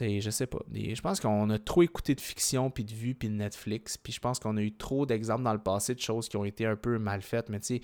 je 0.00 0.30
sais 0.30 0.46
pas. 0.46 0.58
je 0.72 1.00
pense 1.00 1.20
qu'on 1.20 1.50
a 1.50 1.58
trop 1.58 1.82
écouté 1.82 2.14
de 2.14 2.20
fiction, 2.20 2.70
puis 2.70 2.84
de 2.84 2.92
vues, 2.92 3.14
puis 3.14 3.28
de 3.28 3.34
Netflix. 3.34 3.96
Puis 3.96 4.12
je 4.12 4.20
pense 4.20 4.38
qu'on 4.38 4.56
a 4.56 4.60
eu 4.60 4.72
trop 4.72 5.06
d'exemples 5.06 5.44
dans 5.44 5.54
le 5.54 5.62
passé 5.62 5.94
de 5.94 6.00
choses 6.00 6.28
qui 6.28 6.36
ont 6.36 6.44
été 6.44 6.66
un 6.66 6.76
peu 6.76 6.98
mal 6.98 7.22
faites. 7.22 7.48
Mais 7.48 7.60
tu 7.60 7.80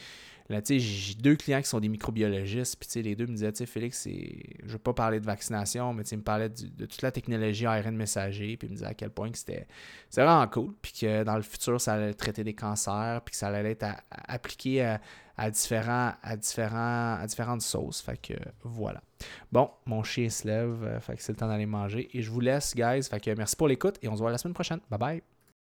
j'ai 0.65 1.15
deux 1.15 1.37
clients 1.37 1.61
qui 1.61 1.69
sont 1.69 1.81
des 1.81 1.89
microbiologistes. 1.89 2.77
Puis 2.77 3.03
les 3.03 3.15
deux 3.15 3.27
me 3.27 3.35
disaient, 3.35 3.67
Félix, 3.67 4.09
je 4.09 4.73
veux 4.73 4.79
pas 4.79 4.93
parler 4.93 5.21
de 5.21 5.27
vaccination, 5.27 5.93
mais 5.93 6.03
ils 6.05 6.19
me 6.19 6.23
parlaient 6.23 6.49
de, 6.49 6.87
toute 6.87 7.03
la 7.03 7.11
technologie 7.11 7.67
ARN 7.67 7.97
messager. 7.97 8.57
Puis 8.57 8.69
ils 8.69 8.71
me 8.71 8.77
disaient 8.77 8.87
à 8.87 8.95
quel 8.95 9.11
point 9.11 9.31
que 9.31 9.39
c'était 9.39 9.67
vraiment 10.15 10.47
cool. 10.49 10.73
Puis 10.83 10.93
que 11.01 11.25
dans 11.25 11.37
le 11.37 11.43
futur, 11.43 11.81
ça 11.81 11.95
allait 11.95 12.15
traiter 12.15 12.45
des 12.45 12.55
cancers. 12.55 13.21
Puis 13.25 13.33
que 13.33 13.37
ça 13.37 13.49
allait 13.49 13.73
être 13.73 13.87
appliqué 14.11 14.83
à 14.83 15.01
à, 15.37 15.51
différents, 15.51 16.13
à, 16.23 16.37
différents, 16.37 17.15
à 17.21 17.27
différentes 17.27 17.63
sauces. 17.63 18.01
Fait 18.01 18.17
que 18.17 18.35
voilà. 18.63 19.03
Bon, 19.51 19.71
mon 19.87 20.03
chien 20.03 20.29
se 20.29 20.47
lève, 20.47 20.83
euh, 20.85 21.01
fait 21.01 21.17
que 21.17 21.23
c'est 21.23 21.33
le 21.33 21.37
temps 21.37 21.49
d'aller 21.49 21.67
manger. 21.67 22.09
Et 22.17 22.23
je 22.23 22.31
vous 22.31 22.41
laisse, 22.41 22.75
guys. 22.75 23.03
Fait 23.05 23.21
que 23.21 23.31
merci 23.35 23.57
pour 23.57 23.69
l'écoute 23.69 23.99
et 24.03 24.09
on 24.09 24.15
se 24.15 24.21
voit 24.21 24.31
la 24.31 24.39
semaine 24.39 24.55
prochaine. 24.55 24.81
Bye 24.91 24.99
bye. 24.99 25.32